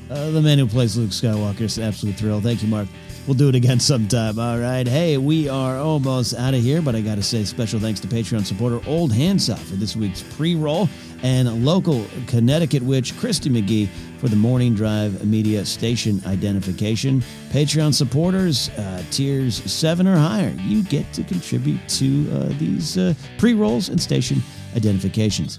uh, 0.09 0.31
the 0.31 0.41
man 0.41 0.57
who 0.57 0.69
plays 0.69 0.97
Luke 0.97 1.11
Skywalker. 1.11 1.63
It's 1.63 1.79
an 1.79 1.83
absolute 1.83 2.15
thrill. 2.15 2.41
Thank 2.41 2.63
you, 2.63 2.69
Mark. 2.69 2.87
We'll 3.27 3.35
do 3.35 3.49
it 3.49 3.57
again 3.57 3.81
sometime. 3.81 4.39
All 4.39 4.57
right. 4.57 4.87
Hey, 4.87 5.19
we 5.19 5.49
are 5.49 5.79
almost 5.79 6.35
out 6.35 6.55
of 6.55 6.61
here, 6.63 6.81
but 6.81 6.95
I 6.95 7.01
got 7.01 7.17
to 7.17 7.25
say 7.25 7.43
special 7.43 7.81
thanks 7.81 7.99
to 8.01 8.07
Patreon 8.07 8.47
supporter 8.47 8.81
Old 8.89 9.13
Handsaw 9.13 9.57
for 9.57 9.75
this 9.75 9.97
week's 9.97 10.23
pre 10.23 10.55
roll 10.55 10.89
and 11.25 11.65
local 11.65 12.07
Connecticut 12.29 12.85
witch 12.85 13.19
Christy 13.19 13.51
McGee 13.51 13.89
for 14.19 14.29
the 14.29 14.37
Morning 14.37 14.77
Drive 14.77 15.27
Media 15.27 15.65
Station 15.65 16.23
identification. 16.25 17.21
Patreon 17.51 17.93
supporters, 17.93 18.69
uh, 18.79 19.03
tiers 19.11 19.57
seven 19.71 20.07
or 20.07 20.17
higher, 20.17 20.55
you 20.61 20.85
get 20.85 21.13
to 21.13 21.25
contribute 21.25 21.81
to 21.89 22.31
uh, 22.33 22.59
these 22.61 22.97
uh, 22.97 23.13
pre 23.39 23.55
rolls 23.55 23.89
and 23.89 24.01
station 24.01 24.41
identifications. 24.77 25.59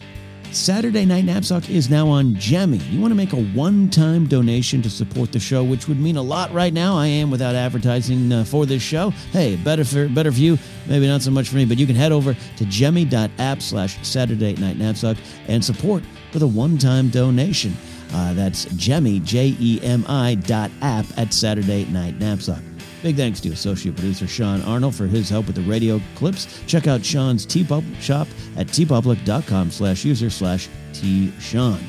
Saturday 0.52 1.06
Night 1.06 1.26
Napzok 1.26 1.70
is 1.70 1.90
now 1.90 2.08
on 2.08 2.34
Jemi. 2.36 2.82
You 2.92 3.00
want 3.00 3.12
to 3.12 3.16
make 3.16 3.34
a 3.34 3.44
one 3.54 3.90
time 3.90 4.28
donation 4.28 4.82
to 4.82 4.90
support 4.90 5.32
the 5.32 5.40
show, 5.40 5.64
which 5.64 5.88
would 5.88 6.00
mean 6.00 6.18
a 6.18 6.22
lot 6.22 6.52
right 6.52 6.74
now. 6.74 6.98
I 6.98 7.08
am 7.08 7.30
without 7.30 7.56
advertising 7.56 8.32
uh, 8.32 8.44
for 8.44 8.66
this 8.66 8.82
show. 8.82 9.12
Hey, 9.32 9.56
better 9.58 9.86
for, 9.86 10.10
better 10.10 10.32
you, 10.32 10.58
maybe 10.88 11.08
not 11.08 11.22
so 11.22 11.32
much 11.32 11.50
for 11.50 11.56
me, 11.56 11.66
but 11.66 11.78
you 11.78 11.86
can 11.86 11.96
head 11.96 12.12
over 12.12 12.34
to 12.34 12.64
jemi.app 12.66 13.62
slash 13.62 13.98
Saturday 14.06 14.56
Night 14.56 14.78
Napzok 14.78 15.18
and 15.48 15.64
support 15.64 16.04
with 16.34 16.44
a 16.44 16.48
one 16.48 16.78
time 16.78 17.10
donation. 17.10 17.76
Uh, 18.14 18.34
that's 18.34 18.66
Jemi, 18.68 19.24
J 19.24 19.56
E 19.60 19.80
M 19.84 20.06
I 20.08 20.36
dot 20.36 20.72
app 20.82 21.06
at 21.18 21.34
Saturday 21.34 21.86
Night 21.86 22.18
Napzok. 22.20 22.77
Big 23.04 23.16
thanks 23.16 23.40
to 23.42 23.50
associate 23.50 23.96
producer 23.96 24.28
Sean 24.28 24.62
Arnold 24.64 24.96
for 24.96 25.06
his 25.06 25.30
help 25.30 25.48
with 25.48 25.56
the 25.56 25.62
radio 25.62 26.02
clips. 26.16 26.64
Check 26.66 26.88
out 26.88 27.06
Sean's 27.06 27.46
TeePublic 27.46 28.00
shop 28.02 28.28
at 28.58 28.68
teepublic.com 28.68 29.72
slash 29.72 30.04
user 30.04 30.30
slash 30.30 30.68
tshawn. 30.94 31.80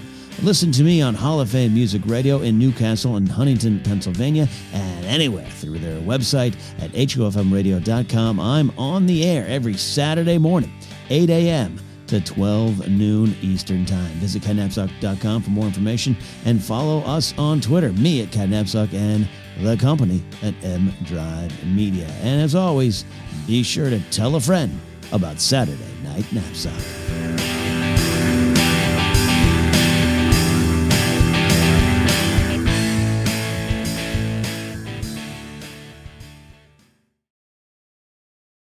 Listen 0.43 0.71
to 0.71 0.85
me 0.85 1.03
on 1.03 1.15
Hall 1.15 1.41
of 1.41 1.51
Fame 1.51 1.75
Music 1.75 2.01
Radio 2.05 2.43
in 2.43 2.61
Newcastle 2.61 3.17
and 3.17 3.29
Huntington, 3.29 3.81
Pennsylvania, 3.81 4.47
and 4.73 5.05
anywhere 5.05 5.47
through 5.47 5.79
their 5.79 6.01
website 6.03 6.55
at 6.81 6.93
hofmradio.com. 6.93 8.39
I'm 8.39 8.71
on 8.79 9.07
the 9.07 9.25
air 9.25 9.45
every 9.49 9.75
Saturday 9.75 10.39
morning, 10.39 10.73
8 11.11 11.29
a.m. 11.31 11.81
to 12.07 12.21
12 12.21 12.89
noon 12.89 13.35
Eastern 13.43 13.85
Time. 13.85 14.13
Visit 14.19 14.43
kennapzok.com 14.43 15.43
for 15.43 15.51
more 15.51 15.67
information 15.67 16.17
and 16.45 16.63
follow 16.63 17.01
us 17.01 17.37
on 17.37 17.61
Twitter, 17.61 17.93
me 17.95 18.23
at 18.23 18.29
kennapzok 18.29 18.95
and 18.95 19.27
the 19.61 19.77
company 19.77 20.23
at 20.43 20.55
M 20.65 20.93
Drive 21.05 21.67
Media. 21.67 22.07
And 22.23 22.41
as 22.41 22.55
always, 22.55 23.05
be 23.47 23.63
sure 23.63 23.91
to 23.91 24.01
tell 24.11 24.37
a 24.37 24.41
friend 24.41 24.79
about 25.13 25.41
Saturday 25.41 25.93
Night 26.03 26.25
Napzok. 26.27 27.58